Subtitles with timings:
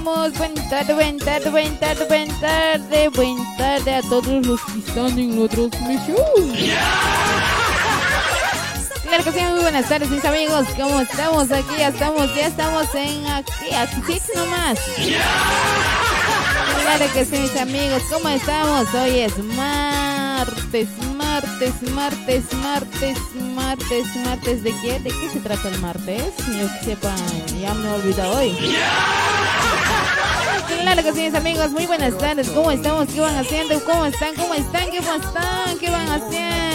[0.00, 0.38] estamos?
[0.38, 3.08] Buenas tarde, buenas tarde, buenas tarde, buenas tarde.
[3.08, 6.16] Buenas tarde a todos los que están en la transmisión.
[9.02, 11.50] Claro que sí, muy buenas tardes mis amigos, ¿cómo estamos?
[11.50, 14.78] Aquí ya estamos, ya estamos en aquí, aquí nomás.
[16.82, 18.86] Claro que sí mis amigos, ¿cómo estamos?
[18.94, 24.62] Hoy es martes, martes, martes, martes, martes, martes.
[24.62, 25.00] ¿De qué?
[25.00, 26.32] ¿De qué se trata el martes?
[26.46, 27.14] Yo que sepa,
[27.60, 28.56] ya me he olvidado hoy.
[30.82, 31.70] Claro que sí, mis amigos.
[31.70, 32.48] Muy buenas tardes.
[32.48, 33.06] ¿Cómo estamos?
[33.08, 33.80] ¿Qué van haciendo?
[33.84, 34.34] ¿Cómo están?
[34.34, 34.90] ¿Cómo están?
[34.90, 35.78] ¿Qué están?
[35.78, 36.70] ¿Qué van haciendo?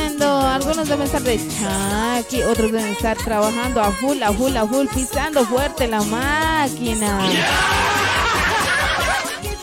[0.56, 4.88] Algunos deben estar de chaki, otros deben estar trabajando a full, a full, a full,
[4.88, 7.20] pisando fuerte la máquina.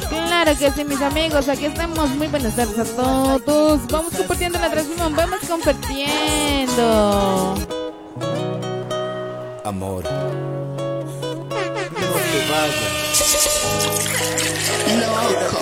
[0.09, 2.11] Claro que sí, mis amigos, aquí estamos.
[2.17, 3.81] Muy buenas tardes a todos.
[3.89, 7.55] Vamos compartiendo la transmisión, vamos compartiendo.
[9.65, 10.05] Amor.
[12.53, 12.67] No te
[15.07, 15.33] vayas.
[15.33, 15.59] Loco.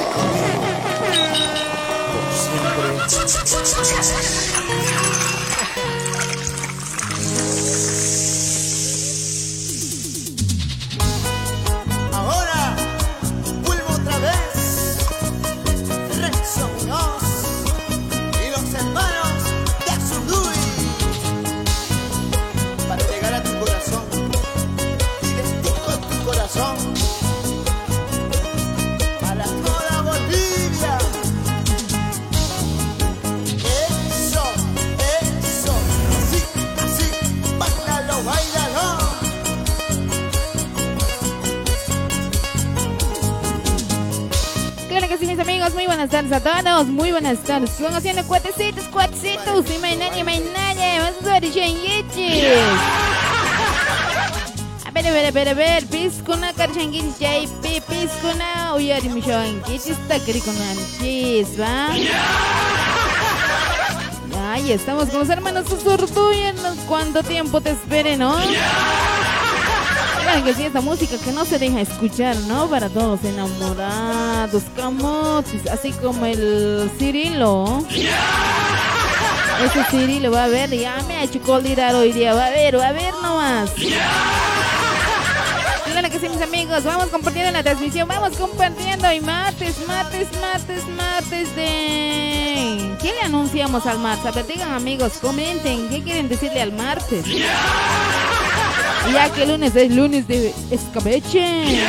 [3.77, 5.10] Por siempre.
[46.91, 47.81] Muy buenas tardes.
[47.81, 51.45] Van haciendo cuatecitos, cuatecitos, y nadie, nadie, vamos a ver
[54.87, 59.87] A ver, a ver, a ver, a ver, piscuna, carchanguis, JP, piscuna, uyari mi shoanquis,
[59.87, 61.91] está con anchis, ¿va?
[64.53, 68.37] Ay, estamos con los hermanos Susurduyenos, ¿cuánto tiempo te espere, no?
[70.45, 72.69] Que sí, esta música que no se deja escuchar, ¿no?
[72.71, 77.85] Para todos enamorados, camotes, así como el Cirilo.
[79.65, 82.79] Ese Cirilo va a ver, ya me ha hecho colirar hoy día, va a ver,
[82.79, 83.71] va a ver nomás.
[85.85, 90.87] Claro que sí, mis amigos, vamos compartiendo la transmisión, vamos compartiendo y martes, martes, martes,
[90.97, 92.97] martes de...
[93.03, 94.27] ¿Qué le anunciamos al martes?
[94.27, 97.27] A ver, digan amigos, comenten, ¿qué quieren decirle al martes?
[99.13, 101.83] Ya que lunes es lunes de escabeche.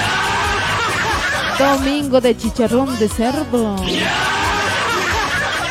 [1.60, 3.76] Domingo de chicharrón de cerdo.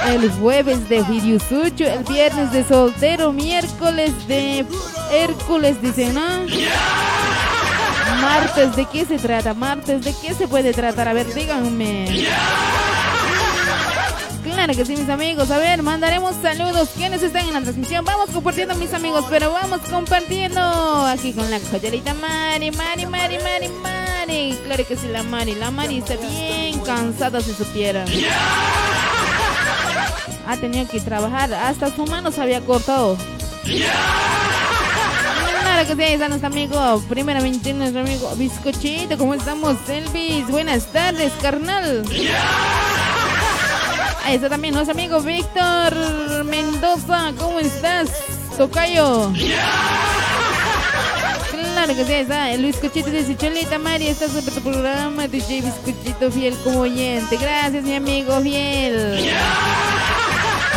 [0.07, 4.65] El jueves de Hiriusucho, el viernes de soltero, miércoles de
[5.13, 6.47] Hércules, dice, ¿no?
[8.21, 9.55] Martes, ¿de qué se trata?
[9.55, 11.09] Martes, ¿de qué se puede tratar?
[11.09, 12.27] A ver, díganme.
[14.61, 15.51] Claro que sí, mis amigos.
[15.51, 16.91] A ver, mandaremos saludos.
[16.95, 18.05] ¿Quiénes están en la transmisión?
[18.05, 20.61] Vamos compartiendo, mis amigos, pero vamos compartiendo
[21.07, 24.59] aquí con la joyerita Mari, Mari, Mari, Mari, Mari.
[24.67, 25.55] Claro que sí, la Mari.
[25.55, 28.05] La Mari está bien cansada, si supiera.
[30.47, 31.55] Ha tenido que trabajar.
[31.55, 33.17] Hasta su mano se había cortado.
[35.63, 37.03] Claro que sí, ahí está nuestro amigo.
[37.09, 39.17] Primeramente, nuestro amigo Bizcochito.
[39.17, 40.47] ¿Cómo estamos, Elvis?
[40.49, 42.05] Buenas tardes, carnal.
[44.25, 47.33] Ahí está también nuestro amigo Víctor Mendoza.
[47.39, 48.11] ¿Cómo estás,
[48.57, 49.33] Tocayo?
[51.51, 56.31] Claro que sí, está Luis Cochito dice, Cholita Mari, estás en tu programa, DJ Bizcochito
[56.31, 57.37] fiel como oyente.
[57.37, 59.31] Gracias, mi amigo fiel.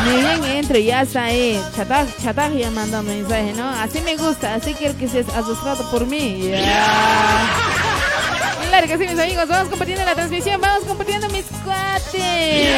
[0.06, 1.62] Muy bien, entro, ya está ahí.
[1.76, 3.70] Chataj, chataj ya mandando mensaje, ¿no?
[3.70, 6.52] Así me gusta, así quiero que seas asustado por mí.
[8.74, 9.48] Claro que sí, mis amigos.
[9.48, 10.60] Vamos compartiendo la transmisión.
[10.60, 12.74] Vamos compartiendo mis cuates.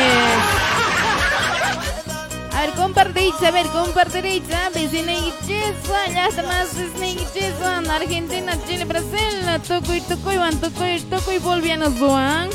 [2.52, 3.06] A ver, compa
[3.72, 7.26] compartidita, a ver, y chesa, ya está más Snake
[7.90, 12.50] Argentina, Chile, Brasil, toco y toco y van, toco y toco y volvianos, Juan.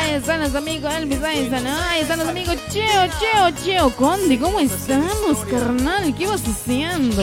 [0.00, 4.40] Ahí están los amigos Elvis, ahí están, ahí están los amigos Cheo, Cheo, Cheo, Conde,
[4.40, 6.12] ¿cómo estamos, carnal?
[6.16, 7.22] ¿Qué vas haciendo?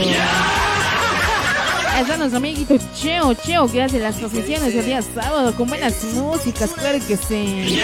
[2.00, 6.02] Ahí están los amiguitos Cheo, Cheo, que hace las transmisiones el día sábado con buenas
[6.14, 7.82] músicas, claro que sí.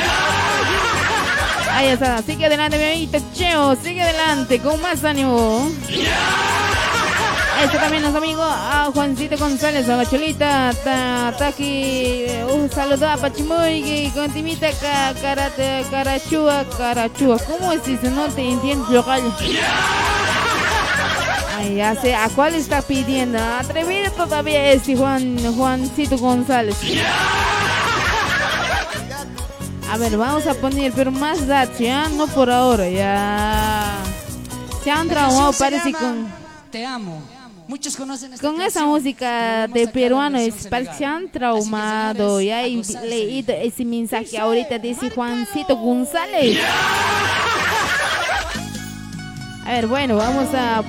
[1.69, 5.69] Ahí está, sigue adelante, mi amiguito Cheo, sigue adelante, con más ánimo.
[7.61, 14.13] Este también los amigos a Juancito González, a Bacholita, está aquí, un saludo a Pachimuy,
[14.15, 14.69] con Timita
[15.21, 17.37] Karate, Carachua, Carachua.
[17.39, 19.21] ¿Cómo es si no te entiendo local?
[21.57, 23.39] Ay, ya sé, ¿a cuál está pidiendo?
[23.39, 26.75] Atrevido todavía este Juan, Juancito González.
[29.89, 34.03] A ver, vamos a poner, pero más datos, ya, no por ahora, ya.
[34.83, 36.27] Se han traumado, parece con.
[36.71, 37.21] Te amo.
[37.67, 42.41] Muchos conocen esta Con esa música de peruano, es, parece que se han traumado.
[42.41, 46.59] Ya he leído ese mensaje ahorita de ese Juancito González.
[49.65, 50.83] A ver, bueno, vamos a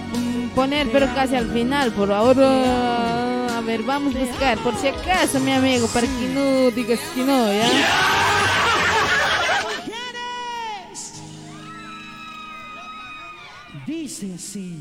[0.57, 3.59] poner, pero casi al final, por ahora.
[3.59, 7.23] A ver, vamos a buscar, por si acaso, mi amigo, para que no digas que
[7.23, 7.71] no, ¿ya?
[13.87, 14.75] Dice así.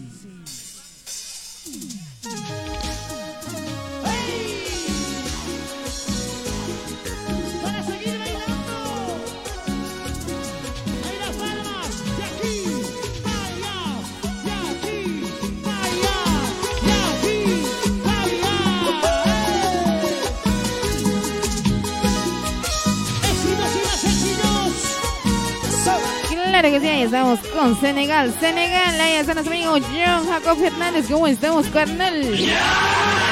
[26.66, 28.34] Claro que sí, ahí estamos con Senegal.
[28.40, 31.06] Senegal, ahí están los amigos John Jacob Fernández.
[31.08, 32.24] ¿Cómo estamos, carnal?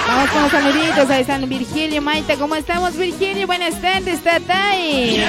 [0.07, 1.09] Vamos con los saluditos.
[1.09, 2.35] Ahí están Virgilio, Maita.
[2.35, 3.47] ¿Cómo estamos, Virgilio?
[3.47, 5.25] Buenas tardes, Tatay.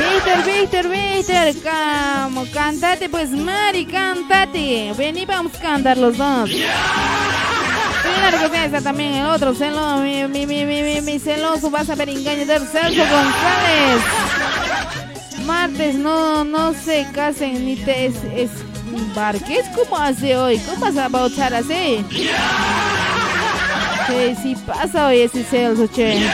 [0.00, 1.62] Víctor, Víctor, Víctor.
[1.62, 4.92] Camo, Cantate, pues, Mari, cantate.
[4.98, 6.50] Ven y vamos a cantar los dos.
[8.18, 13.00] Claro que sí, está también el otro celoso, mi celoso, vas a ver engañador, Celso
[13.00, 14.02] González.
[15.44, 18.50] Martes no, no se casen ni te es, es
[18.94, 19.66] embarques.
[19.74, 20.58] ¿Cómo hace hoy?
[20.58, 22.04] ¿Cómo vas a bautar así?
[24.42, 26.28] Si pasa hoy ese Celso, che.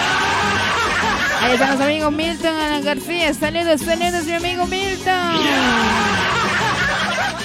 [1.40, 3.32] Ahí están los amigos Milton Ana García.
[3.32, 6.09] Saludos, saludos, mi amigo Milton.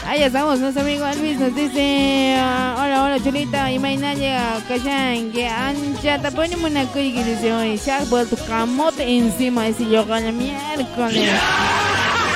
[0.07, 5.47] Ahí estamos, nuestro amigo Elvis nos dice, ah, hola, hola, chulita, y mañana callan, que
[5.47, 10.05] ancha, te ponemos una cuiga y dice, hoy se ha vuelto camote encima, ese yo
[10.05, 11.31] la miércoles.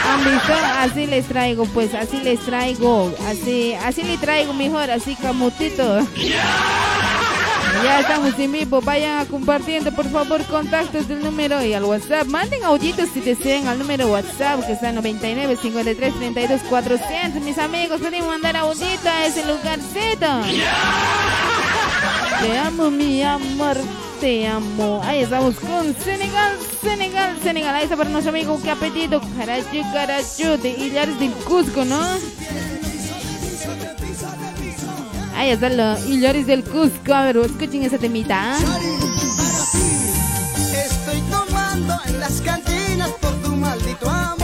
[0.03, 0.89] ¿Han?
[0.89, 5.99] Así les traigo, pues, así les traigo, así, así le traigo mejor, así camotito.
[7.83, 12.27] Ya estamos en vivo, vayan a compartiendo por favor contactos del número y al WhatsApp.
[12.27, 17.41] Manden auditos si desean al número WhatsApp que está 99 53 32 400.
[17.41, 20.27] Mis amigos, pueden mandar audito a ese lugarcito.
[22.41, 23.77] Te amo, mi amor,
[24.19, 25.01] te amo.
[25.03, 27.75] Ahí estamos con Senegal, Senegal, Senegal.
[27.75, 29.21] Ahí está para nuestro amigo, qué apetito.
[29.37, 31.99] Carachu, carachu, de Hilares del Cusco, ¿no?
[35.39, 37.13] Ahí está los Hilares del Cusco.
[37.13, 38.57] A ver, escuchen esa temita.
[38.57, 38.57] ¿ah?
[40.73, 44.38] Estoy tomando en las cantinas por tu maldito amor.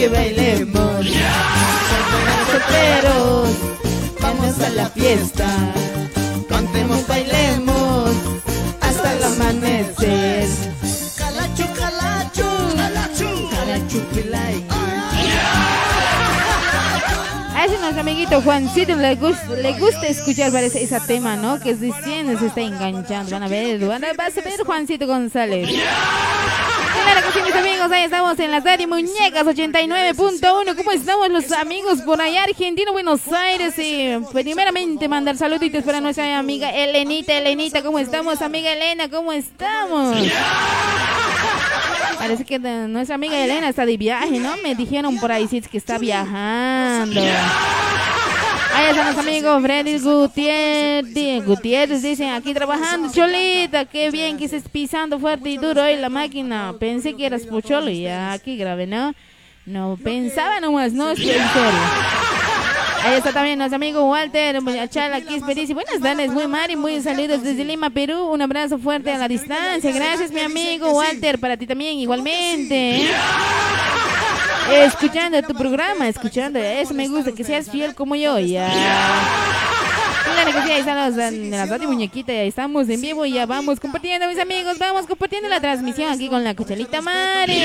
[0.00, 1.06] Que bailemos.
[2.50, 3.50] Solteros,
[4.22, 5.46] vamos a la fiesta.
[6.48, 8.10] Cantemos, bailemos
[8.80, 10.48] hasta el amanecer.
[11.18, 14.66] Calacho, calacho, calacho, Carachu, pilay.
[17.54, 21.60] A ese nuestro amiguito Juancito le gusta, le gusta escuchar parece ese tema, ¿no?
[21.60, 23.32] Que es diciendo, se está enganchando.
[23.32, 25.68] Van a ver, van a, vas a ver Juancito González.
[26.92, 30.76] Claro que sí, mis amigos, ahí estamos en la serie Muñecas 89.1.
[30.76, 33.78] ¿Cómo estamos los amigos por allá, Argentina, Buenos Aires?
[33.78, 37.36] Y primeramente mandar saluditos para nuestra amiga Elenita.
[37.38, 38.42] Elenita, ¿cómo estamos?
[38.42, 40.16] Amiga Elena, ¿cómo estamos?
[42.18, 44.56] Parece que nuestra amiga Elena está de viaje, ¿no?
[44.58, 47.20] Me dijeron por ahí sí que está viajando.
[48.74, 51.44] Ahí están los amigos Freddy Gutiérrez.
[51.44, 53.84] Gutiérrez dicen aquí trabajando, Cholita.
[53.84, 56.74] Qué bien que estés pisando fuerte y duro hoy la máquina.
[56.78, 59.14] Pensé que eras Pocholo y aquí grave, ¿no?
[59.66, 61.42] No pensaba nomás, no estoy en.
[63.02, 64.58] Ahí está también nuestro amigo Walter
[64.90, 69.10] Chala Quispe dice, buenas tardes, muy Mari, muy saludos desde Lima, Perú, un abrazo fuerte
[69.10, 73.08] a la distancia, gracias mi amigo Walter, para ti también igualmente.
[74.70, 78.68] Escuchando tu programa, escuchando, eso me gusta, que seas fiel como yo, ya.
[80.24, 83.46] Claro que sí, ahí están los de la muñequita, ya estamos en vivo y ya
[83.46, 87.62] vamos compartiendo, mis amigos, vamos compartiendo la transmisión aquí con la cochelita Mari.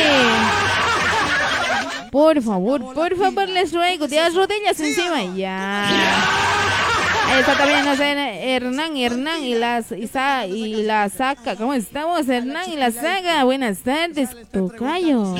[2.11, 5.89] Por favor, por favor, les ruego, de las rodillas encima, ya.
[7.27, 11.55] Ahí está también no Hernán, Hernán y las Isa y la saca.
[11.55, 13.43] ¿Cómo estamos, Hernán y la saga?
[13.43, 15.35] Buenas tardes, Tocayo.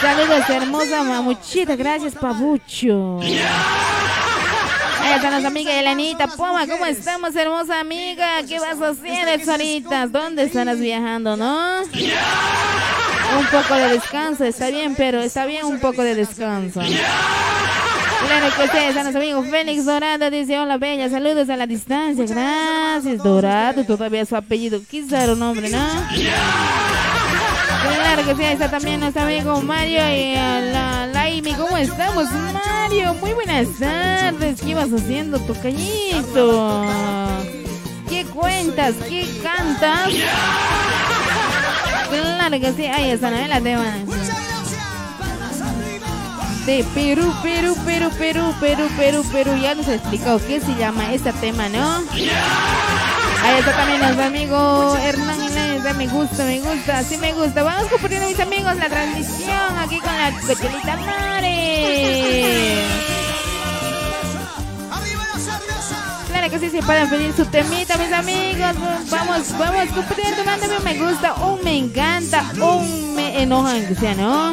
[0.00, 1.76] Saludos, hermosa mamuchita.
[1.76, 3.20] Gracias, Pabucho.
[3.20, 6.66] Ahí están las amigas de Elenita Poma.
[6.66, 8.42] ¿Cómo estamos, hermosa amiga?
[8.48, 10.10] ¿Qué vas a hacer?
[10.10, 11.82] ¿Dónde estarás viajando, no?
[11.82, 16.80] Un poco de descanso, está bien, pero está bien un poco de descanso.
[16.80, 19.46] Claro que sí, están los amigos.
[19.50, 22.24] Félix Dorado dice: Hola, bella, saludos a la distancia.
[22.26, 23.84] Gracias, Dorado.
[23.84, 25.78] Todavía su apellido, quizá era un nombre, ¿no?
[27.94, 31.52] Claro que sí, ahí está también nuestro amigo Mario y a la Laimi.
[31.54, 33.14] ¿Cómo estamos, Mario?
[33.14, 34.60] Muy buenas tardes.
[34.60, 36.86] ¿Qué ibas haciendo, tocallito?
[38.08, 38.94] ¿Qué cuentas?
[39.08, 40.08] ¿Qué cantas?
[42.10, 43.46] Claro que sí, ahí está, ¿no?
[43.46, 43.94] La tema.
[46.66, 49.56] De Perú, Perú, Perú, Perú, Perú, Perú, Perú.
[49.62, 52.02] Ya nos ha explicado qué se llama este tema, ¿no?
[53.42, 55.39] Ahí está también nuestro amigo Hernán
[55.80, 57.62] Me gusta, me gusta, sí me gusta.
[57.62, 62.84] Vamos compartiendo, mis amigos, la transmisión aquí con la cochelita Mare.
[66.28, 68.76] Claro que sí, se pueden pedir su temita, mis amigos.
[69.10, 74.14] Vamos, vamos compartiendo, mándame un me gusta, un me encanta, un me enoja, que sea,
[74.14, 74.52] ¿no?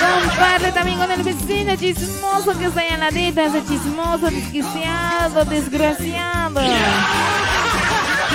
[0.00, 6.60] Comparte también con el vecino chismoso que está en la dita, ese chismoso, desquiciado, desgraciado.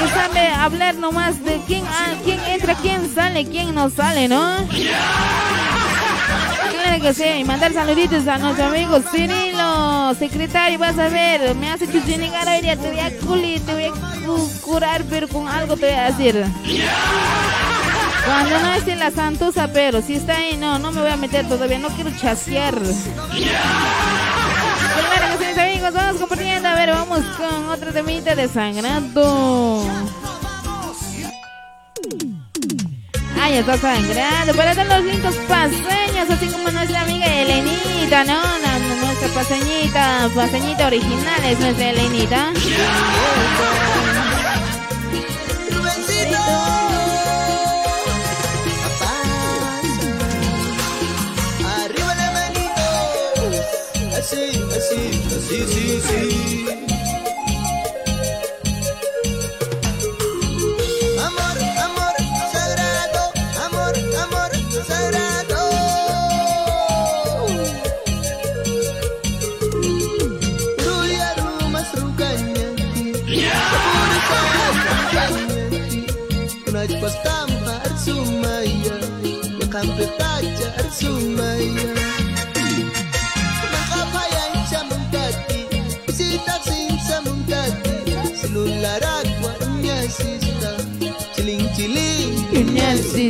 [0.01, 4.55] Que sabe hablar nomás de quién, ah, quién entra, quién sale, quién no sale, ¿no?
[6.72, 11.70] Claro que sí, y mandar saluditos a nuestro amigo Cirilo, secretario, vas a ver, me
[11.72, 15.48] has hecho llegar día, te voy a culi, te voy a cu- curar, pero con
[15.48, 16.43] algo te voy a decir.
[18.25, 21.17] Cuando no esté en la Santusa, pero si está ahí, no, no me voy a
[21.17, 22.75] meter todavía, no quiero chasquear.
[24.93, 29.85] Claro que sí, mis amigos, vamos compartiendo, a ver, vamos con otro temita de sangrando.
[33.39, 34.53] Ay, está sangrando.
[34.53, 38.39] Para todos los lindos paseños, así como nuestra amiga Elenita, ¿no?
[39.01, 42.53] Nuestra paseñita, paseñita original es nuestra Elenita.
[54.81, 54.98] Así,
[55.37, 56.65] así, sí, sí.
[61.22, 62.15] Amor, amor
[62.51, 63.24] sagrado,
[63.65, 64.51] amor, amor
[64.87, 65.61] sagrado.
[70.83, 72.67] Ruya rumas ruganya
[76.65, 78.96] Kunaj pastampa arsumaya
[79.59, 81.22] Yakampe taja arsumaya
[81.70, 82.00] Nakapayang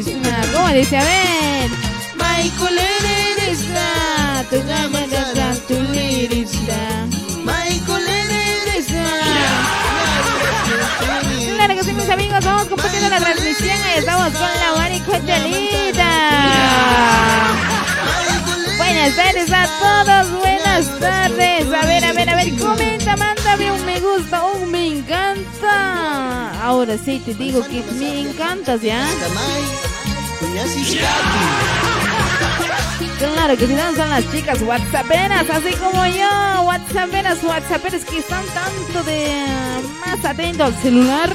[0.04, 0.98] Cisna, ¿Cómo dice?
[0.98, 1.70] A ver.
[2.16, 2.80] Michael
[3.38, 7.08] Eresna, tu gama de tu lirisna.
[7.44, 8.12] Michael
[11.56, 13.78] Claro que sí, mis amigos, vamos compartiendo la transmisión.
[13.84, 16.12] Ahí estamos con la Mari Cochelita.
[18.78, 21.68] Buenas tardes a todos, buenas tardes.
[21.72, 26.60] A ver, a ver, a ver, comenta, mándame un me gusta, un me encanta.
[26.64, 29.06] Ahora sí te digo que me encantas, ¿ya?
[33.18, 38.44] Claro que si no son las chicas whatsapperas, así como yo, whatsapperas, whatsapperas que están
[38.48, 39.46] tanto de
[40.00, 41.30] más atentos al celular.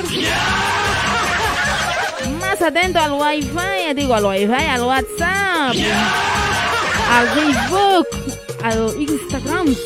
[2.41, 5.77] Más atento al wifi, digo al wifi, al WhatsApp,
[7.13, 8.07] al Facebook,
[8.65, 9.77] al Instagram,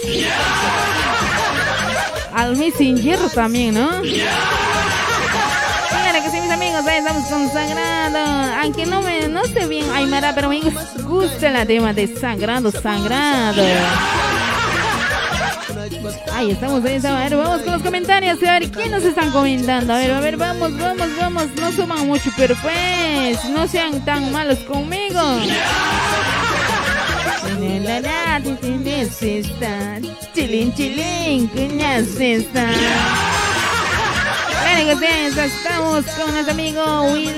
[2.35, 3.90] al Messenger también, ¿no?
[6.51, 8.19] Amigos, ahí estamos consagrando.
[8.61, 10.61] Aunque no me, no sé bien Aymara, pero me
[11.05, 13.63] gusta el tema de sangrando, sangrado.
[16.35, 17.21] Ahí estamos, ahí estamos.
[17.21, 18.43] A ver, vamos con los comentarios.
[18.43, 19.93] A ver, ¿quién nos están comentando?
[19.93, 21.47] A ver, a ver, vamos, vamos, vamos.
[21.55, 25.21] No suman mucho, pero pues, no sean tan malos conmigo.
[30.35, 32.71] Chilín, chilín, cuñas está.
[34.81, 37.31] Estamos con nuestro amigo Will,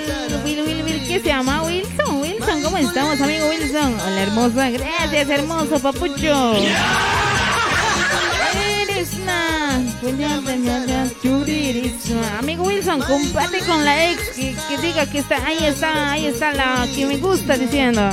[0.45, 1.65] Will, Will, Will, ¿qué se llama?
[1.65, 3.99] Wilson, Wilson, ¿cómo estamos, amigo Wilson?
[4.01, 6.55] Hola, hermosa, gracias, hermoso papucho.
[12.39, 16.53] Amigo Wilson, comparte con la ex que, que diga que está, ahí está, ahí está
[16.53, 18.09] la que me gusta diciendo.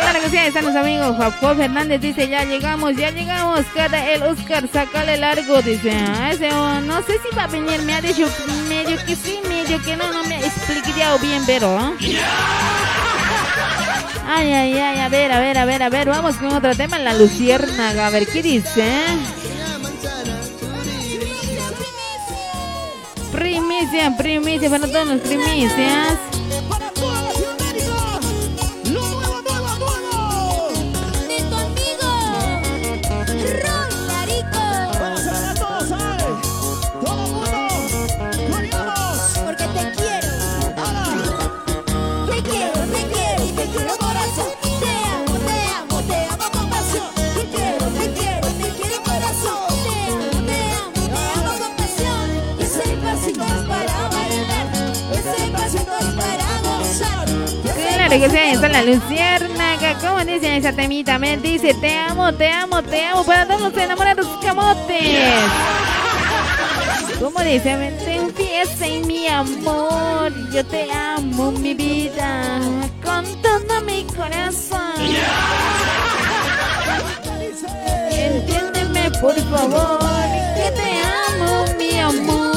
[0.00, 1.16] Claro que sí, los amigos.
[1.40, 3.64] Juan Fernández dice, ya llegamos, ya llegamos.
[3.74, 5.62] Cada el Oscar, sacale largo.
[5.62, 7.82] Dice, ah, ese, oh, no sé si va a venir.
[7.82, 8.28] Me ha dicho
[8.68, 10.12] medio que sí, medio que no.
[10.12, 11.78] No me expliqué bien, pero...
[11.78, 11.92] ¿ah?
[14.30, 16.08] Ay, ay, ay, a ver, a ver, a ver, a ver.
[16.08, 18.06] Vamos con otro tema, la luciérnaga.
[18.06, 18.84] A ver, ¿qué dice?
[23.32, 26.18] Primicia, primicia, para todos los primicias.
[58.08, 59.98] Claro que sí, está la luciérnaga.
[60.00, 61.18] ¿Cómo dice esa temita?
[61.18, 63.22] Me dice, te amo, te amo, te amo.
[63.22, 65.34] Para todos los enamorados camotes.
[67.20, 67.76] ¿Cómo dice?
[67.76, 70.32] Me empieza en mi amor.
[70.50, 72.60] Yo te amo, mi vida.
[73.04, 74.94] Con todo mi corazón.
[78.10, 79.98] Entiéndeme, por favor.
[80.56, 82.48] Que te amo, mi amor.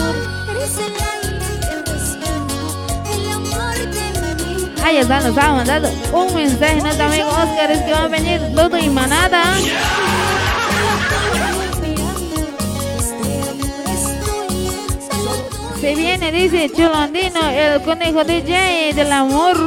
[4.83, 7.71] Ahí está, nos estaba mandando un mensaje nuestro amigo Oscar.
[7.71, 9.43] Es que va a venir todo y manada.
[15.79, 19.57] Se viene, dice Chulandino, el conejo DJ del amor.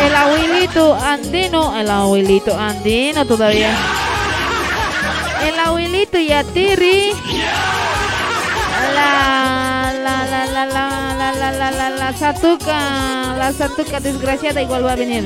[0.00, 3.76] El abuelito andino, el abuelito andino todavía.
[5.46, 7.12] El abuelito Yatiri.
[8.94, 9.63] La,
[10.04, 14.92] la, la, la, la, la, la, la, la, la satuca, la satuca desgraciada igual va
[14.92, 15.24] a venir.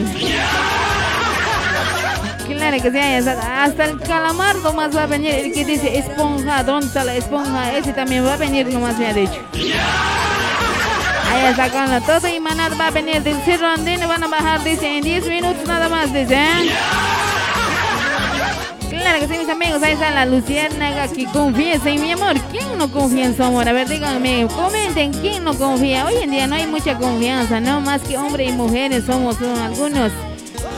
[2.47, 5.35] Claro que sí, hasta, el calamar nomás va a venir.
[5.35, 7.77] El que dice esponja, ¿dónde está la esponja?
[7.77, 9.41] Ese también va a venir nomás me ha dicho.
[11.31, 14.63] Ahí está con todo y manar va a venir del cerro andino, van a bajar,
[14.63, 16.35] dice, en 10 minutos nada más, dice.
[16.35, 16.71] ¿eh?
[19.09, 22.39] Claro que mis amigos, ahí está la luciérnaga que confiesa en mi amor.
[22.51, 23.67] ¿Quién no confía en su amor?
[23.67, 26.05] A ver, díganme, comenten, ¿quién no confía?
[26.05, 27.81] Hoy en día no hay mucha confianza, ¿no?
[27.81, 30.13] Más que hombres y mujeres somos algunos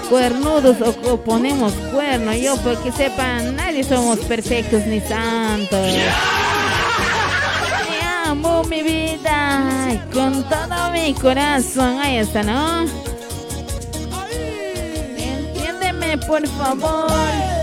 [0.09, 2.33] cuernudos o, o ponemos cuerno.
[2.33, 5.69] Yo, porque sepan, nadie somos perfectos ni santos.
[5.89, 6.09] Te
[8.27, 11.99] amo, mi vida, con todo mi corazón.
[11.99, 12.85] Ahí está, ¿no?
[15.19, 17.60] Entiéndeme, por favor.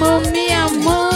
[0.00, 1.12] Mi amor.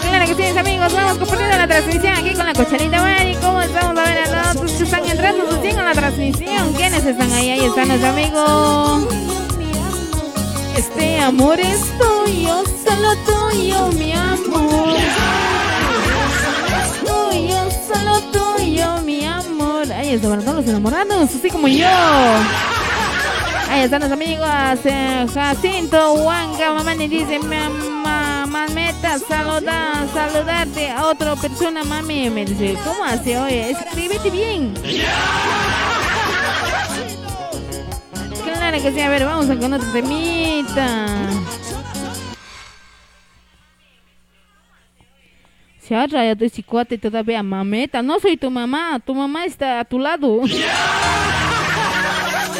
[0.00, 0.92] Claro que mis amigos.
[0.92, 3.34] Vamos compartiendo la transmisión aquí con la cocharita Mari.
[3.42, 3.98] ¿Cómo estamos?
[3.98, 6.72] A ver, a todos que están entrando recién a la transmisión.
[6.74, 7.50] ¿Quiénes están ahí?
[7.50, 9.08] Ahí está nuestro amigo.
[10.76, 14.96] Este amor es tuyo, solo tuyo, mi amor.
[17.04, 19.92] Tuyo, solo tuyo, mi amor.
[19.92, 21.88] Ahí está, para todos los enamorados, así como yo.
[23.72, 24.46] Ahí están los amigos.
[24.84, 32.28] eh, Jacinto Huanga, mamá me dice, mamá, mameta, saludar, saludarte a otra persona, mami.
[32.28, 33.38] Me dice, ¿cómo hace?
[33.38, 34.74] Oye, escríbete bien.
[38.44, 41.06] Claro que sí, a ver, vamos a con otra temita.
[45.80, 48.02] Se ha traído ese cuate todavía, mameta.
[48.02, 50.42] No soy tu mamá, tu mamá está a tu lado.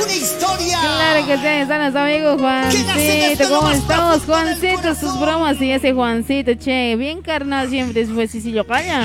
[0.00, 0.78] Una historia.
[0.80, 3.48] Claro que sí, están los amigos Juancito.
[3.48, 4.94] ¿Cómo estamos, Juancito?
[4.94, 6.96] Sus bromas y ese Juancito, che.
[6.96, 9.02] Bien carnal siempre después, si si lo calla.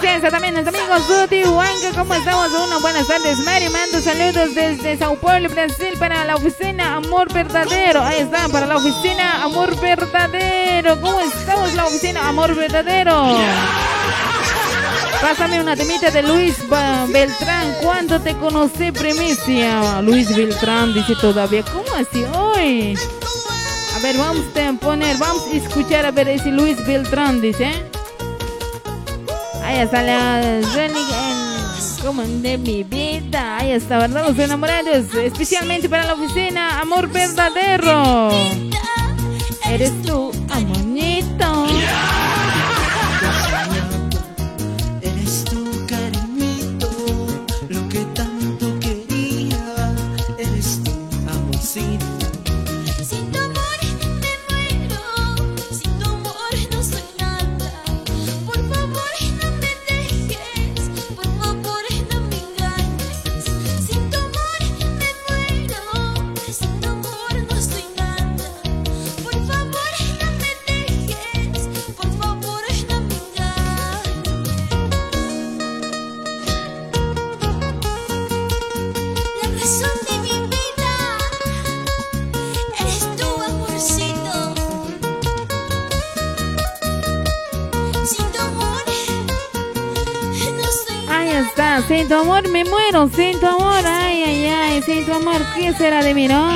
[0.00, 1.90] gracias a también nuestros amigos Zuti Huanca.
[1.96, 2.48] ¿Cómo estamos?
[2.50, 3.38] Uno, buenas tardes.
[3.38, 8.02] Mari, mando saludos desde Sao Paulo, Brasil, para la oficina Amor Verdadero.
[8.02, 11.00] Ahí está, para la oficina Amor Verdadero.
[11.00, 13.38] ¿Cómo estamos, la oficina Amor Verdadero?
[15.24, 16.54] Pásame una temita de Luis
[17.08, 17.74] Beltrán.
[17.82, 20.02] ¿Cuándo te conocí, primicia?
[20.02, 21.62] Luis Beltrán dice todavía.
[21.62, 22.94] ¿Cómo así hoy?
[23.96, 27.70] A ver, vamos a poner, vamos a escuchar a ver ese Luis Beltrán, dice.
[29.62, 30.60] Ahí está la
[32.04, 33.56] como de mi vida.
[33.56, 34.28] Ahí está, ¿verdad?
[34.28, 38.28] Los enamorados, especialmente para la oficina Amor Verdadero.
[39.70, 40.83] Eres tú, amonito.
[92.04, 95.72] Sin tu amor me muero, sin tu amor, ay, ay, ay, sin tu amor, ¿qué
[95.72, 96.52] será de mí, no?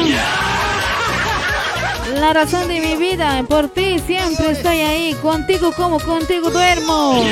[2.16, 7.24] La razón de mi vida, por ti siempre estoy ahí, contigo como contigo duermo.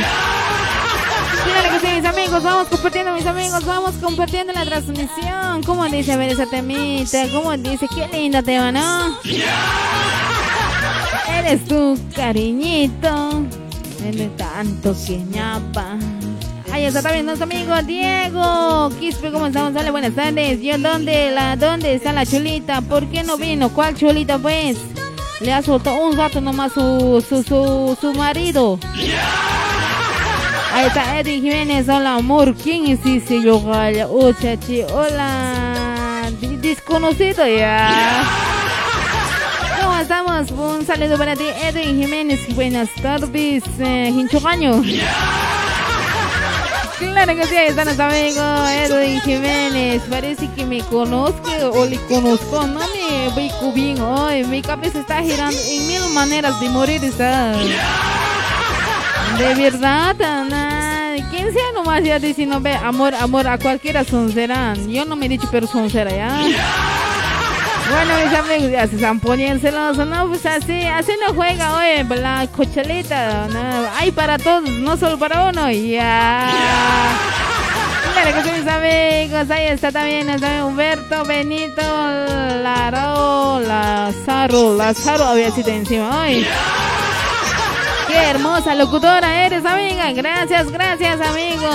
[1.44, 5.62] Claro que sí, mis amigos, vamos compartiendo, mis amigos, vamos compartiendo la transmisión.
[5.66, 7.28] ¿Cómo dice, a ver, esa temita?
[7.30, 7.86] ¿Cómo dice?
[7.94, 9.18] Qué linda tema, ¿no?
[11.28, 13.42] Eres tu cariñito,
[14.00, 15.98] de tanto que ñapa.
[16.76, 18.90] Ahí está también nuestro amigo Diego.
[19.00, 19.72] Quispe, ¿cómo estamos?
[19.72, 20.60] Dale, buenas tardes.
[20.60, 22.82] ¿Yo dónde, la, dónde está la chulita?
[22.82, 23.70] ¿Por qué no vino?
[23.70, 24.76] ¿Cuál chulita, pues?
[25.40, 28.78] Le ha soltado un rato nomás su, su, su, su marido.
[30.74, 31.88] Ahí está Eddie Jiménez.
[31.88, 32.54] Hola, amor.
[32.54, 33.56] ¿Quién es ese yo.
[34.92, 36.30] Hola.
[36.60, 38.22] Desconocido ya.
[39.80, 40.50] ¿Cómo estamos?
[40.50, 42.54] Un saludo para ti, Edwin Jiménez.
[42.54, 44.82] Buenas tardes, eh, Hinchocaño.
[46.98, 50.02] Claro que sí, ahí está nuestro amigo Edwin Jiménez.
[50.08, 52.66] Parece que me conozco o le conozco.
[52.66, 54.44] No me ubico bien hoy.
[54.44, 57.04] Mi cabeza está girando en mil maneras de morir.
[57.04, 57.52] Está.
[59.38, 61.16] De verdad, Ana.
[61.30, 64.88] ¿Quién sea nomás ya diciendo, ve, amor, amor, a cualquiera son serán.
[64.88, 66.95] Yo no me he dicho, pero son será ya.
[67.88, 70.26] Bueno, mis amigos, ya se están poniendo celosos, ¿no?
[70.28, 73.88] Pues así, así no juega hoy la cochelita, ¿no?
[73.98, 76.50] Hay para todos, no solo para uno, ya.
[78.12, 85.50] Claro que sí, mis amigos, ahí está también, está Humberto, Benito, Laro, Lazaro, Lazaro había
[85.52, 86.46] sido encima hoy.
[88.08, 90.12] Qué hermosa locutora eres, amiga.
[90.12, 91.68] Gracias, gracias, amigo.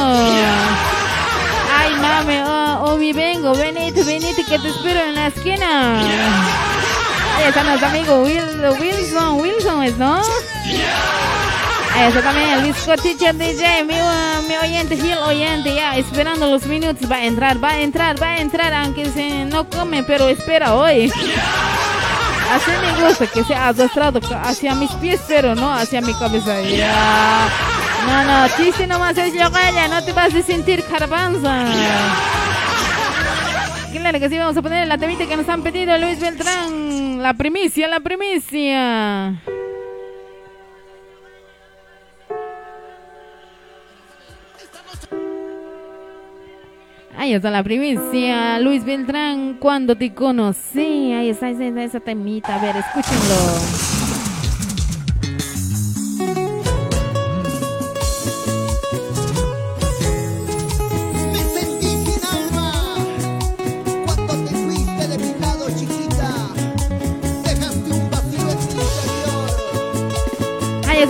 [1.73, 6.01] Ay, mami, oh, oh, mi vengo, venite, venite, que te espero en la esquina.
[7.37, 10.21] Ahí está nuestro amigo Wilson, Wilson es, ¿no?
[11.95, 16.65] Ahí está también el disco teacher DJ, mi, uh, oyente, fiel oyente, ya esperando los
[16.65, 20.29] minutos, va a entrar, va a entrar, va a entrar, aunque se no come, pero
[20.29, 21.11] espera hoy.
[22.51, 26.57] Así me gusta que sea arrastrado hacia mis pies, pero no hacia mi cabeza.
[28.07, 31.65] No, no, chiste nomás es yo, galla, no te vas a sentir caravanza.
[33.91, 37.21] Claro que sí, vamos a poner la temita que nos han pedido Luis Beltrán.
[37.21, 39.35] La primicia, la primicia.
[47.17, 51.13] Ahí está la primicia, Luis Beltrán, cuando te conocí.
[51.13, 54.20] Ahí está esa temita, a ver, escúchenlo.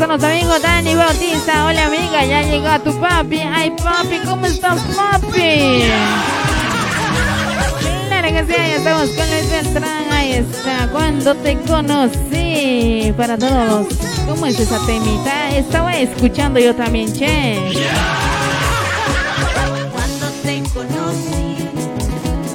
[0.01, 1.65] Ahí está nuestro amigo Dani Bautista.
[1.67, 3.37] Hola amiga, ya llegó tu papi.
[3.37, 5.83] Ay papi, ¿cómo estás papi?
[8.07, 10.11] Claro que sí, ahí estamos con Luis Beltrán.
[10.11, 13.13] Ahí está, cuando te conocí.
[13.15, 13.87] Para todos los...
[14.27, 15.51] ¿Cómo es esa temita?
[15.55, 17.59] Estaba escuchando yo también, che.
[19.91, 21.69] Cuando te conocí,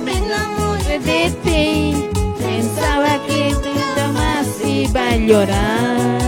[0.05, 2.11] me enamoré de ti.
[2.41, 6.26] Pensaba que tú jamás iba a llorar,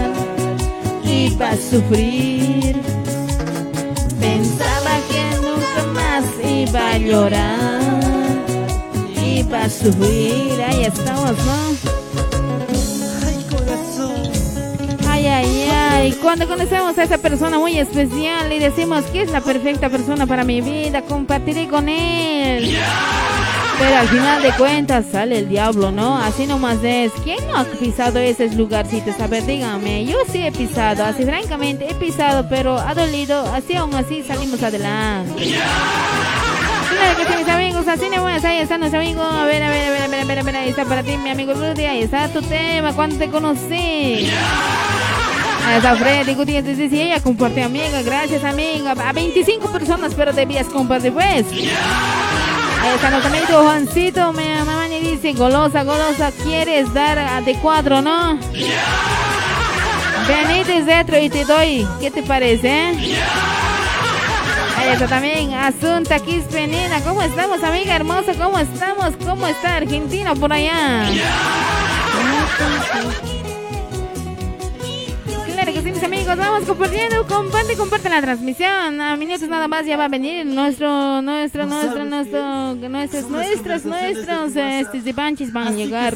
[1.30, 2.76] iba a sufrir.
[4.20, 8.44] Pensaba que nunca más iba a llorar,
[9.24, 10.60] iba a sufrir.
[10.62, 11.58] Ahí estamos, ¿no?
[13.26, 14.22] Ay, corazón.
[15.08, 16.12] Ay, ay, ay.
[16.22, 20.44] Cuando conocemos a esa persona muy especial y decimos que es la perfecta persona para
[20.44, 22.66] mi vida, compartiré con él.
[22.70, 23.27] Yeah.
[23.78, 26.18] Pero al final de cuentas sale el diablo, ¿no?
[26.18, 27.12] Así nomás es.
[27.22, 29.18] ¿Quién no ha pisado esos lugarcitos?
[29.20, 30.04] A ver, dígame.
[30.04, 33.40] Yo sí he pisado, así francamente he pisado, pero ha dolido.
[33.54, 35.54] Así aún así salimos adelante.
[36.90, 39.22] Claro que sí, mis amigos, así nomás, ahí está nuestro amigo.
[39.22, 41.02] A ver, a ver, a ver, a ver, a ver, a ver, ahí está para
[41.04, 44.28] ti, mi amigo Rudy, ahí está tu tema, cuando te conocí.
[45.76, 48.92] Está Freddy Gutiérrez, dice ella, comparte amiga, gracias amiga.
[48.92, 51.44] A 25 personas, pero debías compartir pues.
[52.94, 58.38] Está nuestro amigo Juancito, mi mamá y dice, golosa, golosa, quieres dar de cuatro, ¿no?
[60.27, 63.18] Benítez dentro y te doy, ¿qué te parece, eh?
[64.92, 67.01] Está también Asunta Quispenina.
[67.03, 68.33] ¿Cómo estamos, amiga hermosa?
[68.35, 69.14] ¿Cómo estamos?
[69.24, 71.05] ¿Cómo está Argentina por allá?
[76.36, 77.26] Vamos compartiendo.
[77.26, 79.00] Comparte, comparte la transmisión.
[79.00, 84.56] A minutos nada más ya va a venir nuestro, nuestro, nuestro, nuestro, nuestros, nuestros, nuestros,
[84.56, 86.14] este, de Banchis van a llegar.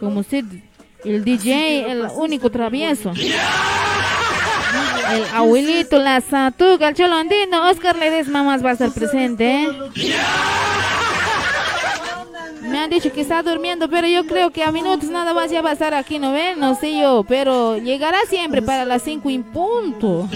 [0.00, 0.44] Como usted,
[1.04, 3.12] el DJ, el único travieso.
[5.12, 9.64] El abuelito, la satuca, el cholo andino, Oscar Ledesma más va a estar presente.
[9.64, 9.68] ¿eh?
[12.74, 15.62] Me han dicho que está durmiendo, pero yo creo que a minutos nada más ya
[15.62, 16.58] va a estar aquí, ¿no ven?
[16.58, 20.28] No sé yo, pero llegará siempre para las 5 en punto.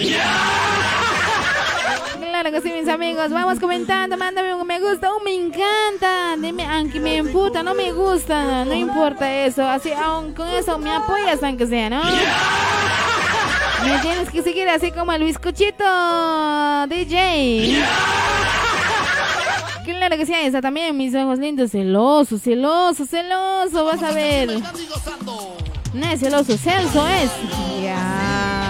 [2.20, 3.32] Claro que sí, mis amigos.
[3.32, 6.36] Vamos comentando, mándame un me gusta, un me encanta.
[6.38, 9.68] Dime, aunque me emputa, no me gusta, no importa eso.
[9.68, 12.04] Así, aún con eso me apoyas, aunque sea, ¿no?
[13.82, 15.84] Me tienes que seguir así como el bizcochito
[16.86, 17.82] DJ.
[19.96, 21.70] Claro que sí, ahí está también mis ojos lindos.
[21.70, 23.84] Celoso, celoso, celoso.
[23.86, 24.60] Vas a ver.
[25.94, 27.30] No es celoso, Celso es.
[27.82, 28.68] Ya.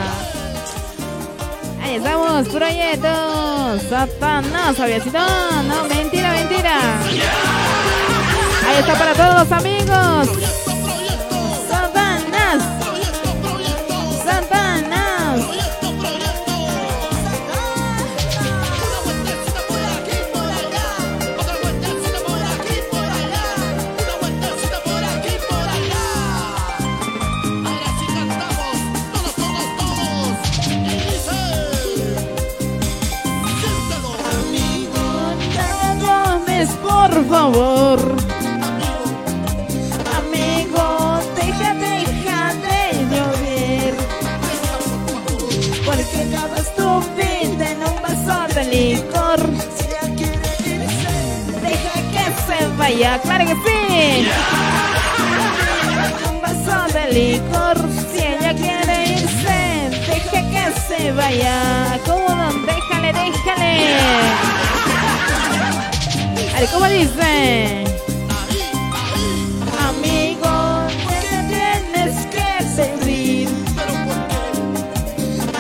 [1.83, 3.83] Ahí estamos, proyectos.
[3.89, 5.19] Satanás, aviacito.
[5.67, 6.79] No, mentira, mentira.
[8.69, 10.68] Ahí está para todos, amigos.
[37.29, 38.01] Favor.
[40.19, 42.81] Amigo, deja, deja de
[43.13, 43.95] llover.
[45.85, 46.89] Porque acabas tu
[47.21, 49.41] en un vaso de licor.
[51.63, 54.29] Deja que se vaya, claro que sí.
[56.31, 57.77] Un vaso de licor.
[58.11, 59.59] Si ella quiere irse,
[60.07, 62.01] deja que se vaya.
[62.07, 62.51] ¿Cómo?
[62.67, 64.68] Déjale, déjale.
[66.59, 67.85] Ver, ¿cómo dice?
[69.89, 73.49] Amigo, ¿qué tienes que pedir?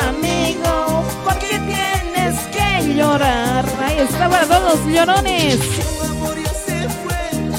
[0.08, 3.64] Amigo, ¿por qué tienes que llorar?
[3.80, 5.60] Ahí está para todos los llorones.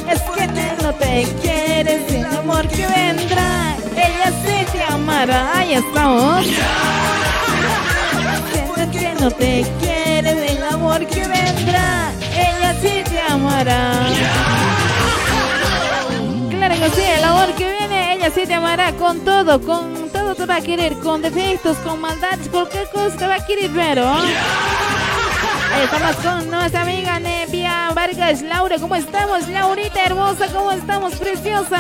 [0.10, 5.58] Es que tú no te quieres, el amor que vendrá, ella sí te amará.
[5.60, 6.46] Ahí estamos.
[8.52, 11.39] Sientes que no te quieres, el amor que vendrá,
[18.30, 21.78] viene, ella sí te amará con todo, con todo te va a querer, con defectos,
[21.78, 24.08] con maldades, cualquier cosa te va a querer, pero...
[25.72, 28.42] Ahí estamos con nuestra amiga Nevia Vargas.
[28.42, 29.48] Laura, ¿cómo estamos?
[29.48, 31.14] Laurita hermosa, ¿cómo estamos?
[31.16, 31.80] Preciosa.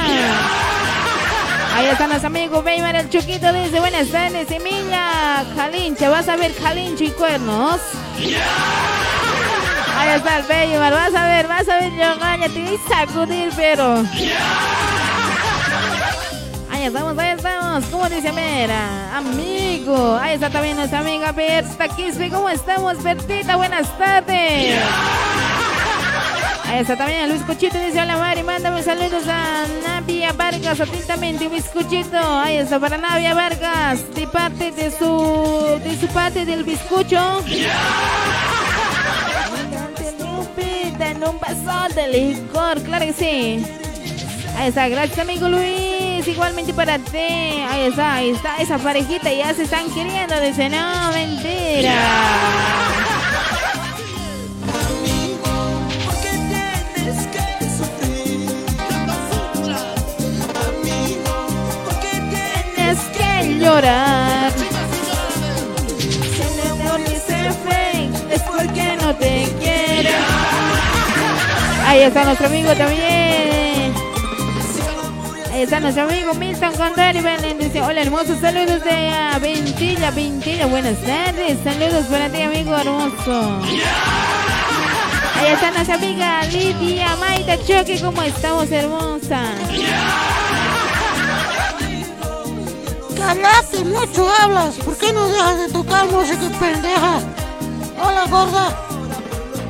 [1.75, 3.51] Ahí está nuestro amigo Weimar el Chuquito.
[3.51, 6.09] Dice, buenas tardes, Emilia Jalincha.
[6.09, 7.79] Vas a ver Jalincho y cuernos.
[9.97, 10.93] Ahí está el Weimar.
[10.93, 12.13] Vas a ver, vas a ver, yo.
[12.53, 14.03] Te voy a sacudir, pero...
[16.80, 17.86] Ahí estamos, ahí estamos.
[17.88, 19.18] ¿Cómo dice Mera?
[19.18, 20.15] Amigo.
[20.15, 22.30] Ahí está también nuestra amiga Berta Quispe.
[22.30, 23.58] ¿Cómo estamos, Bertita?
[23.58, 24.80] Buenas tardes.
[26.65, 27.78] Ahí está también Luis Cuchito.
[27.78, 30.80] Dice, hola Mari, mándame saludos a Navia Vargas.
[30.80, 32.18] Atentamente, Luis Cuchito.
[32.18, 34.15] Ahí está para Navia Vargas.
[34.15, 37.44] De parte de su, de su parte del bizcocho.
[41.02, 43.65] En un vaso de licor, claro que sí.
[44.58, 47.17] Ahí está, gracias amigo Luis igualmente para ti.
[47.17, 48.58] Ahí está, ahí está.
[48.58, 50.39] Esa parejita ya se están queriendo.
[50.39, 51.82] Dice, no, mentira.
[51.82, 52.60] Yeah.
[63.60, 64.51] llorar.
[65.97, 70.10] Si el amor dice fake, es porque no te quiero.
[71.85, 73.48] Ahí está nuestro amigo también.
[75.60, 77.60] Ahí está nuestro amigo Milton Condori Belén.
[77.60, 80.67] Dice, hola hermoso, saludos de ah, Ventilla, Ventilla.
[80.67, 83.60] Buenas tardes, saludos para ti amigo hermoso.
[85.35, 89.41] Ahí está nuestra amiga Lidia Maida Choque, ¿cómo estamos hermosa?
[93.17, 94.75] Cállate, mucho hablas.
[94.75, 97.19] ¿Por qué no dejas de tocar música, pendeja?
[98.01, 98.77] Hola, gorda.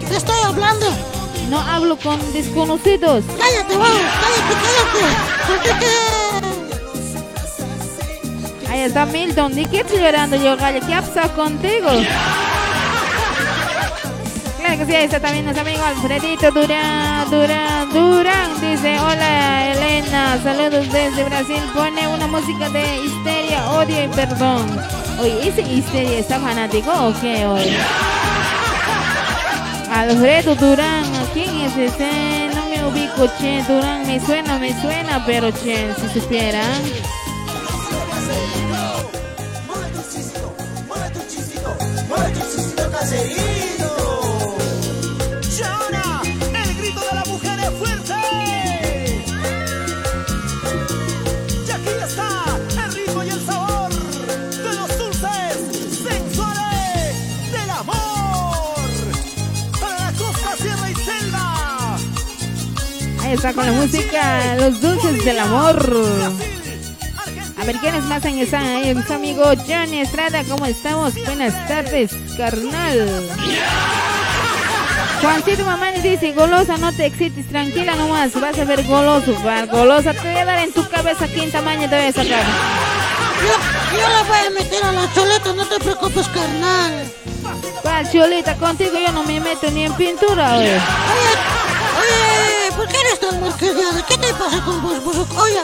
[0.08, 0.86] Te estoy hablando.
[1.50, 3.24] No hablo con desconocidos.
[3.40, 4.02] Cállate, vamos.
[4.22, 5.39] Cállate, cállate.
[8.70, 9.56] Ahí está Milton.
[9.56, 10.80] ¿De qué estoy llorando yo, Gale?
[10.82, 11.90] ¿Qué ha pasado contigo?
[14.60, 18.62] Claro que sí, ahí está también nuestro amigo Alfredito Durán, Durán, Durán.
[18.62, 21.62] Dice, hola Elena, saludos desde Brasil.
[21.74, 24.68] Pone una música de histeria, odio y perdón.
[25.20, 27.76] Oye, ¿ese histeria está fanático o qué hoy?
[29.92, 32.49] Alfredo Durán, ¿quién es ese?
[32.90, 33.64] Ubico, che.
[33.68, 36.82] Durán, me suena, me suena, pero che, si supieran.
[42.10, 43.49] Mueve.
[63.32, 66.04] Está con la música, los dulces del amor.
[67.60, 68.96] A ver, ¿quiénes más en están ahí?
[68.96, 71.14] Mi amigo Johnny Estrada, ¿cómo estamos?
[71.26, 73.30] Buenas tardes, carnal.
[75.22, 79.66] Juancito Mamá le dice, golosa, no te excites, tranquila nomás, vas a ver goloso, va,
[79.66, 82.44] golosa, te voy a dar en tu cabeza aquí en tamaño te voy a sacar.
[83.42, 87.12] Yo, yo la voy a meter a la choleta, no te preocupes, carnal.
[87.82, 88.56] ¿Cuál cholita?
[88.56, 90.76] Contigo yo no me meto ni en pintura, oye.
[90.76, 90.80] Oye,
[92.00, 92.49] oye,
[92.80, 94.06] ¿por qué eres tan marquillada?
[94.08, 95.28] ¿Qué te pasa con vos?
[95.38, 95.62] Oye,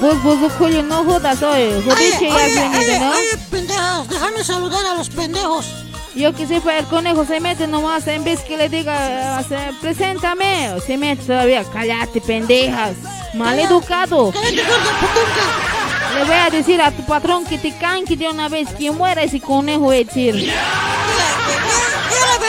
[0.00, 1.82] Vos, Julio, no jodas, oye.
[1.82, 3.10] Jodiche ya has venido, ¿no?
[3.10, 5.66] oye, pendejas, déjame saludar a los pendejos.
[6.14, 9.42] Yo que sepa, el conejo se mete nomás en vez que le diga,
[9.82, 12.96] preséntame, se mete todavía, cállate, pendejas,
[13.34, 14.32] mal educado.
[14.32, 16.14] Cállate, gorda.
[16.14, 19.22] Le voy a decir a tu patrón que te canque de una vez, que muera
[19.22, 20.50] ese conejo, decir.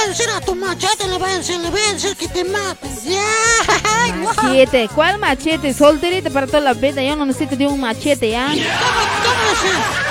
[0.07, 2.45] A decir a tu machete, le voy a decir, le voy a decir que te
[2.45, 3.03] mates.
[3.03, 4.33] Guau.
[4.33, 5.73] Machete, ¿cuál machete?
[5.73, 8.47] Solterita para toda la vida, yo no necesito de un machete, ¿ya?
[8.47, 10.06] ¿Cómo, cómo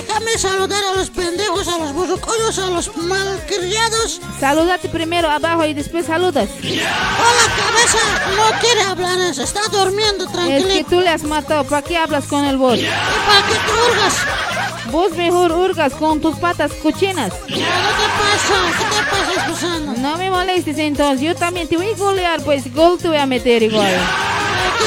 [0.00, 4.20] déjame saludar a los pendejos, a los burrucollos, a los malcriados.
[4.38, 6.48] Salúdate primero abajo y después saludas.
[6.62, 7.98] Hola, cabeza,
[8.36, 12.26] no quiere hablar eso, está durmiendo Es que tú le has matado, ¿para qué hablas
[12.26, 12.78] con el vos?
[12.78, 14.14] ¿Y para qué te hurgas?
[14.90, 17.32] Vos mejor hurgas con tus patas cochinas.
[17.46, 18.54] ¿Qué te pasa?
[18.78, 19.94] ¿Qué te pasa, Susana?
[19.98, 23.26] No me molestes entonces, yo también te voy a golear, pues gol te voy a
[23.26, 23.94] meter igual.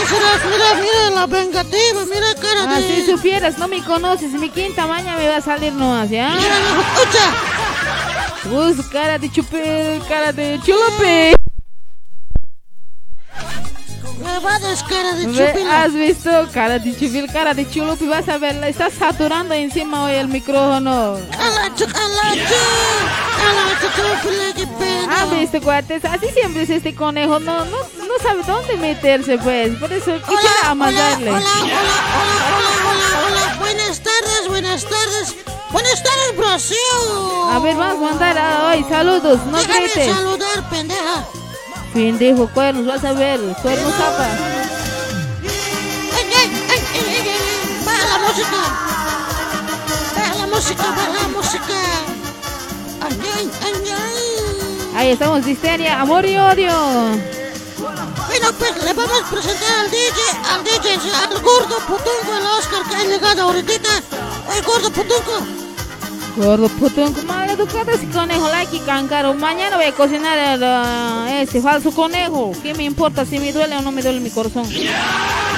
[0.08, 2.76] Serás, mira, mira la vengativa, mira cara de...
[2.76, 6.30] Ah, si supieras, no me conoces, mi quinta maña me va a salir nomás, ¿ya?
[6.36, 7.26] Mira la escucha.
[8.49, 11.36] Bus, cara de chupe, cara de chulupe.
[14.24, 15.84] Me va a descara de Ve, chupila.
[15.84, 16.30] ¿Has visto?
[16.53, 21.17] Cara de chupil, cara de chulupe, vas a ver, estás saturando encima hoy el micrófono.
[21.32, 22.55] Calacho, calacho.
[23.41, 24.67] Calacho, chupila, qué.
[25.09, 26.05] ¿Has visto, cuates?
[26.05, 29.76] Así siempre es este conejo, no, no, no sabe dónde meterse, pues.
[29.78, 33.55] Por eso quisiera Hola, hola, hola, hola, hola.
[33.59, 35.36] Buenas tardes, buenas tardes.
[35.72, 36.78] Buenas tardes, Brasil.
[37.49, 40.15] A ver, vamos a mandar hoy saludos, no Déjame grites.
[40.15, 41.26] saludar, pendeja.
[41.94, 44.28] Pendejo, cuernos, vas a ver, cuernos zapa.
[45.44, 47.86] ¡Ey, ey, ey, ey, ey, ey!
[47.86, 48.60] ¡Baja la música!
[50.16, 51.78] ¡Baja la música, baja la música!
[53.02, 54.96] ¡Ay, ay, ay, ay!
[54.96, 56.72] Ahí estamos, histeria, amor y odio.
[58.28, 62.84] Bueno, pues le vamos a presentar al DJ, al DJ, al gordo putunco, el Oscar
[62.89, 63.89] que ha llegado ahorita.
[64.50, 65.70] ¡Oye, gordo putunco!
[66.38, 69.34] Gordo puto, mal educado ese conejo, like y cáncaro.
[69.34, 72.53] Mañana voy a cocinar el, ah, ese falso conejo.
[72.63, 74.65] ¿Qué me importa si me duele o no me duele mi corazón?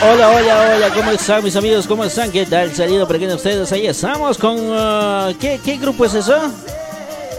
[0.02, 1.86] Hola, hola, hola, ¿cómo están mis amigos?
[1.86, 2.32] ¿Cómo están?
[2.32, 3.72] ¿Qué tal salido por aquí de ustedes?
[3.72, 4.58] Ahí estamos con...
[4.72, 6.36] ah, ¿qué, ¿Qué grupo es eso?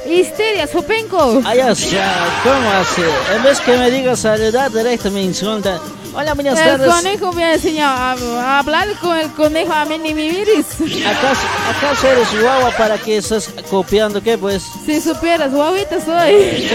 [0.06, 1.42] Histeria, sopenco.
[1.44, 3.02] Allá está, ¿cómo así?
[3.34, 5.80] En vez que me digas saludar directo me insulta.
[6.16, 6.94] Hola, buenas El tardes.
[6.94, 10.66] conejo me ha enseñado a, a hablar con el conejo a mí ni mi iris.
[11.04, 11.40] ¿Acaso,
[11.76, 14.62] ¿Acaso eres guagua para que estás copiando qué pues?
[14.86, 16.68] Si supieras, guavita soy.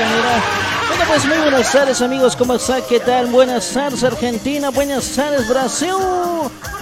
[0.90, 2.82] Bueno, pues muy buenas tardes amigos, ¿cómo está?
[2.82, 3.28] ¿Qué tal?
[3.28, 5.94] Buenas tardes Argentina, buenas tardes Brasil,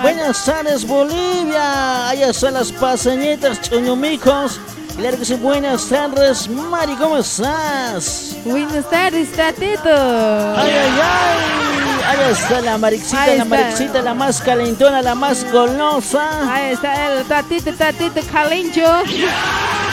[0.02, 4.60] buenas tardes Bolivia, allá están las paseñitas, chuñumicos.
[4.98, 8.36] Claro que sí, buenas tardes Mari, ¿cómo estás?
[8.46, 9.90] Buenas tardes, Tatito.
[9.90, 13.56] Ay, ay, ay, allá está la Marixita, Ahí la está.
[13.56, 16.54] Marixita, la más calentona, la más golosa.
[16.54, 18.86] Ahí está el Tatito, Tatito Calincho.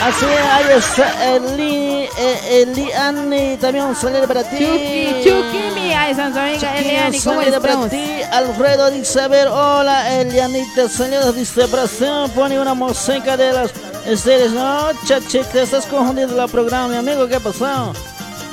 [0.03, 4.57] Así, ahí está Eli, eh, Eliani, también un saludo para ti.
[4.57, 5.93] Chucky, Chucky, mi.
[5.93, 7.89] Ahí está Eliani, ¿cómo Saludo para estamos?
[7.89, 13.71] ti, Alfredo dice, a ver, hola Elianita, saludos, dice Brasil, pone una música de las
[14.05, 17.93] estrellas, no, chachi, te estás confundiendo la programa, mi amigo, ¿qué pasó?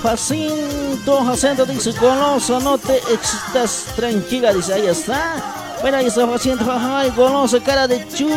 [0.03, 5.37] Jacinto, Jacinto dice, Goloso, no te excitas, tranquila, dice, ahí está.
[5.81, 8.29] Bueno, ahí está Jacinto, ay, Goloso, cara de chu.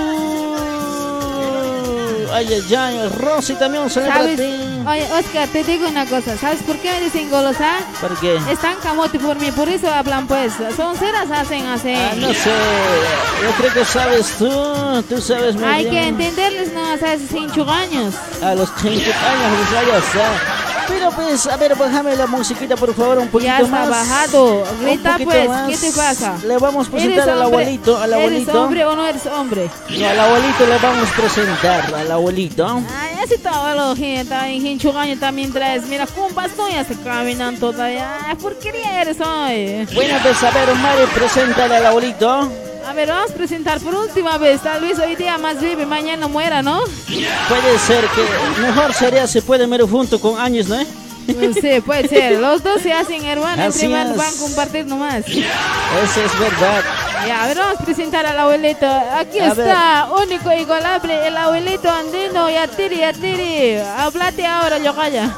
[2.31, 4.37] Ay, ay, ay, Rosy también ¿Sabes?
[4.37, 4.74] ti.
[4.87, 6.37] Oye, Oscar, te digo una cosa.
[6.37, 7.77] ¿Sabes por qué me dicen golosa?
[7.99, 8.35] ¿Por qué?
[8.51, 10.53] Están camote por mí, por eso hablan pues.
[10.77, 11.93] Son ceras hacen así.
[11.93, 12.51] Ah, no sé,
[13.43, 16.03] yo creo que sabes tú, tú sabes muy Hay que bien.
[16.09, 18.13] entenderles, no, a esos hinchugaños.
[18.43, 20.31] A los 30 años, pues allá está.
[20.87, 23.89] Pero pues, a ver, bájame la musiquita por favor un poquito Ya está más.
[23.89, 24.63] bajado.
[24.83, 25.67] Grita pues, más.
[25.67, 26.37] ¿qué te pasa?
[26.45, 28.61] Le vamos a presentar ¿Eres al abuelito, al ¿Eres abuelito.
[28.63, 29.71] hombre o no eres hombre?
[29.89, 32.67] No, al abuelito le vamos a presentar, al abuelito.
[33.01, 34.35] Ay, así todo lo gente,
[34.75, 35.87] en hinchugaño también traes.
[35.87, 38.17] Mira, con bastón ya se caminan todavía.
[38.27, 39.87] Ay, porquería eres hoy.
[39.93, 42.51] Bueno, pues a ver, Mari, preséntale al abuelito.
[42.87, 44.61] A ver, vamos a presentar por última vez.
[44.61, 46.81] Tal vez hoy día más vive, mañana muera, ¿no?
[47.49, 50.77] Puede ser que mejor sería se puede mero junto con años, ¿no?
[51.25, 52.39] Sí, puede ser.
[52.39, 55.27] Los dos se hacen hermanos, hermanos van a compartir nomás.
[55.27, 56.83] Eso es verdad.
[57.25, 58.85] Ya, a ver, vamos a presentar al abuelito.
[58.85, 62.49] Aquí A está, único e igualable, el abuelito andino.
[62.49, 63.77] Ya tiri, ya tiri.
[63.77, 65.31] Háblate ahora, Yogaya.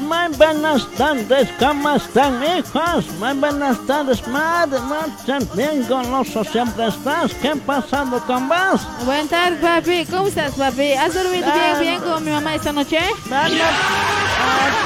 [0.00, 3.06] Muy buenas tardes, ¿cómo están hijos?
[3.18, 7.32] Muy buenas tardes, madre, marchan bien goloso siempre estás.
[7.34, 8.86] ¿Qué ha pasado con vos?
[9.04, 10.06] Buenas tardes, papi.
[10.06, 10.92] ¿Cómo estás, papi?
[10.92, 13.00] ¿Has dormido bien, bien con mi mamá esta noche?
[13.28, 13.64] Bueno,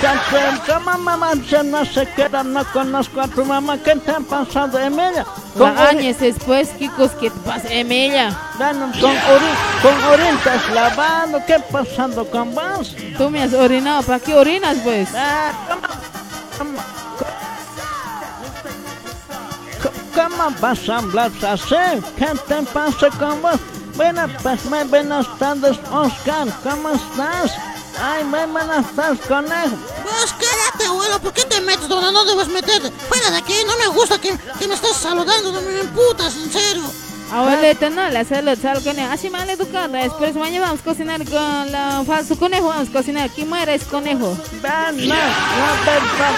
[0.03, 1.35] ah, ¿cómo mamá
[1.65, 2.43] no se queda?
[2.43, 3.79] No conozco a tu mamá.
[3.79, 5.27] ¿Qué te ha pasado, Emilia?
[5.57, 8.37] Con años después, Kikos, ¿qué te pasa, Emilia?
[8.57, 9.47] bueno, con, ori
[9.83, 11.41] con orientas lavando.
[11.47, 12.95] ¿Qué ha pasado con vos?
[13.19, 14.03] Tú me has orinado.
[14.03, 15.09] ¿Para qué orinas, pues?
[15.15, 15.81] Ah, ¿cómo,
[16.59, 16.79] cómo,
[20.15, 21.75] cómo- cómo vas a hablar así?
[22.17, 23.57] ¿Qué te pasa con vos?
[23.97, 26.47] Bueno, pues muy buenas tardes, Oscar.
[26.63, 27.53] ¿Cómo estás?
[28.03, 29.77] Ay, muy buenas tardes, conejo.
[30.05, 30.33] Pues
[30.87, 32.91] abuelo, ¿por qué te metes donde no debes meterte?
[33.09, 36.53] Fuera de aquí, no me gusta que, que me estés saludando, no me emputas, en
[36.53, 36.85] serio.
[37.33, 39.13] Abuelita, no, la salud, salud conejo.
[39.13, 39.87] Así mal educada.
[39.87, 42.69] Después mañana vamos a cocinar con la falso conejo.
[42.69, 43.31] Vamos a cocinar.
[43.31, 44.37] ¿Quién muere es conejo?
[44.61, 46.35] Ven, no, la verdad,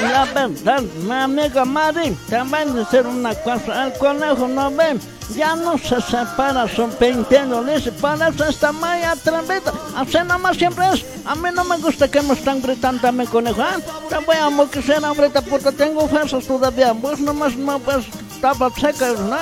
[0.00, 5.00] la verdad, mi amigo Mari, a decir una cosa, el conejo no ven,
[5.34, 6.66] ya no se separa
[6.98, 11.76] pintiendo, dice, por eso está muy atrevida, así nomás siempre es, a mí no me
[11.78, 13.82] gusta que me están gritando a mi conejo, ¿eh?
[14.08, 19.08] te voy a moquecer ahorita porque tengo fuerzas todavía, vos nomás no pues, estaba seca,
[19.12, 19.36] ¿no?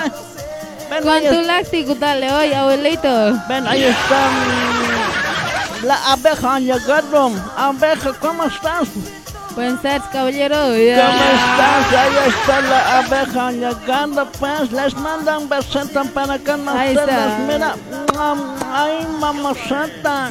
[0.90, 3.08] Ven, es- láctico, dale, oye, abuelito.
[3.48, 8.88] ven, ahí está mm, la abeja llegado, abeja, ¿cómo estás?
[9.54, 10.56] Buenas tardes, caballero.
[10.56, 11.32] ¿Cómo Ya.
[11.32, 11.92] estás?
[11.92, 17.26] Ahí está la abeja llegando, pues les mandan besitos para que no Ahí se está.
[17.26, 17.74] les mira.
[18.72, 20.30] Ay, mamacita.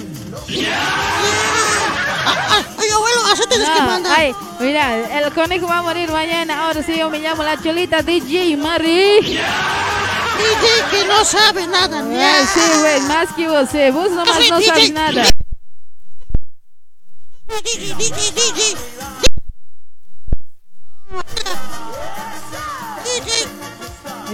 [2.78, 4.14] Ay, abuelo, así tienes que mandar.
[4.18, 6.66] ay, mira, el conejo va a morir mañana.
[6.68, 9.20] Ahora sí, yo me llamo la cholita DJ Mari.
[9.22, 13.90] DJ que no sabe nada, Ay, sí, güey, más que vos, sí.
[13.92, 14.68] Vos nomás no DJ.
[14.68, 15.24] sabes nada.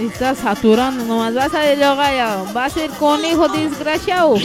[0.00, 2.52] Estás saturando, nomás vas a yoga ya.
[2.56, 4.36] Va a ser conejo desgraciado.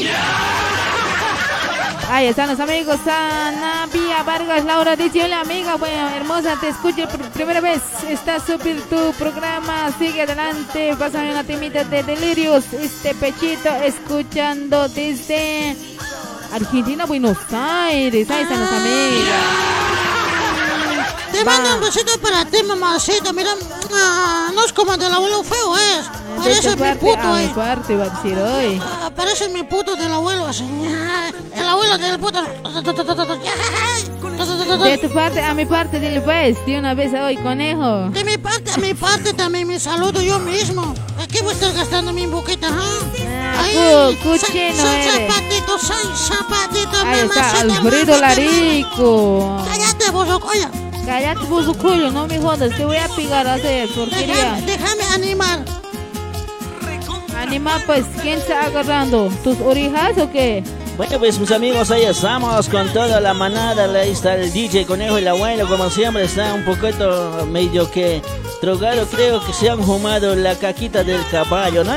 [2.09, 2.99] Ahí están los amigos.
[3.07, 5.75] Ana Pía Vargas, Laura dice: Hola, amiga.
[5.75, 7.81] Bueno, hermosa, te escucho por primera vez.
[8.09, 9.91] Está súper tu programa.
[9.97, 10.93] Sigue adelante.
[10.99, 12.65] Pásame una timita de delirios.
[12.73, 15.94] Este pechito, escuchando desde
[16.55, 18.29] Argentina, Buenos Aires.
[18.31, 19.29] Ahí están los amigos.
[21.33, 23.33] Te mando un besito para ti, mamacita.
[23.33, 23.51] Mira,
[23.93, 26.24] ah, no es como el del abuelo feo, es.
[26.37, 27.51] Parece tu mi puto, a eh.
[27.55, 28.81] parte, va a decir hoy.
[28.83, 30.63] Ah, Parece mi puto del abuelo, así.
[30.87, 32.41] Ah, El abuelo del puto.
[34.83, 38.09] De tu parte a mi parte, dile pues, de una vez hoy, conejo.
[38.09, 40.93] De mi parte de mi parte también me saludo yo mismo.
[41.21, 42.99] Aquí voy a estar gastando mi boquita, ¿ah?
[43.73, 45.27] cu- cuchino soy, soy eres.
[45.33, 48.19] zapatito, soy zapatito, Ahí está, Alfredo.
[48.19, 49.63] Larico.
[49.65, 50.67] Cállate, vos, oye.
[51.05, 54.53] Cállate, buzucuyo, no me jodas, te voy a pegar a hacer porquería.
[54.53, 55.59] Déjame, déjame animar.
[57.45, 59.29] Anima, pues, ¿quién está agarrando?
[59.43, 60.63] ¿Tus orejas o qué?
[60.97, 63.83] Bueno, pues mis amigos, ahí estamos con toda la manada.
[63.99, 68.23] Ahí está el DJ Conejo y el abuelo, como siempre, está un poquito medio que
[68.63, 69.05] drogado.
[69.05, 71.93] Creo que se han fumado la caquita del caballo, ¿no?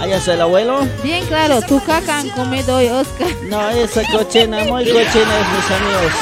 [0.00, 0.88] Allá está el abuelo.
[1.02, 3.28] Bien claro, tu caca han comido hoy, Oscar.
[3.50, 6.12] No, esa cochina, muy cochina es, mis amigos.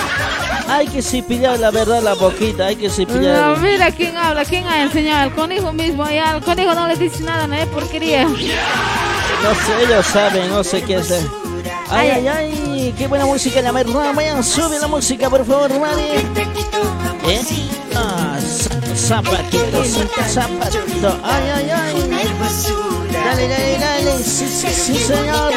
[0.68, 3.58] Hay que cepillar la verdad la boquita, hay que No, cepillar.
[3.58, 6.06] mira quién habla, quién ha enseñado al conejo mismo.
[6.08, 8.24] Ya al conejo no le dice nada, no es porquería.
[8.24, 11.22] No sé, ellos saben, no sé qué hacer.
[11.90, 14.12] Ay, ay, ay, qué buena música, la verdad.
[14.14, 16.02] Vayan, sube la música, por favor, Mari.
[17.26, 17.40] ¿Eh?
[17.96, 21.18] Ah, za- zapatito, za- zapatito.
[21.24, 21.94] Ay, ay, ay.
[23.12, 24.18] Dale, dale, dale.
[24.22, 25.52] Sí, sí, sí, señor.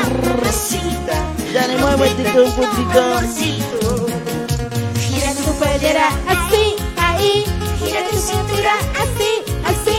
[1.53, 3.80] Dale, muévete un poquito.
[5.61, 7.45] Gira tu pollera así, ahí.
[7.79, 9.31] Gira tu cintura así,
[9.63, 9.97] así.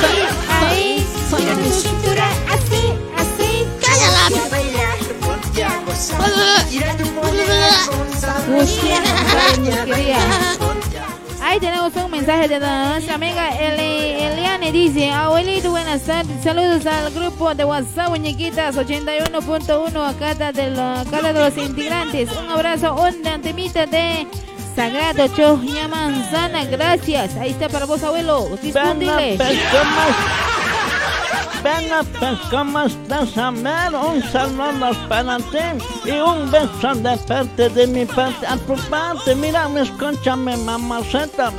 [0.00, 1.06] Ahí, ahí.
[1.28, 2.82] Gira tu cintura así,
[3.18, 3.66] así.
[3.80, 4.30] Cállala.
[4.30, 6.68] Y a bailar, ponte a gozar.
[6.70, 7.74] Gira tu pollera
[9.84, 10.63] porquería.
[11.54, 14.72] Ahí tenemos un mensaje de nuestra amiga Eli- Eliane.
[14.72, 16.42] Dice, abuelito, buenas tardes.
[16.42, 22.28] Saludos al grupo de WhatsApp, muñequitas 81.1 a cada de, la- cada de los integrantes.
[22.36, 24.26] Un abrazo, una temita de
[24.74, 26.64] Sagrado Choya Manzana.
[26.64, 27.36] Gracias.
[27.36, 28.48] Ahí está para vos, abuelo.
[29.38, 29.44] Venga,
[31.64, 32.04] Disponible.
[32.20, 32.20] pues, ¿cómo?
[32.20, 33.94] Venga, pues, ¿cómo estás, Amel?
[33.94, 35.58] Un saludo para ti
[36.04, 39.34] y un beso de parte de mi parte a tu parte.
[39.34, 41.52] Mira, escúchame, mamaceta.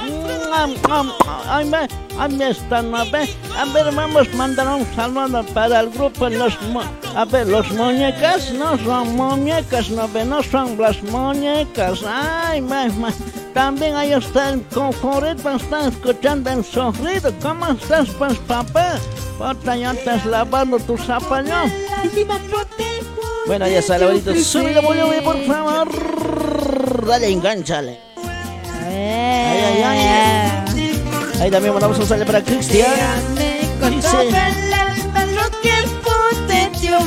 [1.48, 1.88] Ay, ve,
[2.20, 3.30] ahí está, ¿no ve?
[3.58, 6.30] A ver, vamos a mandar un saludo para el grupo.
[6.30, 6.58] Los,
[7.16, 10.26] a ver, los muñecas no son muñecas, ¿no ve?
[10.26, 12.04] No son las muñecas.
[12.08, 12.92] Ay, ve.
[13.56, 14.62] También ahí está el
[15.56, 17.34] está escuchando el sonido.
[17.42, 19.00] ¿Cómo estás, pues, papá?
[19.40, 21.72] Otra ya estás lavando tu zapallón.
[23.48, 24.36] Bueno, ya está, abuelito.
[24.36, 25.88] Sube la volumen, por favor.
[27.08, 27.98] Dale, enganchale.
[28.90, 31.42] Ay, ay, ay.
[31.42, 32.92] Ahí también mandamos un saludo para Cristian.
[33.90, 34.10] Dice-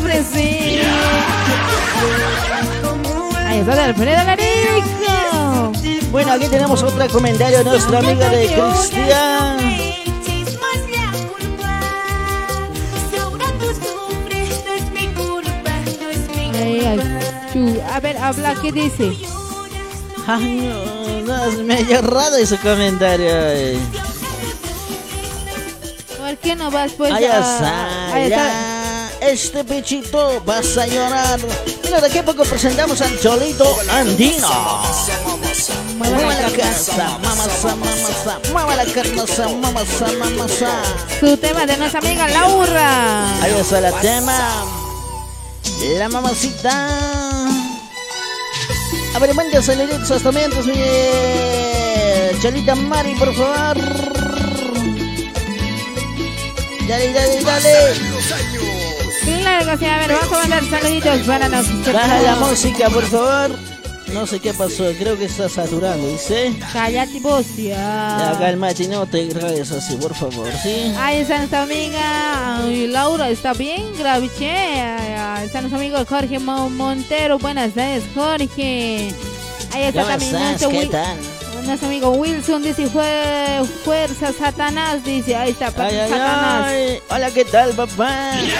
[0.00, 0.82] el.
[3.46, 5.77] Ahí está Alfredo Larico.
[6.10, 9.58] Bueno, aquí tenemos otro comentario de nuestra amiga de Cristian.
[16.54, 17.82] Ay, ay.
[17.92, 19.12] A ver, habla, ¿qué dice?
[20.26, 23.30] Ay, no, no, es medio raro ese comentario.
[23.30, 23.80] ay.
[26.18, 28.28] ¿Por qué no vas pues Ahí a...
[28.28, 28.77] ya.
[29.20, 31.40] Este pechito vas a llorar.
[31.84, 34.82] Mira, de aquí a poco presentamos al Cholito Andino.
[35.96, 38.40] Mueve la casa, mamasa, mamasa.
[38.52, 40.82] Mueve la casa, mamasa, mamasa.
[41.20, 43.42] Su tema de nuestra amiga Laura.
[43.42, 44.64] Ahí está el tema.
[45.98, 47.48] La mamacita.
[49.14, 50.74] A ver, manda saluditos hasta mientras, mi
[52.40, 53.78] Cholita Mari, por favor.
[56.88, 58.17] Dale, dale, dale.
[59.48, 63.50] A ver, vamos a mandar saluditos para los Baja la música, por favor.
[64.12, 66.52] No sé qué pasó, creo que está saturando, ¿dice?
[66.72, 68.36] Cállate vos, Ya, ya.
[68.38, 70.94] cálmate, no te grabes así, por favor, ¿sí?
[70.98, 74.50] Ahí está nuestra amiga ay, Laura, está bien, graviche.
[74.50, 77.38] Ahí está nuestro amigo Jorge Mo- Montero.
[77.38, 79.12] Buenas tardes, Jorge.
[79.74, 80.50] Ahí está ¿Cómo también estás?
[80.62, 81.16] nuestro, ¿Qué tal?
[81.66, 82.62] nuestro amigo Wilson.
[82.62, 85.04] Dice: "Fue- Fuerza Satanás.
[85.04, 85.72] Dice: Ahí está, ay,
[86.08, 86.64] Satanás.
[86.66, 86.98] ay.
[87.10, 88.30] Hola, ¿qué tal, papá?
[88.40, 88.52] Oye,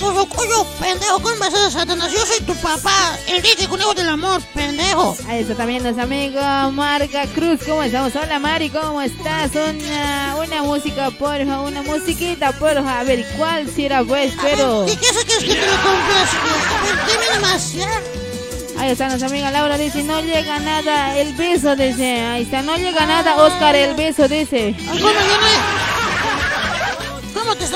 [0.00, 2.10] coño, pendejo, ¿cómo vas a Satanás?
[2.12, 5.16] Yo soy tu papá, el DJ conejo del amor, pendejo.
[5.28, 6.40] Ahí está también nuestro amigo
[6.72, 7.60] Marga Cruz.
[7.66, 8.14] ¿Cómo estamos?
[8.16, 9.50] Hola, Mari, ¿cómo estás?
[9.52, 13.00] Una, una música, porfa, una musiquita, porfa.
[13.00, 14.32] A ver, ¿cuál será, pues?
[14.40, 14.86] Pero.
[14.86, 16.30] ¿Qué quieres que te lo compres?
[16.78, 18.02] A ver, ¿ya?
[18.78, 22.76] Ahí está nuestra amiga Laura, dice, no llega nada, el beso, dice, ahí está, no
[22.78, 24.74] llega nada, Oscar, el beso, dice.
[24.88, 25.10] ¿Cómo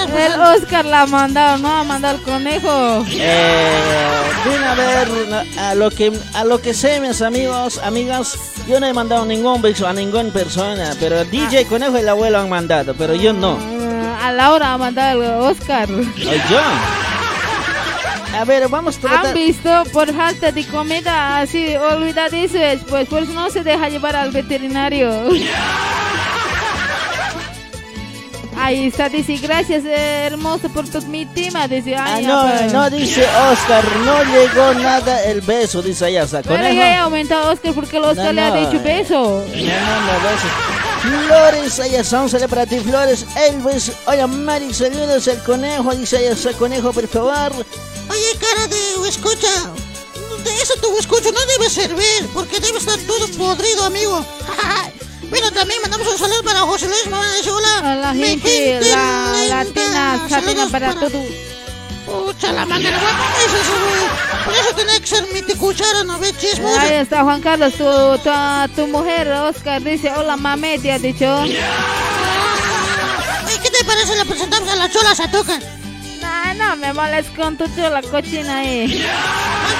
[0.03, 0.53] El pasando?
[0.57, 3.05] Oscar la ha mandado, no ha mandado el conejo.
[3.11, 3.81] Eh,
[4.67, 5.09] a ver,
[5.59, 8.37] a lo que a lo que sé, mis amigos, amigas,
[8.69, 12.09] yo no he mandado ningún beso a ninguna persona, pero el DJ Conejo y el
[12.09, 13.59] abuelo han mandado, pero yo no.
[13.61, 15.89] Ah, A Laura ha mandado el Oscar.
[15.91, 16.61] ¿O yo?
[18.39, 19.35] A ver, vamos a ¿Han tratar.
[19.35, 19.85] visto?
[19.93, 25.29] Por falta de comida, así olvidadizo después, por eso no se deja llevar al veterinario.
[28.65, 32.61] Ahí está, dice, gracias hermoso por tu mi tema, dice, Ah, ay, no, apa.
[32.73, 36.41] no dice Oscar, no llegó nada el beso, dice Ayasa.
[36.41, 36.75] Pero Conejo.
[36.75, 38.79] ya he aumentado a Oscar porque el Oscar No, le ha no, dicho eh.
[38.83, 39.45] beso.
[39.47, 41.27] No, no, no, besos.
[41.27, 43.27] Flores, Ayasa, un saludo para ti, Flores.
[43.37, 47.53] Elvis, hola Mari, saludos al conejo, dice Ayasa, conejo, por favor.
[48.09, 49.49] Oye, cara de escucha.
[50.43, 54.25] De eso tu escucho no debe servir, porque debe estar todo podrido, amigo.
[55.35, 57.45] bueno, también mandamos un saludo para José Luis Morales.
[57.49, 57.79] Hola.
[57.79, 61.25] A la mi gente, la latina, latina Saludos para todo.
[62.07, 62.85] Pucha, la güey.
[64.45, 66.83] Por eso tenía que ser mi cuchara, no ve chismosa.
[66.83, 67.85] Ahí está Juan Carlos, tu,
[68.23, 68.31] tu,
[68.77, 71.27] tu mujer, Oscar, dice, hola mame, te ha dicho.
[73.61, 74.15] ¿qué te parece?
[74.15, 75.59] Le presentamos a la chola Satoca.
[76.21, 79.05] No, no me moles con tu chola cochina ahí.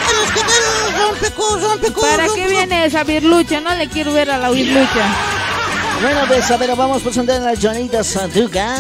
[0.05, 1.09] Carlos, ¿qué tal?
[1.09, 2.01] Rompeco, rompeco.
[2.01, 3.61] ¿Para qué viene esa virlucha?
[3.61, 5.34] No le quiero ver a la virlucha.
[6.05, 8.77] Bueno, pues a ver, vamos a presentar a la Jonita Santuca.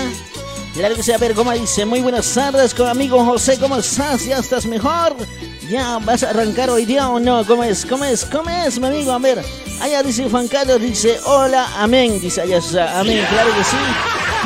[0.74, 1.86] Claro que sí, a ver cómo dice.
[1.86, 4.26] Muy buenas tardes, con amigo José, ¿cómo estás?
[4.26, 5.16] ¿Ya estás mejor?
[5.70, 7.42] ¿Ya vas a arrancar hoy día o no?
[7.46, 7.86] ¿Cómo es?
[7.86, 8.26] ¿Cómo es?
[8.26, 9.10] ¿Cómo es, mi amigo?
[9.10, 9.42] A ver,
[9.80, 13.76] allá dice Juan Carlos, dice, hola, amén, dice allá está, amén, claro que sí.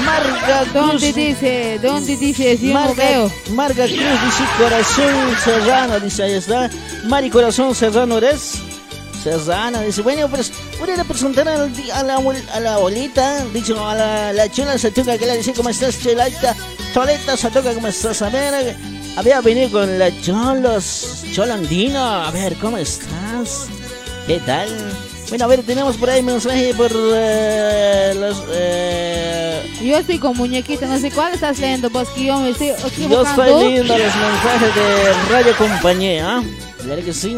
[0.04, 0.72] Marga Cruz.
[0.72, 1.80] ¿Dónde dice?
[1.82, 2.58] ¿Dónde dice?
[2.62, 3.28] No Marga.
[3.50, 6.70] Marga Cruz dice corazón serrano, dice ahí está.
[7.06, 8.67] Mari Corazón Serrano eres.
[9.22, 13.94] Serrano dice, bueno, pues voy a presentar al a la, a la abuelita, dicho a
[13.94, 16.54] la, la chula Satuca que le dice, ¿cómo estás, chelita?
[16.94, 18.22] Choleta Satuca, ¿cómo estás?
[18.22, 18.76] A ver,
[19.16, 23.66] había venido con la cholos, cholandino, a ver, ¿cómo estás?
[24.26, 24.68] ¿Qué tal?
[25.28, 28.42] Bueno, a ver, tenemos por ahí mensaje por eh, los...
[28.50, 32.68] Eh, Yo estoy con muñequita, no sé cuál estás leyendo, vos que yo me estoy
[33.08, 36.42] Yo estoy leyendo los mensajes de Radio Compañía.
[36.82, 37.36] Claro que sí.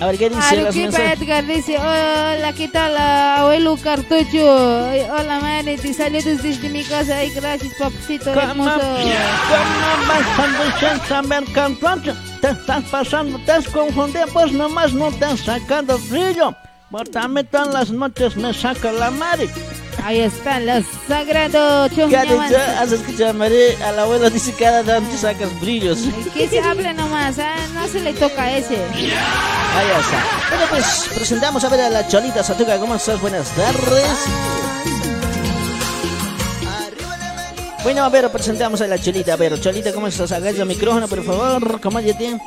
[0.00, 1.20] A ver, ¿qué dice mensajes?
[1.20, 2.96] Edgar dice, hola, ¿qué tal?
[2.96, 4.42] Abuelo Cartucho.
[4.42, 7.18] Hola, madre, te saludos desde mi casa.
[7.18, 8.80] Ay, gracias, papacito ¿Cómo, hermoso.
[8.80, 12.00] ¿Cómo vas a saber cantar?
[12.40, 16.54] Te estás pasando, te has confundido, pues nomás no te has sacado brillo.
[16.90, 19.50] Porque a mí todas las noches me saca la Mari.
[20.04, 21.90] Ahí está, los sagrados.
[22.78, 23.74] Has escuchado, Mari?
[23.84, 25.98] A la abuela dice cada noche sacas brillos.
[26.34, 28.76] Que se hable nomás, ah, no se le toca a ese.
[28.76, 30.48] Ahí está.
[30.50, 32.78] Bueno, pues presentamos a ver a la Cholita Satuca.
[32.78, 33.20] ¿Cómo estás?
[33.20, 34.08] Buenas tardes.
[37.82, 39.34] Bueno, a ver, presentamos a la Cholita.
[39.34, 40.32] A ver, Cholita, ¿cómo estás?
[40.32, 41.80] Agacha el micrófono, por favor.
[41.80, 42.38] Cállate.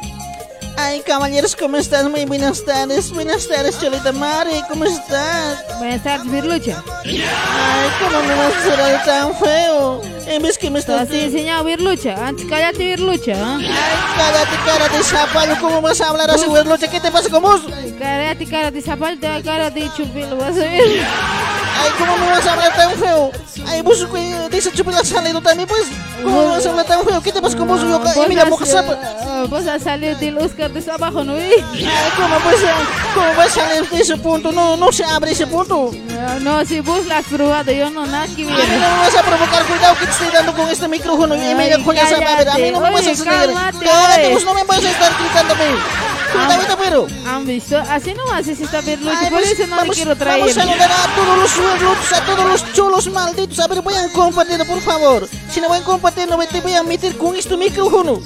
[0.76, 2.10] Ay, caballeros, ¿cómo estás?
[2.10, 3.12] Muy buenas tardes.
[3.12, 4.62] Buenas tardes, Cholita Mari.
[4.68, 5.64] ¿Cómo estás?
[5.78, 6.84] Buenas tardes, Virlucha.
[7.06, 10.02] Ay, ¿cómo me vas a hacer algo tan feo?
[10.28, 11.02] En vez que me Te estás...
[11.10, 12.16] has enseñado Virlucha.
[12.26, 13.34] Antes cállate, Virlucha.
[13.36, 13.58] ¿ah?
[13.60, 13.68] Ay,
[14.18, 15.58] cállate, cara de zapallo.
[15.62, 16.64] ¿Cómo vas a hablar así, güey?
[16.92, 17.62] ¿Qué te pasa con vos?
[18.00, 21.06] Cállate, cara de zapato, te va cara de chupilo, vas a ver.
[21.76, 23.32] Ay, ¿cómo me vas a hablar tan feo?
[23.68, 25.88] Ay, vos güey, dice chupar la salido también, pues.
[26.24, 27.22] ¿Cómo me vas a hablar tan feo?
[27.22, 27.82] ¿Qué te pasa con vos?
[27.82, 28.94] Yo, Vos ay, mira, moja zapa.
[28.94, 31.34] eh, Vos has salido del Oscar de abajo, ¿no?
[31.34, 31.64] Ay,
[32.16, 32.68] ¿cómo pues, eh,
[33.14, 34.52] cómo vas a salir de ese punto?
[34.52, 35.92] No, no se abre ese punto.
[36.42, 38.68] No, si vos la has probado, yo no, nada que A mí ver.
[38.70, 41.36] no me vas a provocar, cuidado que te estoy dando con este micrófono.
[41.36, 44.46] Y mira, con esa a ver, a mí no me vas a cálmate, Cállate, pues
[44.46, 45.64] no me vas a estar gritándome.
[46.34, 47.08] Cuidado, pero.
[47.28, 47.78] ¿Han visto?
[47.78, 50.40] Así no haces esta Virlucha, Ay, por pues, eso no vamos, quiero traer.
[50.40, 53.60] Vamos a saludar a todos los suegros, a todos los chulos malditos.
[53.60, 55.30] A ver, vayan compartiendo, por favor.
[55.52, 58.20] Si no van compartiendo, te voy a meter con este micrófono.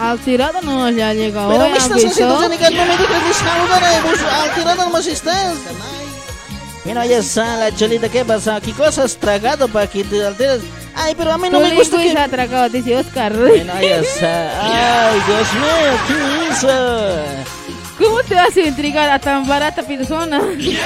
[0.00, 1.50] Al tirado no ha llegado.
[1.50, 1.68] Pero ¿eh?
[1.68, 2.40] me ¿Han estás haciendo?
[2.40, 4.18] Senegal, no me dejes ni saludar a vos.
[4.20, 5.54] Al tirado nomás estás.
[6.84, 8.60] Mira, ya está la cholita, ¿qué pasa?
[8.60, 10.62] ¿Qué cosas has tragado para que te alteres?
[10.94, 12.10] Ay, pero a mí no me gusta que...
[12.18, 13.32] atracado, dice Oscar.
[13.32, 15.08] Bueno, ya está.
[15.10, 17.16] Ay, Dios mío, ¿qué hizo?
[17.98, 20.40] ¿Cómo te vas a intrigar a tan barata persona?
[20.42, 20.78] Ay,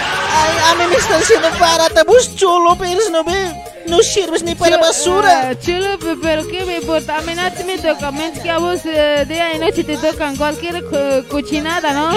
[0.71, 2.05] a mí me están haciendo barata.
[2.05, 3.63] Vos chulo, pero no ve.
[3.87, 5.51] No sirves ni para basura.
[5.51, 7.19] Ah, chulo, pe- pero ¿qué me importa?
[7.19, 8.11] A mí nada me toca.
[8.11, 12.11] Menos que a vos eh, día y noche te tocan cualquier co- cochinada, ¿no?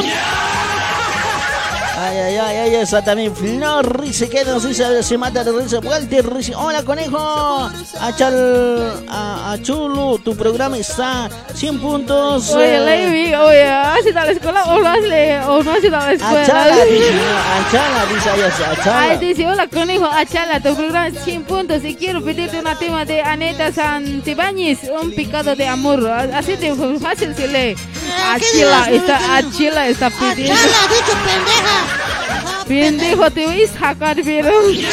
[2.02, 5.80] Ay, ay, ay, ay, esa también Flor Rice, que nos dice, se mata de risa.
[5.80, 7.18] Walter Rice, hola conejo.
[7.20, 12.52] A, Chal, a, a Chulo, tu programa está 100 puntos.
[12.52, 15.72] Oye, eh, Levi, oye, ¿has ido a la escuela o, no has, le- o no
[15.74, 16.46] has ido a la escuela?
[16.46, 21.22] Chala, dice, a Chala, dice ella, a Ay, dice, hola conejo, achala, tu programa es
[21.26, 26.56] 100 puntos y quiero pedirte una tema de Aneta Santibáñez, un picado de amor, así
[26.56, 27.76] de fácil se lee.
[28.18, 30.54] Ah, ¿qué Achila, está, achila está pidiendo.
[30.56, 32.66] ya la dicho pendeja.
[32.68, 34.70] Pendejo, te voy a sacar, pero...
[34.70, 34.86] Ey,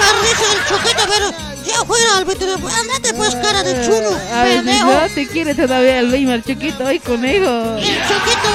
[0.00, 1.30] más risa el choqueta, pero
[1.66, 2.44] Ya fuera, Alberto.
[2.54, 4.10] Andate pues, cara de chulo.
[4.34, 7.76] A ver, no te quiere todavía el Weimar chiquito hoy conejo.
[7.78, 8.48] El chiquito,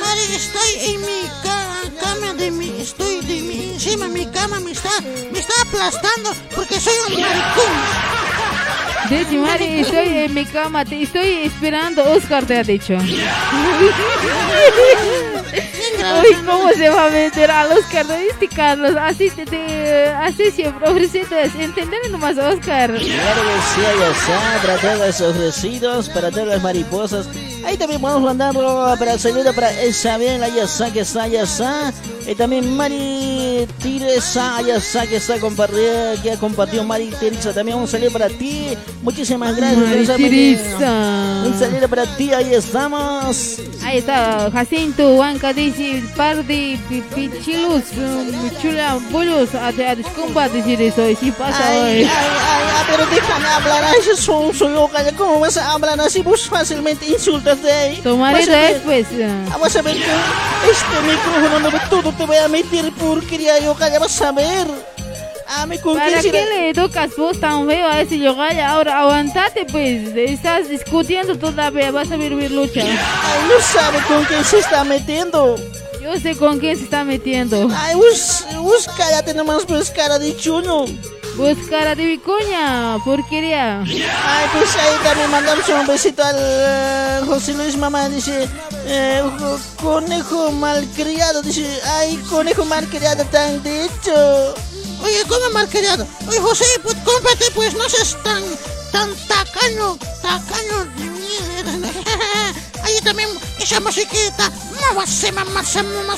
[0.00, 4.60] Mari, estoy en mi ca- cama de mi, estoy de mi, encima de mi cama
[4.60, 4.90] me está,
[5.32, 7.72] me está aplastando porque soy un maricón.
[9.10, 12.04] Dice Mari, estoy en mi cama, te estoy esperando.
[12.04, 12.96] Oscar te ha dicho.
[15.96, 17.50] Uy, ¿cómo se va a meter?
[18.08, 18.94] ¿No viste, Carlos?
[19.00, 21.36] Así, te, te- así siempre ofreciendo.
[21.58, 22.90] Entender nomás, Oscar.
[22.90, 23.80] Claro que sí,
[24.10, 27.26] está, para todos los ofrecidos, para todas las mariposas.
[27.66, 31.92] Ahí también podemos mandarlo para saludo para Isabel, allá está, que está, allá está.
[32.26, 37.52] Y también Mari Teresa, allá está, que está compartida, que ha compartido Mari Teresa.
[37.52, 38.76] También un saludo para ti.
[39.02, 39.78] Muchísimas gracias.
[39.80, 40.16] Mari Teresa.
[40.16, 41.42] Teresa.
[41.46, 43.56] Un saludo para ti, ahí estamos.
[43.82, 45.83] Ahí está, Jacinto, Huanca dice,
[46.16, 51.58] par de pi- pichilus, um, chula, bullos, a, a descompa decir eso, y sí pasa
[51.68, 52.02] Ay, ay, hoy.
[52.04, 52.08] ay,
[52.76, 53.84] ay, pero déjame hablar,
[54.16, 56.22] son, soy yo, ¿cómo vas a hablar así?
[56.22, 58.00] Vos fácilmente insultas de ahí.
[58.02, 59.06] Tu Vas marido a ver- es, pues,
[59.50, 63.98] Vamos a ver que este micrófono no todo te voy a meter porquería, yo calla,
[63.98, 64.66] vas a ver.
[65.46, 68.70] Ah, me con ¿para qué le educas vos tan feo a ese yogaya?
[68.70, 72.80] Ahora aguantate, pues, estás discutiendo todavía, vas a vivir lucha.
[72.82, 75.56] Ay, no sabe con quién se está metiendo.
[76.02, 77.68] Yo sé con quién se está metiendo.
[77.76, 80.84] Ay, vos, vos cállate nomás, pues cara de chuno.
[81.36, 83.80] Vos cara de vicuña, porquería.
[83.80, 88.48] Ay, pues ahí también mandamos un besito al eh, José Luis Mamá, dice,
[88.86, 91.66] eh, jo- conejo malcriado, dice,
[91.98, 94.54] ay, conejo malcriado tan dicho.
[95.04, 96.06] Oye, ¿cómo malcriado?
[96.26, 98.42] Oye, José, pues cómprate, pues no seas tan,
[98.90, 101.90] tan tacaño, tacaño de mierda.
[102.84, 103.28] Ahí también
[103.60, 106.16] esa musiquita, muévase, mamá, se mamá,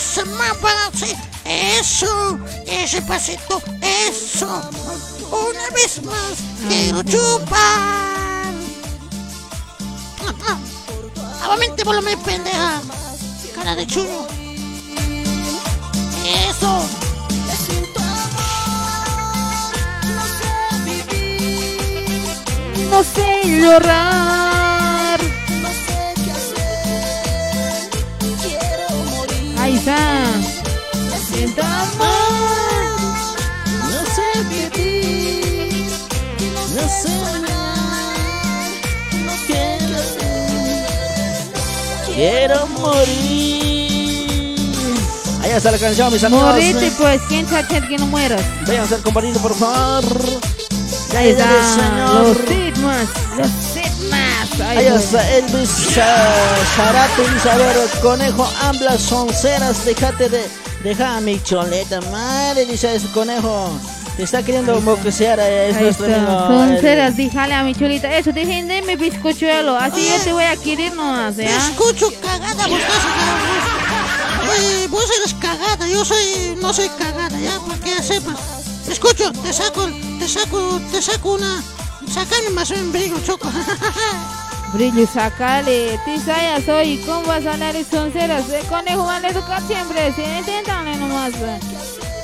[0.95, 1.17] se.
[1.45, 4.71] Eso, ese pasito, eso.
[5.31, 8.53] Una vez más, quiero chupar.
[11.41, 12.83] Nuevamente, volumen, pendeja.
[13.53, 14.29] Cara de chulo.
[16.25, 17.06] Eso.
[22.97, 25.21] No sé llorar.
[29.59, 30.25] Ahí está.
[31.29, 32.97] Siento amor.
[33.91, 35.85] No sé vivir,
[36.75, 38.17] no sé amar,
[39.27, 40.01] no quiero,
[42.07, 44.57] quiero morir.
[45.43, 46.47] Ahí está la canción, mis amigos.
[46.47, 48.43] Morite, pues, ¿quién sabe que no mueras?
[48.67, 50.56] Vayan a estar compartiendo, por favor.
[51.15, 51.45] Ahí está.
[51.75, 52.27] señor.
[52.27, 53.09] Los sitmas.
[53.37, 54.61] Los sitmas.
[54.61, 60.47] Ahí está Elvis Sa- Zarate, dice, a ver, conejo, amblas sonceras, déjate de,
[60.83, 63.71] deja a mi choleta, madre, dice ese conejo,
[64.17, 66.19] te está queriendo moquesear, eh, es Ahí nuestro está.
[66.19, 66.47] amigo.
[66.49, 68.11] Son el- ceras, díjale a mi chulita.
[68.17, 69.77] Eso, dejen de mi bizcochuelo.
[69.77, 71.45] Así yo te voy a querer nomás, ¿ya?
[71.69, 74.57] escucho cagada, vos estás cagada.
[74.59, 78.37] Eh, vos eres cagada, yo soy, no soy cagada, ya, para que sepas.
[78.97, 81.63] Escucho, te saco, te saco, te saco una,
[82.11, 83.47] sacame más un brillo, choco.
[84.73, 86.01] Brillo, sacale.
[86.07, 87.03] Tizaya soy.
[87.05, 88.49] ¿Cómo vas a hablar de sonceras?
[88.49, 90.15] El conejo van a educar siempre.
[90.15, 91.33] Si inténtale nomás.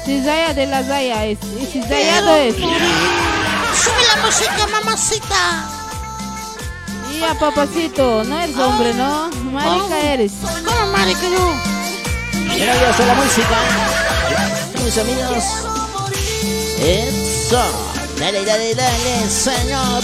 [0.07, 1.39] Tizaya de la Zaya es.
[1.61, 2.55] Y Tizayado es.
[2.57, 5.68] Sube la música, mamacita.
[7.12, 8.25] Y a papacito.
[8.25, 9.29] No eres hombre, ¿no?
[9.53, 10.33] Marica eres.
[10.64, 11.55] ¿Cómo, marica, yo?
[12.33, 13.59] Mira, ya está la música.
[14.83, 15.72] Mis amigos.
[16.85, 17.61] Eso.
[18.18, 20.03] Dale, dale, dale, señor.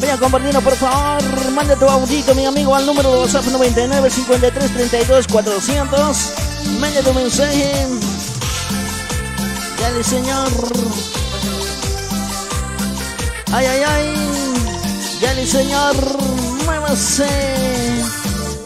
[0.00, 1.22] Vayan compartiendo, por favor.
[1.52, 6.16] Manda tu audito, mi amigo, al número de WhatsApp 99 53 32 400.
[6.80, 7.86] Manda tu mensaje.
[9.80, 10.48] Dale, señor.
[13.52, 14.14] Ay, ay, ay.
[15.20, 15.96] Dale, señor.
[16.64, 17.28] Muévase.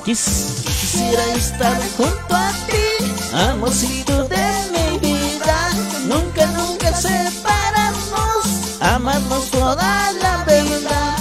[0.04, 3.12] Quis- quisiera estar junto a ti,
[3.50, 4.36] amorcito de
[4.72, 4.79] nunca
[7.00, 8.46] separarnos,
[8.80, 11.16] amarnos toda la vida.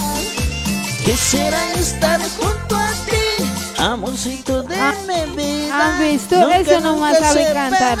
[1.04, 5.86] Quisiera estar junto a ti, amorcito de Ah, mi vida.
[5.86, 6.36] ¿han visto?
[6.36, 7.98] Nunca, Eso nomás sabe cantar.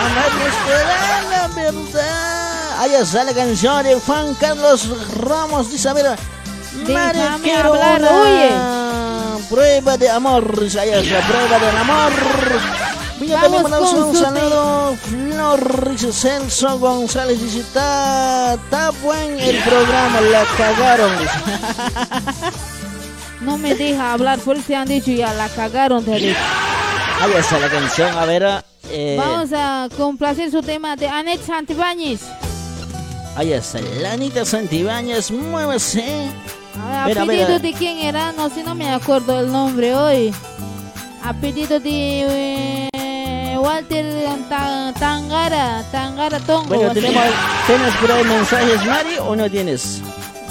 [0.00, 2.80] Amarnos toda la verdad.
[2.80, 4.88] Ahí está la canción de Juan Carlos
[5.18, 5.70] Ramos.
[5.70, 10.44] Dice, a ver, hablar, una prueba de amor.
[10.80, 12.12] Ahí es la prueba del amor.
[13.20, 14.96] Voy a también con un saludo.
[14.96, 18.58] Flor Celso González dice, está,
[19.02, 21.12] buen el programa, la cagaron.
[23.40, 24.38] No me deja hablar.
[24.40, 25.32] Por eso te han dicho ya.
[25.32, 26.38] La cagaron, te han dicho.
[27.22, 28.62] Ahí está la canción, a ver.
[28.90, 32.20] eh, Vamos a complacer su tema de Anet Santibáñez.
[33.36, 36.26] Ahí está, Lanita Santibáñez, muévase.
[36.86, 39.50] A Ver, a ver, pedido a- de quién era, no sé, no me acuerdo el
[39.50, 40.34] nombre hoy.
[41.24, 42.89] A pedido de eh,
[43.60, 44.06] Walter
[44.48, 46.68] Ta- Tangara, Tangara Tongo.
[46.74, 47.22] Bueno, tenemos,
[47.66, 50.00] ¿tienes por ahí mensajes, Mari, o no tienes?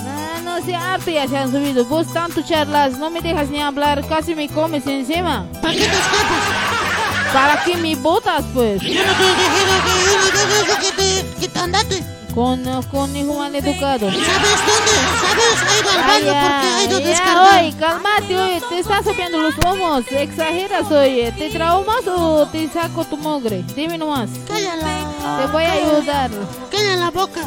[0.07, 1.86] Ah, no sé, harto ya se han subido.
[1.86, 5.45] Vos tanto charlas, no me dejas ni hablar, casi me comes encima.
[5.62, 7.34] ¿Para qué te escapas?
[7.34, 8.82] ¿Para qué me botas, pues?
[8.82, 9.45] Yo no te dije
[9.86, 12.03] que yo no te que te, que te andate.
[12.39, 14.09] Con, con hijo mal educado.
[14.09, 14.91] ¿Sabes dónde?
[15.19, 15.61] ¿Sabes?
[15.67, 19.39] Ha ido al baño porque ha ido a ya, oye, cálmate, oye, te estás soplando
[19.39, 23.61] los lomos, exageras, oye, ¿te traumas o te saco tu mogre?
[23.75, 25.41] Dime nomás, Cállala.
[25.41, 26.31] te voy a ayudar.
[26.71, 27.41] Calla la boca.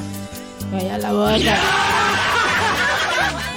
[0.71, 1.59] Calla la boca.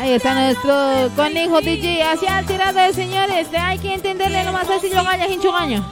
[0.02, 5.04] Ahí está nuestro conejo DJ, hacia el tirado, señores, hay que entenderle nomás así, yo
[5.04, 5.86] galla, hincho gaño.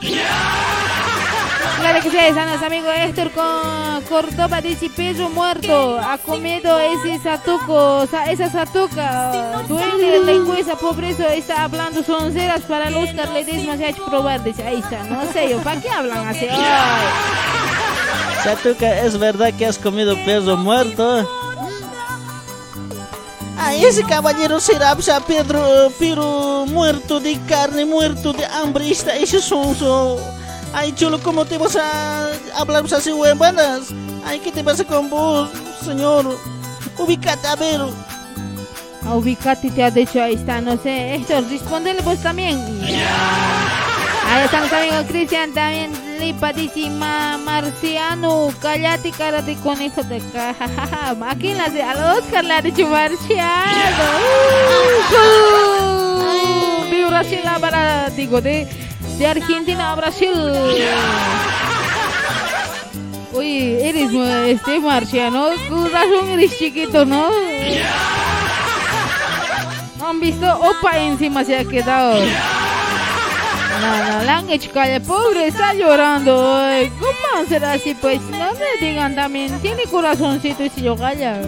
[1.80, 6.78] Claro que sí, ahí está nuestro amigo Héctor con Córdoba, dice Pedro muerto, ha comido
[6.78, 13.28] ese satuco, sa- esa satuca, duele la lengüeza, pobreza, está hablando sonceras para el Oscar
[13.30, 16.46] Ledesma, se ha hecho probar, dice, ahí está, no sé yo, ¿para qué hablan así?
[16.50, 17.06] Ay.
[18.42, 21.28] Satuca, ¿es verdad que has comido perro muerto?
[23.58, 29.14] Ay, ese caballero será pues, a Pedro, pero muerto de carne, muerto de hambre, está
[29.16, 30.18] ese sonso.
[30.74, 33.88] Ay, chulo, ¿cómo te vas a hablar pues, así, huevadas?
[34.26, 35.48] Ay, ¿qué te pasa con vos,
[35.84, 36.36] señor?
[36.98, 37.80] Ubicate, a ver.
[39.06, 41.14] A ubicarte te ha dicho, ahí está, no sé.
[41.16, 42.58] Héctor, respondele vos también.
[44.26, 45.92] Ahí está nuestro amigo Cristian también.
[46.18, 50.66] Lipa dice, "Ma- Marciano, cállate cara de conejo de caja.
[51.10, 51.82] ¿A quién le hace?
[51.82, 54.04] Al Oscar le ha dicho Marciano.
[55.12, 58.66] Uh, de Brasil a Bra- digo, de,
[59.18, 60.32] de Argentina a Brasil.
[63.34, 64.10] Oye, eres
[64.48, 67.28] este marciano, con razón eres chiquito, ¿no?
[70.04, 70.46] ¿Han visto?
[70.46, 72.20] Opa, encima se ha quedado.
[73.80, 74.70] No, la han hecho
[75.06, 76.56] pobre, está llorando.
[76.56, 76.90] ay.
[77.00, 77.94] ¿Cómo será así?
[78.00, 81.40] Pues no me digan también, tiene corazoncito y si yo calla.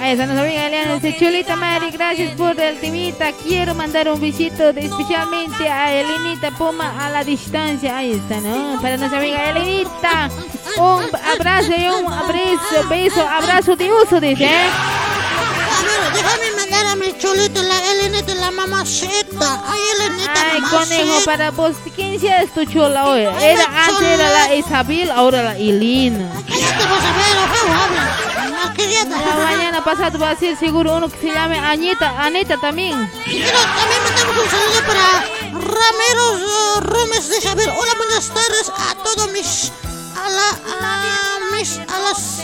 [0.00, 3.32] Ahí está nuestra amiga Eliana, dice Chulita Mari, gracias por el timita.
[3.32, 7.96] Quiero mandar un besito de- especialmente a Elenita Poma a la distancia.
[7.96, 8.80] Ahí está, ¿no?
[8.80, 10.30] Para nuestra amiga Elenita.
[10.78, 14.44] Un abrazo y un abrazo, beso, abrazo de uso, dice.
[14.44, 14.68] ¿eh?
[14.68, 19.62] A déjame mandar a mi chulito, la Elenita, la mamacita.
[19.66, 20.96] Ay, Elenita, Ay, mamacita.
[21.00, 23.22] conejo, para vos, ¿quién es tu chola hoy?
[23.22, 26.30] Era antes era la Isabel, ahora la Elena.
[26.46, 28.25] Cállate, vas a ver, ojo,
[28.66, 33.08] La mañana pasada va a ser seguro uno que se llame Añeta, Aneta también.
[33.24, 35.20] Pero también mandamos un saludo para
[35.52, 37.68] Ramiro uh, Romes de Isabel.
[37.70, 39.70] Hola, buenas tardes a todos mis.
[40.16, 40.48] A la.
[40.80, 41.78] A mis.
[41.78, 42.42] A las.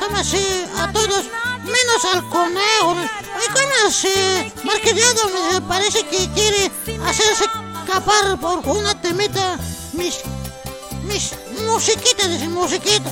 [0.00, 0.64] ¿Cómo así?
[0.76, 1.24] A todos.
[1.62, 2.96] Menos al conejo.
[2.96, 4.52] Ay, ¿cómo así?
[4.64, 6.68] Marquillado me parece que quiere
[7.06, 7.44] hacerse
[7.84, 9.56] escapar por una temita.
[9.92, 10.20] Mis.
[11.04, 11.32] Mis
[11.64, 13.10] musiquitas, dice musiquita.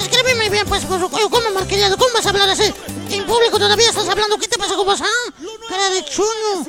[0.00, 0.84] Escríbeme bien, pues,
[1.30, 1.96] ¿cómo marquillado?
[1.96, 2.72] ¿Cómo vas a hablar así?
[3.10, 4.38] En público todavía estás hablando.
[4.38, 5.32] ¿Qué te pasa con vos, ah?
[5.68, 6.64] Cara de chuño.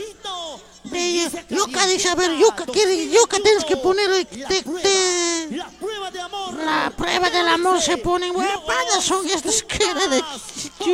[0.84, 3.78] De yuca, dice, a ver, yuca, quiere yuca, tienes que
[4.26, 6.54] te, te- La prueba de amor.
[6.56, 10.22] la prueba del amor se ponen, huevadas son estas cara de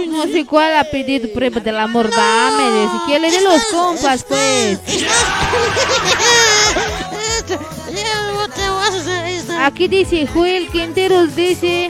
[0.07, 4.79] No sé cuál ha pedido prueba del amor, dame, que le de los compas, pues.
[9.59, 11.89] Aquí dice Joel Quinteros, dice...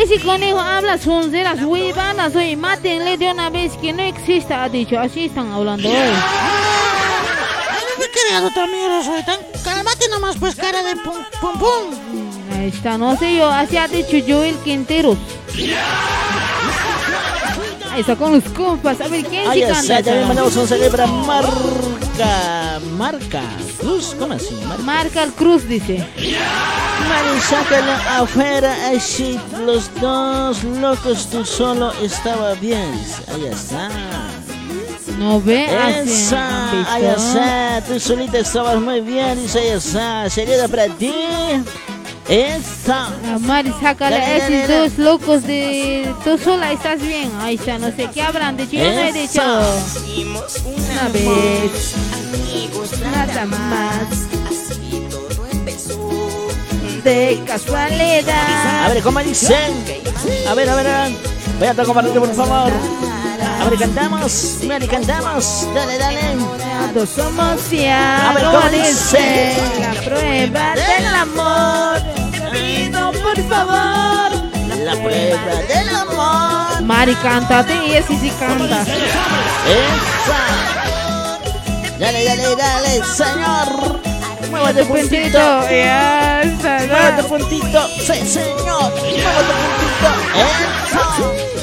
[0.00, 4.98] ese conejo habla sonceras huevanas, oye, mátenle de una vez que no exista, ha dicho,
[4.98, 5.94] así están hablando hoy.
[7.98, 9.38] Me he creado también, soy tan...
[9.62, 12.54] Cálmate nomás, pues, cara de pum, pum, pum.
[12.56, 15.16] Ahí está, no sé yo, así ha dicho Joel Quinteros.
[17.92, 19.96] Ahí está con los compas, a ver quién está, canta.
[19.96, 20.26] también esa?
[20.26, 22.63] mandamos un para Marca.
[22.84, 23.42] Marca.
[23.80, 24.54] Cruz, ¿cómo así?
[24.66, 24.82] Marca.
[24.82, 26.06] Marca el cruz, dice.
[27.08, 32.90] Mari, sácalo afuera, así los dos locos, tú solo estaba bien.
[33.32, 33.90] Ahí está.
[35.18, 36.10] No ve, así.
[36.10, 41.12] Esa, ¿han ahí está, tú solita estabas muy bien, dice ahí está, sería para ti.
[42.28, 43.08] Esa.
[43.26, 46.12] Ah, Mari, a ya, esos dos locos de...
[46.24, 47.30] Tú sola estás bien.
[47.40, 48.72] Está, no sé qué habrán dicho.
[48.76, 49.42] Yo no he dicho.
[50.64, 51.94] Una vez.
[53.12, 54.08] Nada más.
[57.04, 58.88] De A casualidad.
[58.94, 59.74] ver, ¿cómo dicen?
[60.48, 61.12] A ver, a ver, a ver.
[61.58, 62.72] Voy a compartir, por favor.
[63.60, 64.58] A ver, cantamos.
[64.66, 65.66] Mari, cantamos.
[65.74, 66.73] Dale, dale.
[66.94, 68.30] Todos somos ya.
[68.30, 68.84] A ver, como ¿cómo dice
[69.18, 69.80] dice?
[69.80, 72.00] la prueba del amor.
[72.52, 74.30] Pido por favor.
[74.78, 76.82] La prueba del amor.
[76.82, 78.82] Mari, cántate y ese sí canta.
[78.82, 80.38] Esa.
[81.98, 83.98] Dale, dale, dale, señor.
[84.52, 85.38] Muévete Tu puntito.
[85.62, 87.28] Muévete ¿no?
[87.28, 87.88] puntito.
[88.06, 88.92] Sí, señor.
[88.94, 90.08] Muévete puntito.
[90.36, 91.53] Eso.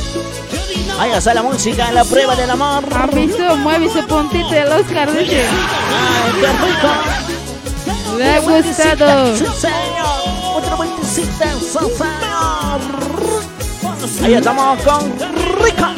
[1.01, 2.83] Ahí está la música en la prueba del amor.
[2.93, 3.57] ¿Han visto?
[3.57, 5.47] Mueve su puntito el Oscar, dice.
[5.47, 6.89] Ay, qué rico.
[8.19, 9.35] Le ha gustado.
[9.35, 10.57] Sí, señor.
[10.57, 12.81] Otro vueltecita, sí, señor.
[14.23, 15.11] Ahí estamos con
[15.63, 15.91] Rica.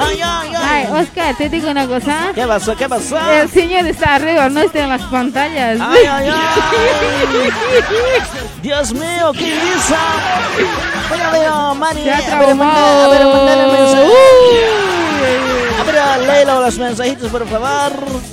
[0.00, 1.02] Ay, ay, Ay, ay.
[1.02, 2.32] Oscar, te digo una cosa.
[2.34, 2.74] ¿Qué pasó?
[2.74, 3.16] ¿Qué pasó?
[3.30, 5.78] El señor está arriba, no está en las pantallas.
[5.80, 7.50] Ay, ay, ay.
[8.62, 9.94] Dios mío, ¿qué hizo?
[11.10, 12.02] Mira, Mari.
[12.02, 13.02] Se ha A ver, manda- traumado.
[13.04, 14.04] a ver, mandale mensaje.
[14.06, 14.56] Uy.
[15.78, 15.82] A
[16.18, 17.92] ver, léelo los mensajitos, por favor.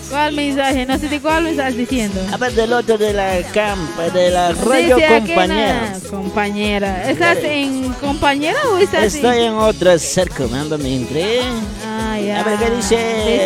[0.10, 0.86] ¿Cuál mensaje?
[0.86, 2.20] No sé de cuál me estás diciendo.
[2.32, 5.94] A ver, del otro de la campa, de la radio Dice compañera.
[6.10, 7.10] Compañera.
[7.10, 9.44] ¿Estás en compañera o estás Estoy en...?
[9.46, 11.42] en otra cerca, me entré.
[11.86, 12.40] Ah, ya.
[12.42, 12.96] A ver, ¿qué dice?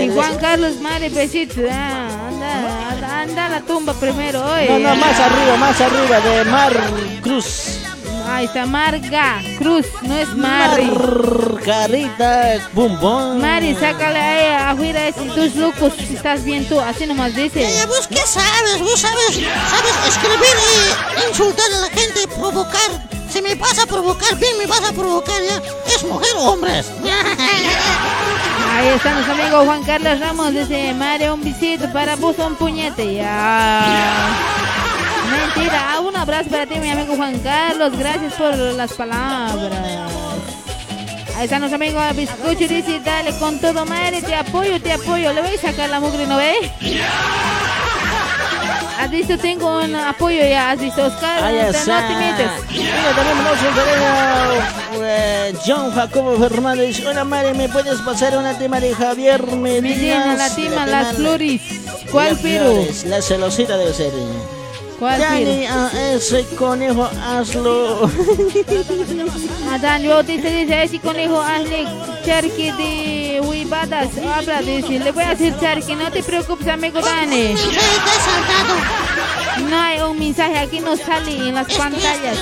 [0.02, 1.62] Dice Juan Carlos Mari Besito.
[1.72, 4.68] Ah, anda, anda, anda a la tumba primero hoy.
[4.70, 6.74] No, no, más arriba, más arriba, de Mar
[7.22, 7.77] Cruz.
[8.28, 10.84] Ahí está Marga Cruz, no es Mari.
[10.84, 13.40] Margarita Bumbón.
[13.42, 15.94] Mari, sácale ahí afuera esos dos locos.
[15.98, 17.64] si Estás bien tú, así nomás dice.
[17.64, 20.56] Eh, vos qué sabes, vos sabes, sabes escribir
[21.26, 23.08] y insultar a la gente, provocar.
[23.32, 25.62] Si me vas a provocar, bien me vas a provocar ya.
[25.94, 26.88] ¿Es mujer o hombres?
[28.74, 30.54] Ahí está nuestro amigo Juan Carlos Ramos.
[30.54, 33.16] Dice, Mari, un besito para vos, un puñete.
[33.16, 34.77] Ya.
[36.28, 37.98] Abrazo para ti, mi amigo Juan Carlos.
[37.98, 39.72] Gracias por las palabras.
[41.38, 42.68] Ahí está nuestro amigo Biscucho.
[42.68, 44.22] Dice, dale con todo, Mari.
[44.22, 45.32] Te apoyo, te apoyo.
[45.32, 46.54] Le voy a sacar la mugre, ¿no ve?
[49.00, 50.72] Has visto, tengo un apoyo ya.
[50.72, 51.44] Has visto, Oscar.
[51.46, 52.02] Ahí no te- está.
[52.02, 52.52] no te metes.
[52.72, 57.06] Mira, también saludo, eh, John Jacobo Fernández.
[57.06, 59.82] Hola, Mari, ¿me puedes pasar una tema de Javier Medina?
[59.96, 61.62] Medina, la tima, las flores.
[62.12, 62.86] ¿Cuál pero?
[63.06, 64.12] La celosita debe ser.
[65.00, 65.20] ¿Cuál?
[65.20, 68.10] Dani, a ese conejo, hazlo.
[69.72, 71.86] Adán, yo te dice ese conejo, hazle
[72.26, 74.10] charque de huivadas.
[74.18, 77.54] Habla, dice, le voy a hacer charque, no te preocupes, amigo Dani.
[79.70, 82.38] No hay un mensaje, aquí no sale en las Este, pantallas.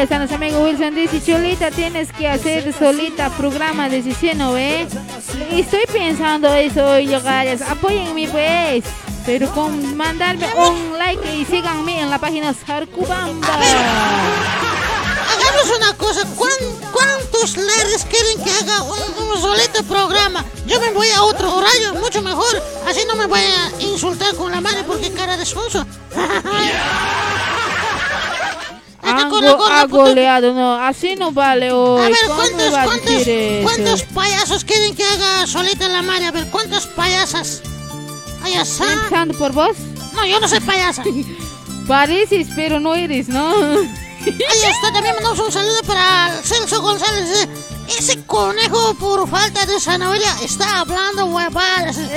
[0.00, 4.54] Ahí está nuestro amigo Wilson, dice, Cholita, tienes que hacer solita programa de si ¿no
[4.54, 4.88] ve?
[5.52, 7.60] Estoy pensando eso llegales.
[7.60, 8.82] Apóyenme, pues.
[9.26, 13.46] Pero con mandarme un like y síganme en la página Sarcubamba.
[15.28, 16.50] Hagamos una cosa, ¿cuán-
[16.94, 18.98] ¿cuántos lares quieren que haga un,
[19.28, 20.42] un solito programa?
[20.66, 24.50] Yo me voy a otro horario, mucho mejor, así no me voy a insultar con
[24.50, 25.84] la madre porque cara de sonso.
[29.10, 29.88] Hago puto.
[29.88, 32.00] goleado, no, así no vale hoy.
[32.00, 36.26] A ver, ¿Cómo ¿cuántos, va a cuántos, payasos quieren que haga solita la madre?
[36.26, 37.62] A ver, ¿cuántas payasas?
[38.42, 38.84] Ay, asá.
[38.84, 39.76] Pensando por vos,
[40.14, 41.02] No, yo no soy payasa.
[41.86, 43.54] pareces, pero no eres, ¿no?
[43.58, 47.48] Ahí está, también mandamos un saludo para Celso González.
[47.98, 51.96] Ese conejo, por falta de zanahoria, está hablando huevadas.
[51.98, 52.08] Eso,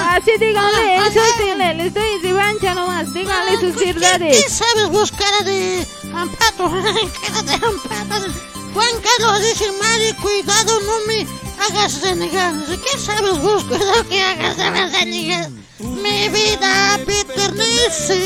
[0.00, 4.52] Ah, así díganle, ah, eso ah, les doy revancha nomás, díganle sus ¿qué- ¿Qué verdades.
[4.52, 6.70] sabes vos, cara de ampato?
[7.22, 8.26] cara de ampato.
[8.74, 11.26] Juan Carlos dice, Mari, cuidado, no me
[11.64, 12.54] hagas renegar.
[12.66, 13.64] ¿Qué sabes vos?
[13.64, 15.50] Cuidado que hagas renegar.
[15.78, 18.18] Mi vida pertenece.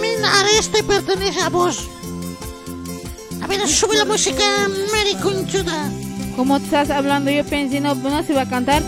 [0.00, 1.88] Mi nariz te pertenece a vos.
[3.44, 4.42] A ver, sube la música,
[4.90, 5.90] Mari Conchuda.
[6.34, 8.82] Como estás hablando, yo pensé, no, no se va a cantar.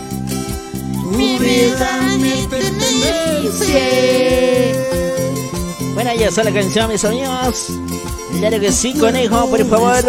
[1.11, 3.69] Mi vida me pertenece.
[5.93, 7.67] Bueno, ya está la canción, mis amigos.
[8.39, 10.03] Claro que sí, conejo, por favor.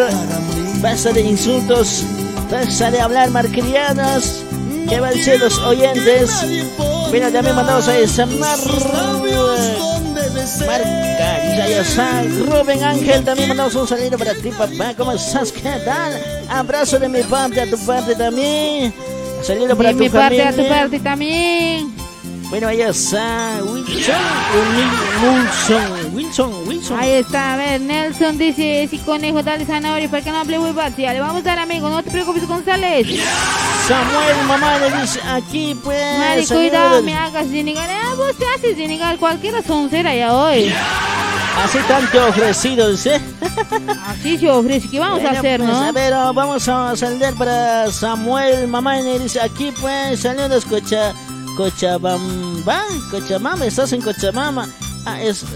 [0.81, 2.05] Basta de insultos.
[2.51, 4.45] Basta de hablar marquerianas.
[4.89, 6.31] Que van a ser los oyentes.
[7.11, 8.59] Bueno, también mandamos a esa Mar...
[10.67, 12.23] Marca, ya ya está.
[12.23, 14.95] Rubén Ángel, también mandamos un saludo para ti, papá.
[14.97, 15.53] ¿Cómo estás?
[15.53, 16.13] ¿Qué tal?
[16.49, 18.93] Abrazo de mi parte a tu parte también.
[19.43, 20.77] Saludo para De tu mi parte a tu familia.
[20.81, 21.98] parte también.
[22.51, 24.15] Bueno, allá está Wilson,
[25.23, 26.99] Wilson, Wilson, Wilson.
[26.99, 30.97] Ahí está, a ver, Nelson dice, ese conejo, dale zanahoria para que no hable huevadas.
[30.97, 33.07] Ya, le vamos a dar, amigo, no te preocupes, González.
[33.87, 35.99] Samuel, mamá, le dice aquí, pues.
[36.49, 36.49] Saludos.
[36.71, 37.89] cuidado, me hagas denegar.
[37.91, 40.73] Ah, vos te haces denegar cualquiera soncera ya hoy.
[41.63, 43.21] Así tanto ofrecido, dice.
[44.07, 44.89] Así se ofrece.
[44.89, 45.77] ¿Qué vamos a Bueno, hacer, pues, no?
[45.83, 51.13] A ver, vamos a saludar para Samuel Mamá y dice aquí pues saludos Cocha
[51.59, 54.69] Cochabamba, Cochabamba, estás en Cochabamba.
[55.05, 55.47] Ah, es, eh,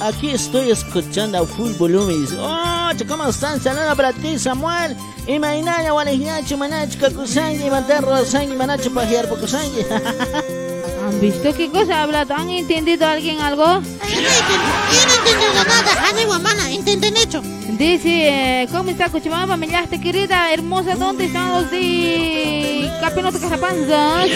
[0.00, 2.22] aquí estoy escuchando a full volumen.
[2.22, 3.60] Dice, oh, ¿cómo están?
[3.60, 4.96] Saludos para ti, Samuel.
[5.28, 9.86] Y Mainaya, Walejiachi, Manachi, Kakusangi, Manterro, Sangi, Manachi, Pajiar, Pokusangi.
[11.06, 12.26] ¿Han visto qué cosa habla?
[12.28, 13.64] ¿Han entendido alguien algo?
[13.64, 17.40] Yo no entiendo nada, Hanny Guamana, ¿entienden hecho?
[17.78, 20.96] Dice, eh, ¿cómo está Cochabamba, yachte querida, hermosa?
[20.96, 24.28] ¿Dónde están los de Capenote Cajapanzas?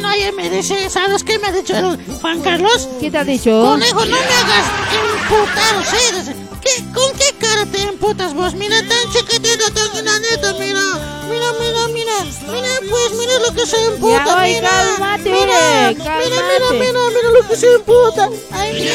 [0.00, 2.88] Bueno, ayer me dice, ¿sabes qué me ha dicho el Juan Carlos?
[3.00, 3.50] ¿Qué te ha dicho?
[3.50, 6.14] Conejo, no me hagas emputar, ¿sí?
[6.16, 8.54] Dice, ¿Qué, ¿Con qué cara te emputas vos?
[8.54, 10.80] Mira, tan chiquitito, tan granito, mira.
[11.28, 12.14] Mira, mira, mira.
[12.50, 14.70] Mira, pues, mira lo que se emputa, Ya, oye, mira.
[14.70, 18.30] cálmate, mira, oye, mira, mira, mira, mira lo que se emputa.
[18.52, 18.94] Ay, mira.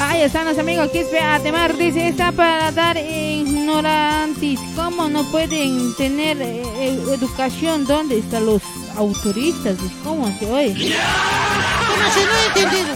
[0.00, 5.94] Ahí están los amigos que espera Atemar dice está para dar ignorantes cómo no pueden
[5.94, 8.62] tener eh, eh, educación dónde están los
[8.96, 12.94] autoristas Dice, cómo se oye Bueno, si no he entendido.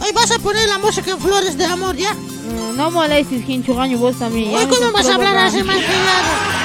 [0.00, 2.12] Hoy vas a poner la música en Flores de Amor, ¿ya?
[2.12, 6.56] Mm, no molestes Quinchugaño vos también Hoy, ¿cómo vas a hablar así mal criado?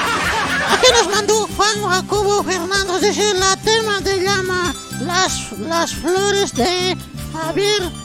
[0.70, 3.00] Aquí nos mandó Juan Jacobo Fernández.
[3.00, 6.96] Dice, la tema se llama Las, las flores de
[7.32, 8.01] Javier.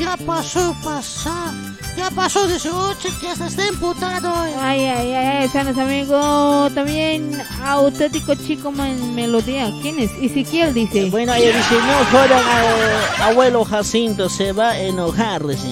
[0.00, 1.52] Ya pasó, pasar.
[1.94, 4.32] Ya pasó de su ocho, que hasta está emputado.
[4.32, 4.50] hoy.
[4.58, 6.72] Ay, ay, ay, ahí están los amigos.
[6.72, 9.70] También auténtico chico en melodía.
[9.82, 10.10] ¿Quién es?
[10.22, 11.10] Ezequiel dice.
[11.10, 15.68] Bueno, ella dice, no jodan al abuelo Jacinto, se va a enojar, dice.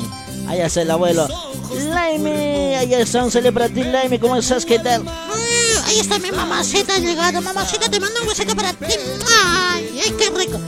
[0.47, 1.27] Allá está el abuelo.
[1.95, 4.67] Laime, allá está un saludo para ti, Laime, ¿cómo estás?
[4.67, 5.05] ¿Qué tal?
[5.09, 7.41] Ay, ahí está mi mamacita llegada.
[7.41, 8.93] Mamacita, te mando un besito para ti.
[9.73, 10.61] Ay, ay, qué rico.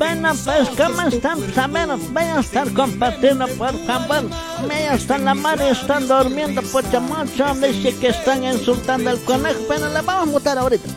[0.00, 1.54] Bueno, pues, ¿cómo están?
[1.54, 4.30] Saber, vayan a estar compartiendo, por favor.
[4.66, 7.54] Media están la madre, están durmiendo, pocha mucho.
[7.56, 9.60] Dice que están insultando al conejo.
[9.68, 10.88] Bueno, le vamos a mutar ahorita.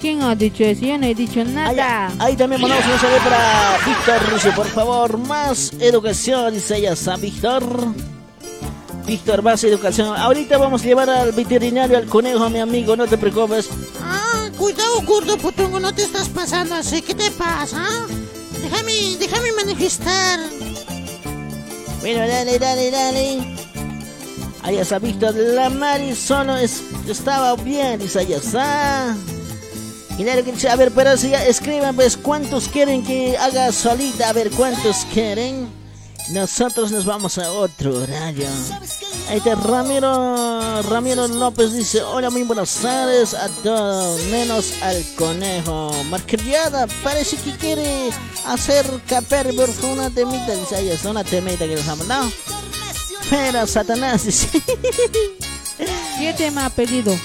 [0.00, 0.86] ¿Quién ha dicho eso?
[0.86, 1.68] Yo no he dicho nada.
[1.68, 4.34] Allá, ahí también mandamos un saludo para Víctor.
[4.34, 6.54] Dice, por favor, más educación.
[6.54, 7.62] Dice ella, ¿sa Víctor?
[9.04, 10.16] Víctor, más educación.
[10.16, 13.68] Ahorita vamos a llevar al veterinario al conejo, mi amigo, no te preocupes.
[14.02, 17.02] Ah, cuidado, gordo putongo, no te estás pasando así.
[17.02, 17.84] ¿Qué te pasa?
[17.88, 18.06] ah?
[18.62, 20.40] Déjame, déjame manifestar.
[22.00, 23.38] Bueno, dale, dale, dale.
[24.80, 25.34] Está Víctor.
[25.34, 29.14] La Mari solo es- estaba bien, dice está.
[30.18, 33.72] Y dale que dice, a ver, pero si ya escriban, pues, ¿cuántos quieren que haga
[33.72, 34.28] solita?
[34.28, 35.68] A ver, ¿cuántos quieren?
[36.30, 38.46] Nosotros nos vamos a otro horario.
[39.28, 45.92] Ahí está Ramiro, Ramiro López dice, hola, muy buenas tardes a todos, menos al conejo.
[46.04, 48.10] Marquillada, parece que quiere
[48.46, 52.30] hacer caper por una temita, dice ella, es una temita que nos ha mandado.
[53.28, 54.48] Pero Satanás dice,
[56.18, 57.16] ¿Qué tema ha pedido?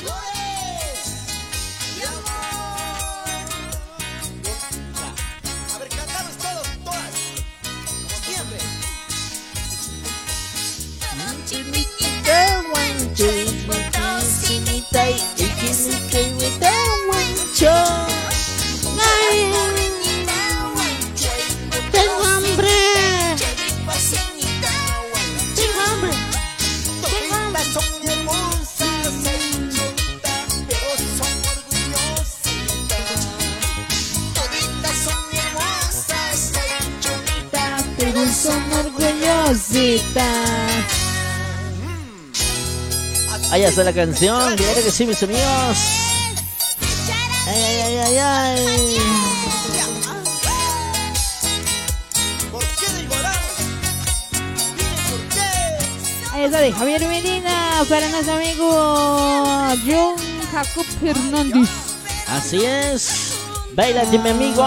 [43.87, 45.77] La canción, claro que sí, mis amigos.
[47.47, 48.97] Ay, ay, ay, ay, ay.
[56.43, 58.67] Está de Javier Medina para nuestro amigo
[59.85, 60.15] John
[60.51, 61.69] Jacob Fernández.
[62.27, 63.37] Así es.
[63.73, 64.63] Bailate, mi amigo.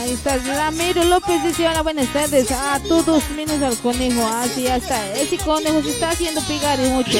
[0.00, 4.26] Ahí está Ramiro López dice hola buenas tardes a todos menos al conejo.
[4.26, 5.12] Así ya está.
[5.14, 7.18] Ese conejo se está haciendo picar mucho.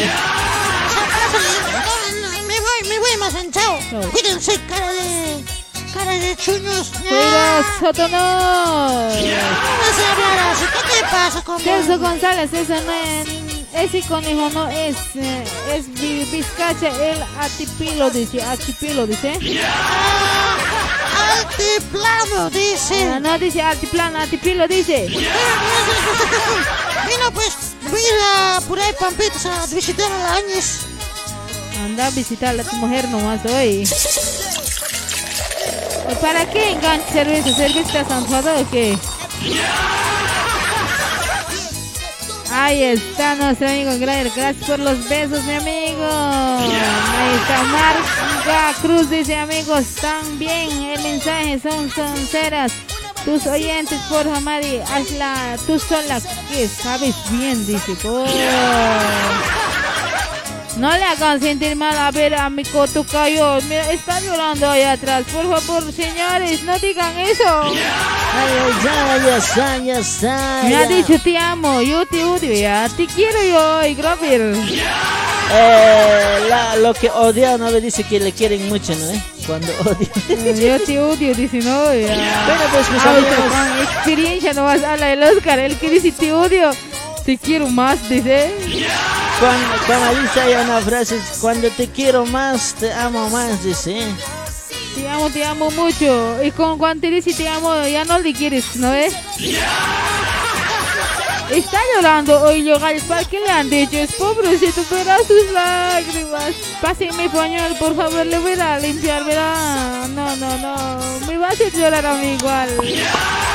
[3.03, 3.79] No, no, Me voy, me voy más chao.
[3.91, 4.11] Chao.
[4.11, 5.45] Cuídense, cara de.
[5.93, 6.89] cara de chuños.
[6.99, 9.13] Cuida Sotonor.
[9.13, 10.65] ¿Cómo vas a hablar así?
[10.73, 13.29] ¿Qué te pasa con Celso González, eso no es,
[13.75, 19.39] ese conejo no es, eh, es vi- bizcacha, el atipilo dice, atipilo dice.
[19.65, 20.57] Ah,
[21.39, 23.11] Altiplano, dice.
[23.15, 25.09] Ah, no dice altiplano, atipilo dice.
[27.07, 27.55] Mira, pues,
[27.91, 30.87] voy a ir a por ahí, Pampitos, a visitar a Áñez.
[31.83, 33.83] Anda a visitar a tu mujer nomás hoy.
[36.21, 37.53] ¿Para qué enganche cerveza?
[37.55, 38.97] ¿Cerveza está zanjada o qué?
[42.53, 44.31] Ahí está nuestro amigo Grader.
[44.37, 46.07] Gracias por los besos, mi amigo.
[46.07, 49.85] Ahí está Marga Cruz, dice amigos.
[50.01, 52.73] También el mensaje son sinceras.
[53.25, 57.97] Tus oyentes, por Mari, hazla tú sola, que sabes bien, dice.
[58.05, 59.62] Oh.
[60.79, 63.59] No le hagan sentir mal a ver a mi cotucayo.
[63.69, 65.25] Mira, está llorando ahí atrás.
[65.33, 67.45] Por favor, señores, no digan eso.
[67.45, 67.73] Ay,
[70.65, 70.69] ay.
[70.69, 72.89] Me ha dicho te amo, yo te odio, ya.
[72.97, 74.55] Te quiero yo, y Grover.
[75.55, 79.11] Eh, la- lo que odia no le dice que le quieren mucho, ¿no?
[79.11, 79.23] eh?
[79.47, 80.09] Cuando odia.
[80.55, 82.45] Yo te odio, dice no, ya.
[82.47, 83.35] Bueno, pues mis amigos.
[83.51, 85.59] con experiencia no vas a la del Oscar.
[85.59, 86.71] El que dice te odio,
[87.27, 88.51] te quiero más, dice.
[89.43, 94.07] Cuando, como dice hay una frase, cuando te quiero más, te amo más, dice.
[94.95, 96.41] Te amo, te amo mucho.
[96.45, 99.13] Y con cuando te dice te amo, ya no le quieres, ¿no ves?
[101.51, 103.99] Está llorando hoy Yogal, ¿para qué le han dicho?
[103.99, 106.55] Es pobrecito, verá sus lágrimas.
[106.81, 110.07] Pásenme pañuelo, por favor, le voy a limpiar, verá.
[110.15, 112.69] No, no, no, me va a hacer llorar a mí igual.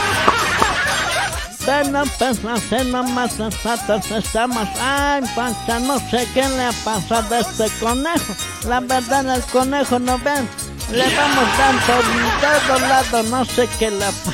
[1.68, 4.68] Bueno, pues no sé, nomás nosotros estamos.
[4.80, 8.34] Ay, pancha, no sé qué le pasa a este conejo.
[8.70, 10.48] La verdad, el conejo no ven.
[10.94, 14.32] Le vamos dando por todos lados, no sé qué le pasa.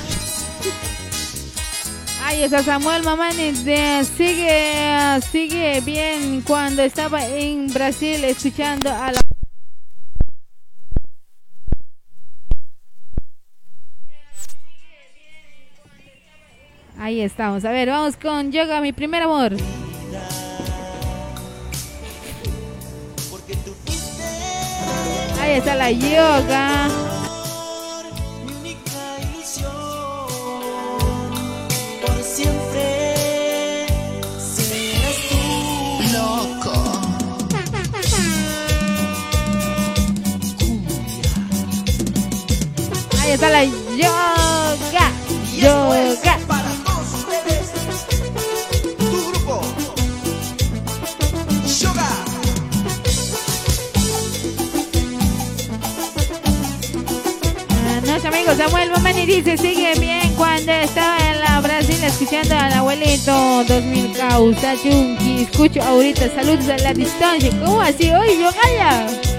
[2.24, 9.20] Ay, esa Samuel Mamani de- sigue, sigue bien cuando estaba en Brasil escuchando a la...
[17.04, 17.66] Ahí estamos.
[17.66, 19.52] A ver, vamos con Yoga, mi primer amor.
[25.42, 26.88] Ahí está la yoga.
[43.20, 45.12] Ahí está la yoga.
[45.58, 46.43] Yoga.
[58.06, 63.64] Nuestro amigo Samuel Mamani dice, sigue bien cuando estaba en la Brasil escuchando al abuelito
[63.64, 65.44] 2000 causa chunky.
[65.50, 67.50] Escucho ahorita, saludos a la distancia.
[67.64, 68.12] ¿Cómo así?
[68.12, 69.33] Oye, yo calla.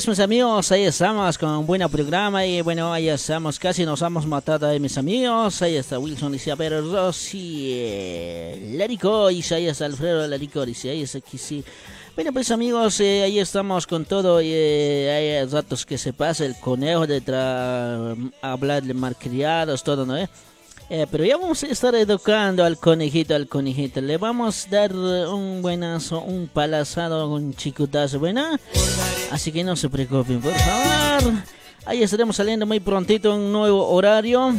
[0.00, 4.00] Pues mis amigos, ahí estamos con un buen programa y bueno, ahí estamos, casi nos
[4.00, 5.60] hemos matado ahí mis amigos.
[5.60, 11.02] Ahí está Wilson, dice, ver, Rosy, eh, Larico, dice, ahí está Alfredo Larico, dice, ahí
[11.02, 11.62] está sí.
[12.14, 14.40] Bueno, pues amigos, eh, ahí estamos con todo.
[14.42, 20.16] eh, hay ratos que se pasa el conejo de tra- hablar de malcriados, todo, ¿no?
[20.16, 20.30] eh?
[20.92, 24.00] Eh, pero ya vamos a estar educando al conejito, al conejito.
[24.00, 28.58] Le vamos a dar eh, un buenazo, un palazado, un chicutazo, ¿buena?
[29.30, 31.34] Así que no se preocupen, por favor.
[31.86, 34.52] Ahí estaremos saliendo muy prontito un nuevo horario.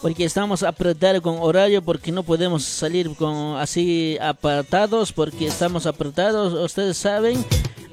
[0.00, 6.52] Porque estamos apretados con horario, porque no podemos salir con así apartados, porque estamos apretados,
[6.52, 7.44] ustedes saben.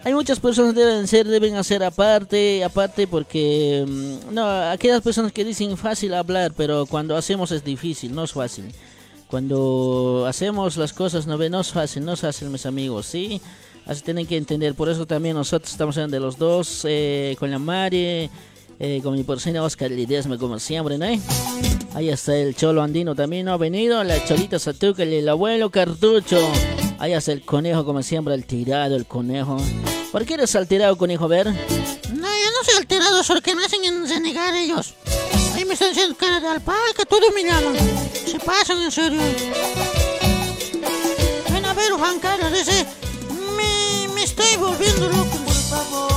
[0.06, 5.44] Hay muchas personas deben ser, deben hacer aparte, aparte porque mm, no, aquellas personas que
[5.44, 8.72] dicen fácil hablar, pero cuando hacemos es difícil, no es fácil.
[9.28, 13.42] Cuando hacemos las cosas no, no es fácil, no es fácil, mis amigos, ¿sí?
[13.88, 17.50] Así tienen que entender, por eso también nosotros estamos hablando de los dos, eh, con
[17.50, 18.30] la Mari,
[18.80, 21.06] eh, con mi porcina Oscar Lidesme, como siempre, ¿no?
[21.94, 23.54] Ahí está el cholo andino también, ¿no?
[23.54, 26.40] Ha venido, la cholita Satuca, el abuelo cartucho.
[27.00, 29.58] Ahí está el conejo, como siempre, el tirado, el conejo.
[30.12, 31.26] ¿Por qué eres alterado, conejo?
[31.26, 31.48] A ver.
[31.48, 34.94] No, yo no soy alterado, solo que me hacen en renegar ellos.
[35.54, 37.76] Ahí me están haciendo cara de alpaca, todo me llaman.
[38.26, 39.22] Se pasan, en serio.
[41.52, 42.86] Ven a ver, Juan Carlos, dice...
[44.26, 45.38] estoy volviendo loco.
[45.46, 46.15] Por favor,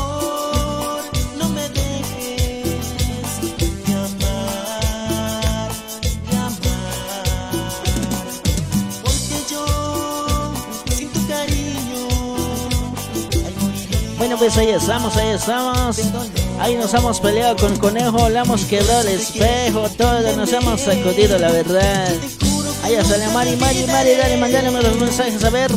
[14.40, 15.98] ahí estamos, ahí estamos.
[16.60, 21.38] Ahí nos hemos peleado con conejo, le hemos quebrado el espejo, todo, nos hemos sacudido,
[21.38, 22.12] la verdad.
[22.84, 25.70] Ahí sale Mari, Mari, Mari, dale, mandale los mensajes a ver.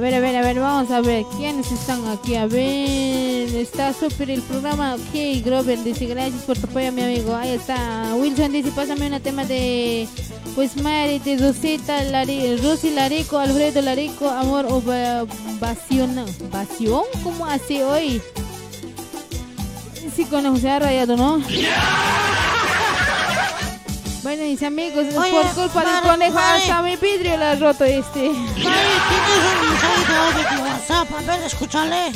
[0.00, 2.34] Ver, a ver, a ver, vamos a ver quiénes están aquí.
[2.34, 4.94] A ver, está súper el programa.
[4.94, 7.34] Ok, Grover dice gracias por tu apoyo, mi amigo.
[7.34, 8.14] Ahí está.
[8.14, 10.08] Wilson dice pásame una tema de
[10.54, 14.82] pues Mari, de Rosita, Lari, Rosy Larico, Alfredo Larico, amor o
[15.60, 16.24] vación.
[16.50, 17.04] ¿Vación?
[17.22, 18.22] ¿Cómo hace hoy?
[20.16, 21.42] Sí, conejo se ha rayado, ¿no?
[24.22, 28.28] Bueno, mis amigos, Oye, por culpa del conejo, hasta mi vidrio le ha roto este.
[28.28, 31.12] Mari, tienes un mensaje de de WhatsApp.
[31.12, 32.12] A ver, escúchale.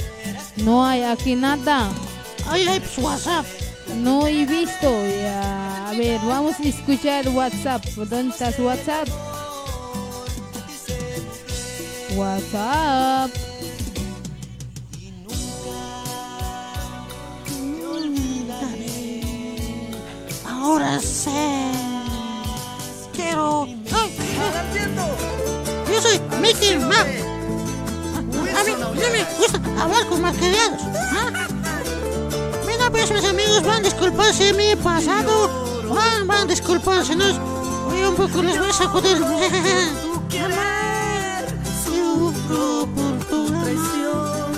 [0.57, 1.89] No hay aquí nada.
[2.47, 3.47] Ahí hay pues, WhatsApp.
[3.97, 4.91] No he visto.
[5.07, 5.89] Ya.
[5.89, 7.83] A ver, vamos a escuchar WhatsApp.
[7.97, 9.09] ¿Dónde estás WhatsApp?
[12.17, 13.31] WhatsApp.
[20.47, 21.94] Ahora sé.
[23.15, 23.67] Quiero.
[23.93, 24.17] Ay,
[25.93, 26.99] yo soy Mickey Mouse.
[28.17, 30.83] A mí no me gusta hablar con malcriados.
[32.67, 35.85] Mira, pues mis amigos van a disculparse de mi pasado.
[35.89, 37.15] Van, van a disculparse.
[37.15, 37.25] ¿no?
[37.89, 39.17] Hoy un poco les voy a sacudir.
[40.45, 41.45] Amar,
[41.85, 44.53] sufro por tu traición.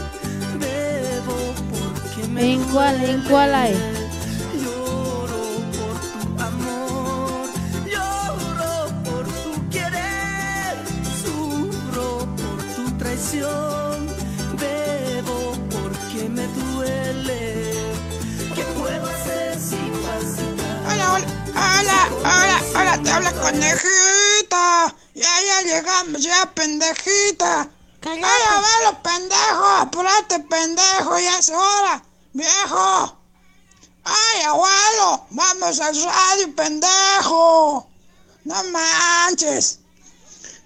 [0.59, 3.96] Bebo porque me ¿En cuál, en cuál hay?
[13.27, 14.07] Tu traición,
[14.59, 17.93] bebo porque me duele.
[18.55, 20.43] ¿Qué puedo hacer si pasa?
[20.87, 24.95] Hola, hola, hola, hola, hola, te habla conejita.
[25.15, 27.69] Ya, ya llegamos, ya, pendejita.
[28.03, 29.67] ¡Ay, abuelo, pendejo!
[29.81, 31.19] ¡Apúrate, pendejo!
[31.19, 32.03] ¡Ya es hora!
[32.33, 33.19] ¡Viejo!
[34.05, 35.27] ¡Ay, abuelo!
[35.31, 37.89] ¡Vamos al radio, pendejo!
[38.45, 39.81] ¡No manches!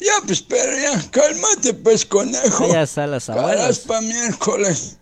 [0.01, 2.65] Ya, pues, pero ya, cálmate, pues, conejo.
[2.65, 3.81] Ahí están las abuelas.
[3.81, 4.97] pa' miércoles.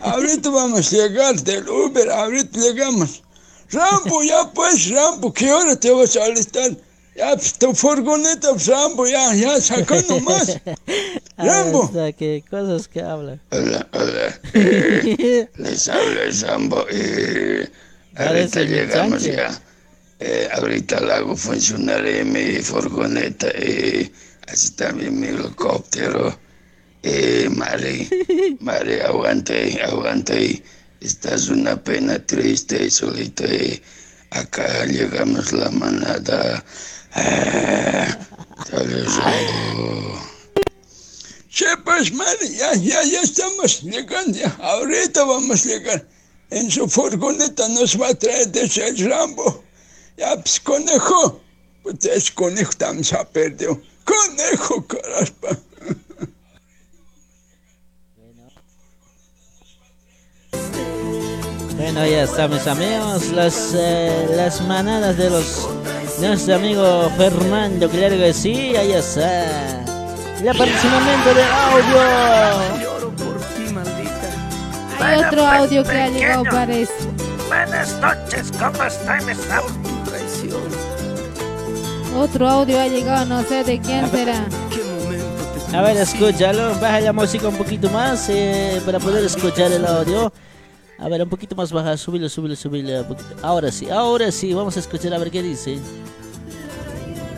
[0.00, 3.22] Ahorita vamos a llegar del Uber, ahorita llegamos.
[3.70, 6.70] Rambo, ya pues, Rambo, ¿qué hora te vas a alistar?
[7.16, 10.48] Ya, pues, tu furgoneta, pues, Rambo, ya, ya, sacó nomás.
[11.36, 11.84] Ahí Rambo.
[11.86, 13.38] está, qué cosas que habla.
[13.50, 14.40] Hola, hola.
[14.52, 16.84] Eh, les habla Rambo.
[16.90, 17.68] Eh,
[18.16, 19.36] ahorita llegamos Sánchez.
[19.36, 19.60] ya.
[20.20, 23.48] Eh, ahorita la hago funcionar eh, mi furgoneta.
[23.54, 24.12] Eh,
[24.48, 26.38] así también mi helicóptero.
[27.02, 28.08] Eh, Mari,
[28.60, 30.62] Mari, aguante, aguante.
[31.00, 33.44] Estás una pena triste y solita.
[33.44, 33.82] eh.
[34.30, 36.64] Acá llegamos la manada.
[37.12, 38.18] Ah.
[41.50, 44.56] Sí, pues, Mari, ya, ya, ya estamos llegando, ya.
[44.60, 46.08] Ahorita vamos a llegar.
[46.50, 49.62] En su furgoneta nos va a traer desde el Rambo.
[50.16, 51.40] Ya, pues, conejo.
[51.84, 53.80] Pues es conejo, estamos a perdido.
[54.04, 55.48] Conejo, caraspa.
[61.76, 63.28] Bueno, ya está, mis amigos.
[63.32, 65.68] Las, eh, las manadas de los
[66.20, 69.84] de nuestro amigo Fernando, claro que sí, ahí está.
[70.42, 72.80] Ya parece un momento de audio.
[72.80, 75.00] Lloro por ti, maldita.
[75.00, 76.92] Hay otro audio que ha llegado, parece.
[77.48, 79.28] Buenas noches, ¿cómo están?
[79.28, 80.93] Estamos Tu traición.
[82.16, 84.46] Otro audio ha llegado, no sé de quién será.
[84.70, 86.78] ¿Qué momento te A ver, escúchalo.
[86.78, 90.32] Baja la música un poquito más eh, para poder escuchar el audio.
[90.98, 91.96] A ver, un poquito más baja.
[91.96, 92.28] Súbilo.
[92.28, 93.34] un poquito.
[93.42, 94.54] Ahora sí, ahora sí.
[94.54, 95.80] Vamos a escuchar a ver qué dice.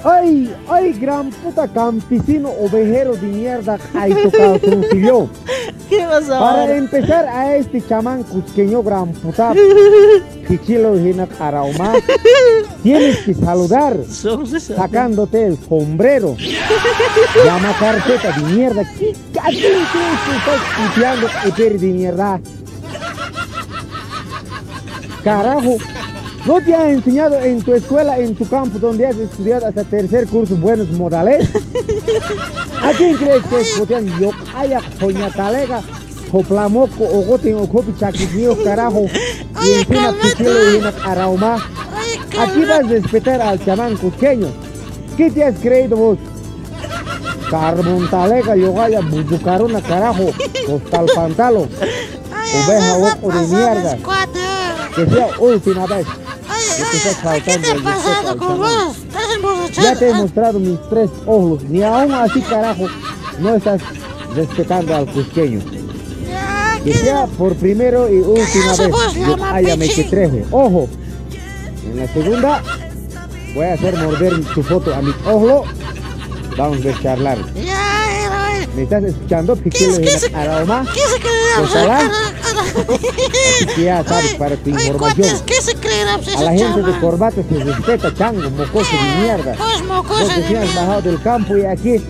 [0.05, 3.78] ¡Ay, ay, gran puta campesino ovejero de mierda!
[3.94, 4.59] ¡Ay, tocado
[4.93, 5.28] yo!
[5.89, 9.52] ¿Qué pasa Para empezar a este chamán cusqueño gran puta,
[10.48, 11.94] Pichilo Hina Arauma,
[12.82, 16.36] tienes que saludar sacándote el sombrero.
[17.44, 18.82] Llama carpeta de mierda.
[18.98, 20.60] ¿Qué cachín crees que estás
[20.94, 22.40] puteando, de mierda?
[25.24, 25.77] Carajo,
[26.47, 30.27] ¿no te han enseñado en tu escuela, en tu campo, donde has estudiado hasta tercer
[30.28, 31.48] curso buenos modales?
[32.82, 34.18] ¿A quién crees que es puteando?
[34.18, 35.82] Yo, haya, coña talega,
[36.32, 39.06] hoplamoco, ogoten, ocopi, chaquismío, carajo.
[39.64, 41.56] Y encima pichilo y una arauma.
[42.39, 44.48] Aquí vas a respetar al chamán cusqueño.
[45.16, 46.18] ¿Qué te has creído vos?
[47.51, 50.31] Carbontalega, yogaya, buzucarona, carajo,
[50.66, 51.68] costal pantalo,
[52.66, 53.98] oveja ojo de mierda.
[54.94, 56.06] Que sea última vez.
[56.77, 58.59] Que te ¿qué te ha el respeto pasado al con chamán.
[58.87, 58.97] vos?
[58.99, 59.83] Estás emborrachado.
[59.89, 62.87] Ya te he mostrado mis tres ojos, ni aún así, carajo,
[63.41, 63.81] no estás
[64.35, 65.61] respetando al cusqueño.
[66.29, 68.91] Ya, Que ¿qué- sea por primero y última vez.
[68.91, 69.17] vos,
[69.53, 70.05] haya me pichi.
[70.05, 70.45] treje.
[70.51, 70.89] Ojo,
[71.91, 72.63] en la segunda
[73.55, 75.69] voy a hacer morder tu foto a mis ojos.
[76.57, 77.39] Vamos a charlar.
[77.55, 77.76] Ya.
[78.77, 79.59] ¿Me estás escuchando?
[79.62, 80.85] ¿Qué es- aroma.
[80.93, 81.32] ¿Qué se cree?
[81.59, 81.98] ¿Pues Absa- hará?
[81.98, 82.11] Ara-
[83.57, 84.98] Así que ya sabes, Ay, para tu información.
[84.98, 86.09] cuates, ¿qué se creen?
[86.09, 89.55] Absa- A la gente de corbata se respeta, chango, mocoso de mierda.
[89.55, 90.81] Pues mocoso de mierda.
[90.81, 92.01] bajado del campo y aquí,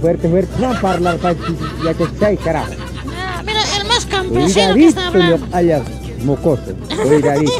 [0.00, 1.36] fuerte, fuerte, no hablar para
[1.84, 2.72] ya te está carajo.
[3.16, 5.46] Ah, Mira, el más campesino que está hablando.
[5.50, 5.82] lo hayas
[6.24, 6.62] mocoso,
[7.04, 7.52] cuidadito.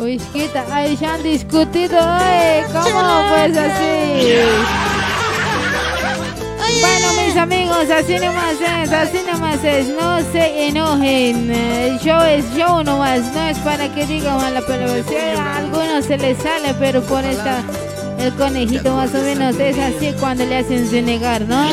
[0.00, 0.64] Uy, chiquita,
[1.04, 4.89] han discutido, ay, ¿cómo pues así?
[6.80, 12.44] Bueno, mis amigos, así nomás es, así nomás es, no se enojen, el show es
[12.56, 16.74] show nomás, no es para que digan mala palabra, si a algunos se les sale,
[16.78, 17.62] pero por esta,
[18.18, 21.66] el conejito más o menos es así cuando le hacen renegar, ¿no?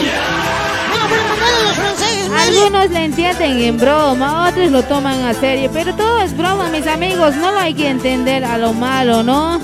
[2.36, 6.88] Algunos le entienden en broma, otros lo toman a serio, pero todo es broma, mis
[6.88, 9.60] amigos, no lo hay que entender a lo malo, ¿no?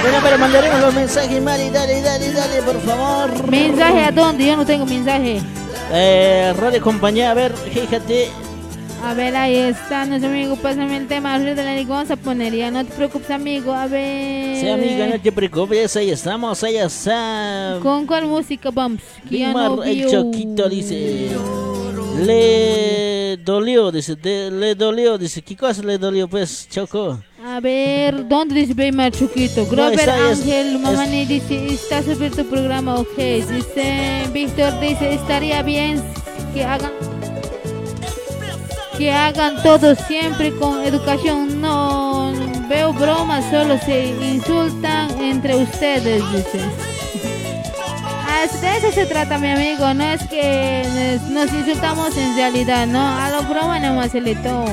[0.00, 3.50] Bueno, pero mandaremos los mensajes, Mari, dale, dale, dale, por favor.
[3.50, 4.46] ¿Mensaje a dónde?
[4.46, 5.40] Yo no tengo mensaje.
[5.92, 8.28] Eh, Radio Compañía, a ver, fíjate.
[9.04, 12.52] A ver, ahí está nuestro amigo, pásame el tema, de la Liga, vamos a poner
[12.54, 14.56] ya, no te preocupes amigo, a ver...
[14.60, 17.78] Sí, amiga, no te preocupes, ahí estamos, ahí está.
[17.80, 19.00] ¿Con cuál música vamos?
[19.30, 20.10] Dimar no el.
[20.10, 21.28] Choquito dice.
[22.26, 27.18] Le dolió, dice, de- le dolió, dice, ¿qué cosa le dolió, pues, Choco?
[27.44, 29.64] A ver, ¿dónde dice Beymar Chuquito?
[29.66, 33.16] Grover es- Ángel es- Mamani dice, está sobre tu programa, ok.
[33.16, 36.02] Dice, Víctor dice, estaría bien
[36.54, 36.92] que hagan
[38.96, 41.60] que hagan todo siempre con educación.
[41.60, 42.32] No
[42.68, 46.60] veo bromas, solo se insultan entre ustedes, dice.
[48.28, 49.92] De eso se trata, mi amigo.
[49.94, 50.82] No es que
[51.30, 53.00] nos- insultamos en realidad, no.
[53.00, 54.70] A lo broma nomás se le toma.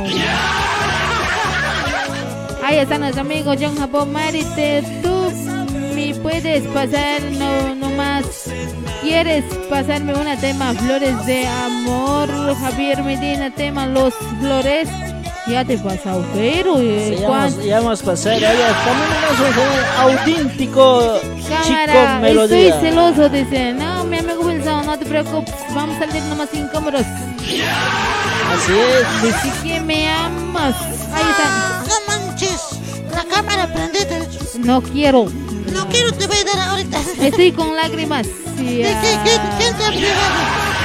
[2.63, 4.83] Ahí está nuestro amigo John Japón Marite.
[5.01, 5.31] Tú
[5.95, 8.25] me puedes pasar no, nomás.
[9.01, 12.27] ¿Quieres pasarme una tema Flores de Amor?
[12.59, 14.89] Javier Medina, tema Los Flores.
[15.47, 19.09] Ya te pasado, pero eh, Sí, ya, ¿cuán- vamos, ya vamos a pasar, allá también
[19.21, 21.19] vamos a tener auténtico
[21.63, 22.73] chico melodía.
[22.73, 23.73] estoy celoso, dice.
[23.73, 25.53] No, mi amigo Wilson, no te preocupes.
[25.75, 27.05] Vamos a salir nomás sin cámaras.
[27.05, 29.21] Así es.
[29.21, 30.75] Dice que me amas.
[31.13, 31.43] Ahí está.
[31.45, 31.95] Ah, No
[32.27, 32.61] manches.
[33.13, 34.27] La cámara prendete.
[34.59, 35.27] No quiero.
[35.71, 36.97] No quiero, te voy a dar ahorita.
[37.21, 38.25] Estoy con lágrimas.
[38.57, 39.23] Sí, ¿De qué, ah.
[39.59, 40.84] qué, te ha privado?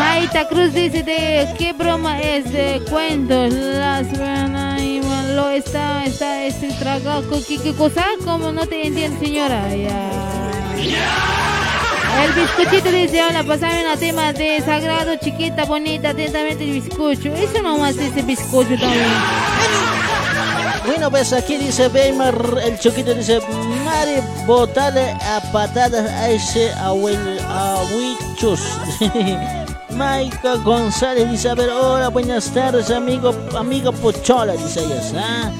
[0.00, 3.52] Maita Cruz dice de qué broma es de cuentos.
[3.52, 4.06] Las
[5.34, 7.22] lo está, está, está tragado.
[7.46, 8.06] ¿Qué, qué cosa?
[8.24, 9.68] ¿Cómo no te entiendo, señora?
[9.76, 10.10] Ya.
[12.24, 17.34] El bizcochito dice, hola, pasame una tema de sagrado, chiquita, bonita, atentamente el bizcocho.
[17.34, 19.04] Eso nomás dice bizcocho también.
[20.86, 23.38] Bueno, pues aquí dice Weimar, el choquito dice,
[23.84, 28.60] Mari, botale a patadas a ese abuichos.
[29.92, 35.00] Maika González dice, a ver, hola, buenas tardes, amigo, amiga Pochola, dice ella.
[35.16, 35.50] ¿ah?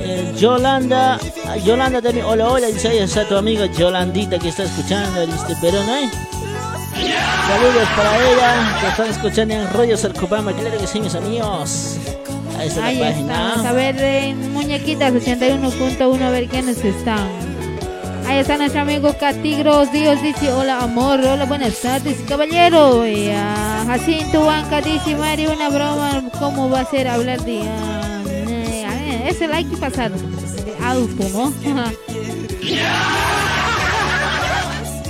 [0.00, 4.64] Eh, Yolanda, ah, Yolanda también, hola, hola, dice ella, está tu amiga Yolandita que está
[4.64, 6.10] escuchando, dice, pero no hay.
[7.48, 11.96] Saludos para ella, que están escuchando en Radio Sarcopama, claro que sí, mis amigos.
[12.58, 13.48] Ahí está Ahí la página.
[13.48, 13.66] estamos.
[13.66, 17.28] A ver, en Muñequitas 81.1, a ver quiénes están.
[18.28, 23.06] Ahí está nuestro amigo Catigros Dios dice, hola amor, hola buenas tardes, caballero.
[23.06, 27.60] Y a Jacinto Huanca dice, Mari, una broma, ¿cómo va a ser hablar de...
[27.62, 31.52] eh, a ver, ese like pasado, de auto, ¿no?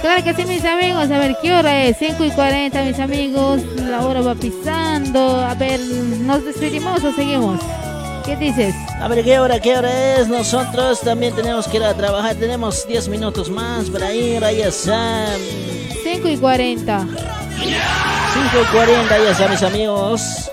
[0.00, 1.10] Claro que sí, mis amigos.
[1.10, 1.96] A ver, ¿qué hora es?
[1.98, 3.62] 5 y 40, mis amigos.
[3.78, 5.40] La hora va pisando.
[5.44, 5.80] A ver,
[6.20, 7.58] ¿nos despedimos o seguimos?
[8.28, 8.74] ¿Qué dices?
[9.00, 10.28] A ver, ¿qué hora, qué hora es?
[10.28, 12.36] Nosotros también tenemos que ir a trabajar.
[12.36, 14.44] Tenemos 10 minutos más para ir.
[14.44, 15.28] Ahí está.
[16.02, 17.06] 5 y 40.
[17.08, 17.16] 5
[17.64, 20.50] y 40, ya está, mis amigos.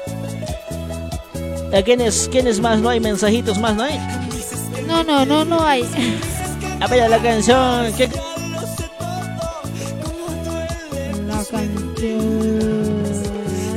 [1.78, 3.02] ¿A quiénes, quiénes más no hay?
[3.02, 4.00] ¿Mensajitos más no hay?
[4.88, 5.84] No, no, no, no hay.
[6.80, 7.92] A ver, la canción.
[7.98, 8.08] ¿qué?
[11.28, 11.84] La canción.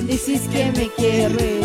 [0.07, 1.58] Dices que me quieres.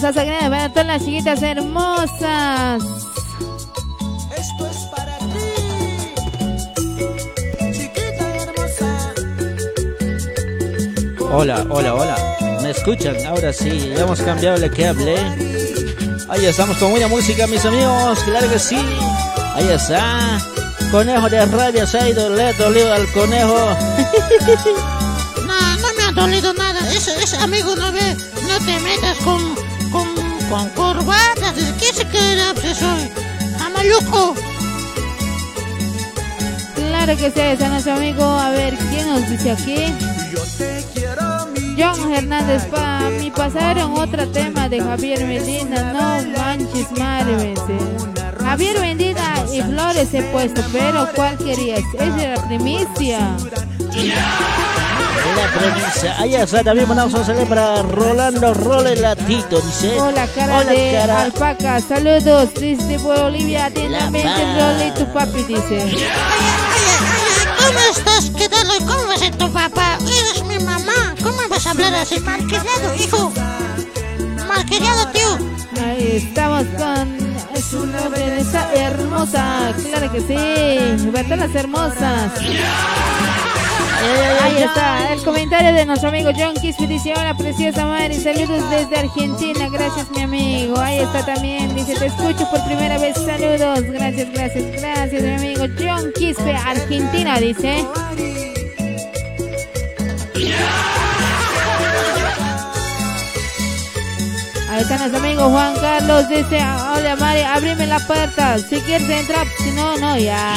[0.00, 2.82] Salsa grande para todas las chiquitas hermosas.
[4.36, 5.26] Esto es para ti,
[7.72, 9.12] chiquita hermosa.
[11.30, 12.16] Hola, hola, hola.
[12.62, 13.14] ¿Me escuchan?
[13.26, 15.18] Ahora sí, ya hemos cambiado el que hablé.
[16.30, 18.20] Ahí estamos con buena música, mis amigos.
[18.24, 18.78] Claro que sí.
[19.54, 20.38] Ahí está.
[20.90, 23.76] Conejo de rabia se ha ido, le ha dolido al conejo.
[25.46, 26.78] No, no me ha dolido nada.
[26.92, 28.16] Ese, ese amigo no ve,
[28.46, 29.56] no te metas con,
[30.50, 31.54] con, corbatas.
[31.78, 32.52] ¿Qué se queda?
[32.54, 33.08] Pues soy
[33.64, 34.34] amaluco.
[36.74, 38.24] Claro que sí, está nuestro amigo.
[38.24, 39.94] A ver, ¿quién nos dice aquí?
[41.78, 47.54] John Hernández, para mi pasaron otro tema de Javier Medina, no manches madre,
[48.38, 51.80] Javier Medina y Flores he puesto, pero ¿cuál querías?
[51.94, 53.36] Esa era la primicia.
[55.36, 56.14] La premisa.
[56.18, 60.00] Ahí está, también mandamos un saludo para Rolando Role Latito, dice.
[60.00, 61.22] Hola, cara Hola, de cara.
[61.22, 65.96] alpaca, saludos desde Bolivia, atentamente Rolly, tu papi, dice.
[67.58, 68.30] ¿Cómo estás?
[68.36, 68.66] ¿Qué tal?
[68.78, 69.98] ¿Cómo va a tu papá?
[70.02, 71.14] Eres mi mamá.
[71.22, 72.18] ¿Cómo vas a hablar así?
[72.20, 73.32] Malcriado, hijo.
[74.48, 75.38] Malcriado, tío.
[75.84, 77.20] Ahí estamos con
[77.60, 82.32] su nombre, esa hermosa, claro que sí, ¿verdad las hermosas?
[84.02, 88.98] Ahí está, el comentario de nuestro amigo John Kisby dice, hola preciosa madre, saludos desde
[88.98, 90.80] Argentina, gracias mi amigo.
[90.80, 95.66] Ahí está también, dice, te escucho por primera vez, saludos, gracias, gracias, gracias mi amigo
[95.78, 97.84] John Kisby, Argentina, dice.
[104.70, 106.64] Ahí está nuestro amigo Juan Carlos, dice,
[106.94, 110.54] hola Mari, abrime la puerta, si quieres entrar, si no, no, ya.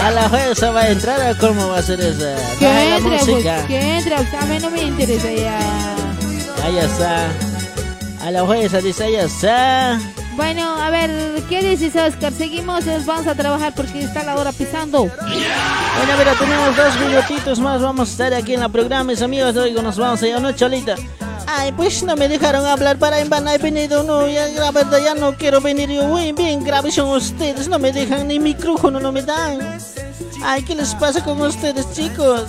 [0.00, 2.34] A la jueza va a entrar o cómo va a ser esa.
[2.58, 3.66] Que Baja la pues, música.
[3.66, 5.58] que entre, a mí no me interesa ya.
[6.64, 7.28] Ahí está.
[8.20, 10.00] A la jueza dice, ahí está.
[10.36, 11.10] Bueno, a ver,
[11.48, 12.32] ¿qué dices Oscar?
[12.32, 15.00] Seguimos, vamos a trabajar porque está la hora pisando.
[15.04, 17.82] Bueno, mira, tenemos dos minutitos más.
[17.82, 19.54] Vamos a estar aquí en la programa, mis amigos.
[19.54, 20.96] Luego nos vamos a ir, ¿no, Cholita?
[21.46, 25.36] Ay, pues no me dejaron hablar para he venido, no, ya, la verdad ya no
[25.36, 29.22] quiero venir yo, muy bien graves son ustedes, no me dejan ni micrófono, no me
[29.22, 29.58] dan.
[30.42, 32.44] Ay, ¿qué les pasa con ustedes, chicos?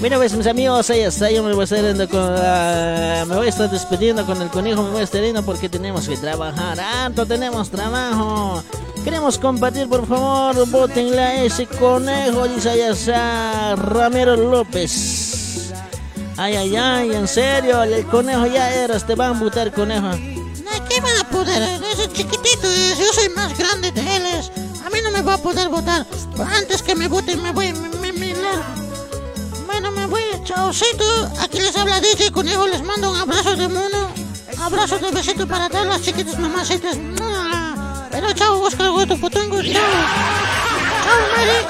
[0.00, 3.48] Bueno, pues mis amigos, ahí está, yo me voy a estar con, me voy a
[3.48, 7.26] estar despidiendo con el conejo, me voy a estar yendo porque tenemos que trabajar, harto
[7.26, 8.62] tenemos trabajo.
[9.02, 15.72] Queremos compartir, por favor, votenle a ese conejo, dice allá está Ramiro López.
[16.36, 20.10] Ay, ay, ay, en serio, el conejo ya eras, te van a votar conejo.
[20.88, 21.62] ¿Qué van a poder?
[21.92, 22.68] Ese chiquitito,
[22.98, 24.22] yo soy más grande de él.
[24.86, 26.06] A mí no me va a poder votar.
[26.56, 28.34] Antes que me voten, me voy, me, me,
[30.48, 31.04] chaucito.
[31.42, 34.08] Aquí les habla DJ Conejo, les mando un abrazo de mono.
[34.60, 36.96] Abrazo de besito para todas las chiquitas mamacitas.
[38.10, 39.92] Pero chao, Oscar Goto Potongo, chao.
[41.04, 41.60] Chao, Mari.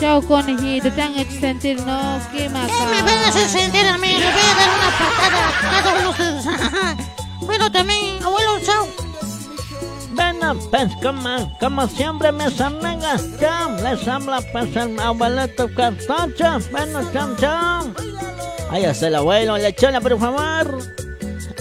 [0.00, 3.96] Chao, conejito, te han hecho sentir, no, qué ¿Qué me van a hacer sentir a
[3.96, 4.08] mí?
[4.08, 6.44] Le voy a dar una patada a cada uno de ustedes.
[7.40, 8.03] bueno, también,
[10.70, 17.36] pues como, como siempre mis amigas, chao, les habla pues el abuelito Cartocho, bueno, chao,
[17.36, 17.94] chao.
[18.70, 20.78] Ahí está el abuelo, la chola, por favor.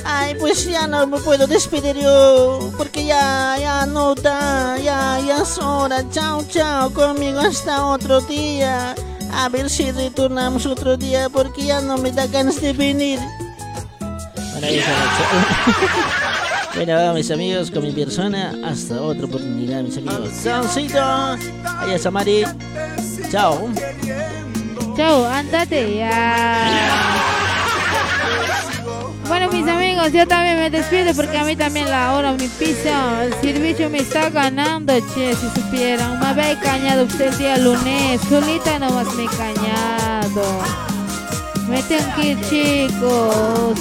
[0.06, 5.42] Ay, pues ya no me puedo despedir yo, porque ya, ya no da, ya, ya
[5.44, 6.04] es hora.
[6.12, 8.96] Chao, chao, conmigo hasta otro día.
[9.34, 13.20] A ver si retornamos otro día, porque ya no me da ganas de venir.
[14.00, 16.20] Bueno, ahí está la chola.
[16.76, 20.30] Bueno, mis amigos, con mi persona, hasta otra oportunidad, mis amigos.
[20.44, 22.44] Chaucito, ahí está Mari.
[23.32, 23.70] Chao.
[24.98, 27.14] Chao, andate ya.
[29.28, 33.24] Bueno, mis amigos, yo también me despido porque a mí también la hora me pisa.
[33.24, 36.20] El servicio me está ganando, che, si supieran.
[36.20, 38.20] Me había cañado usted el día lunes.
[38.28, 40.44] Solita nomás me he cañado.
[41.70, 43.80] Me tengo que ir, chicos.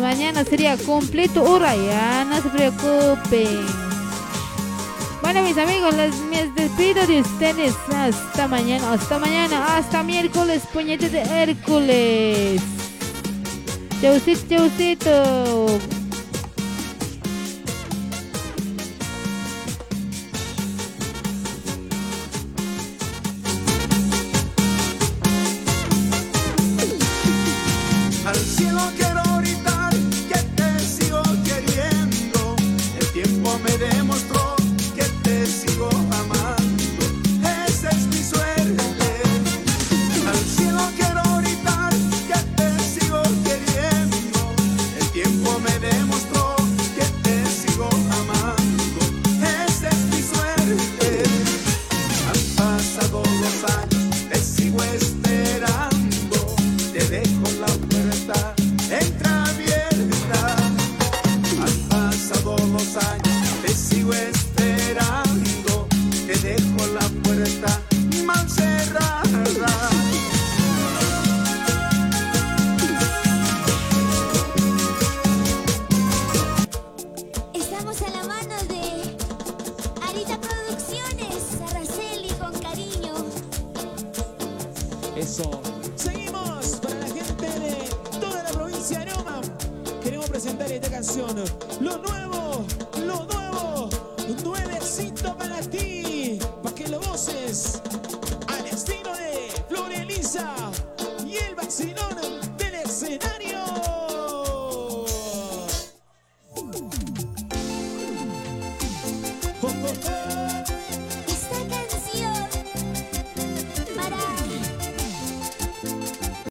[0.00, 3.66] Mañana sería completo hora ya, no se preocupen.
[5.20, 11.08] Bueno, mis amigos, les, me despido de ustedes hasta mañana, hasta mañana, hasta miércoles, puñete
[11.08, 12.62] de Hércules.
[14.00, 16.01] Chaucito, chaucito.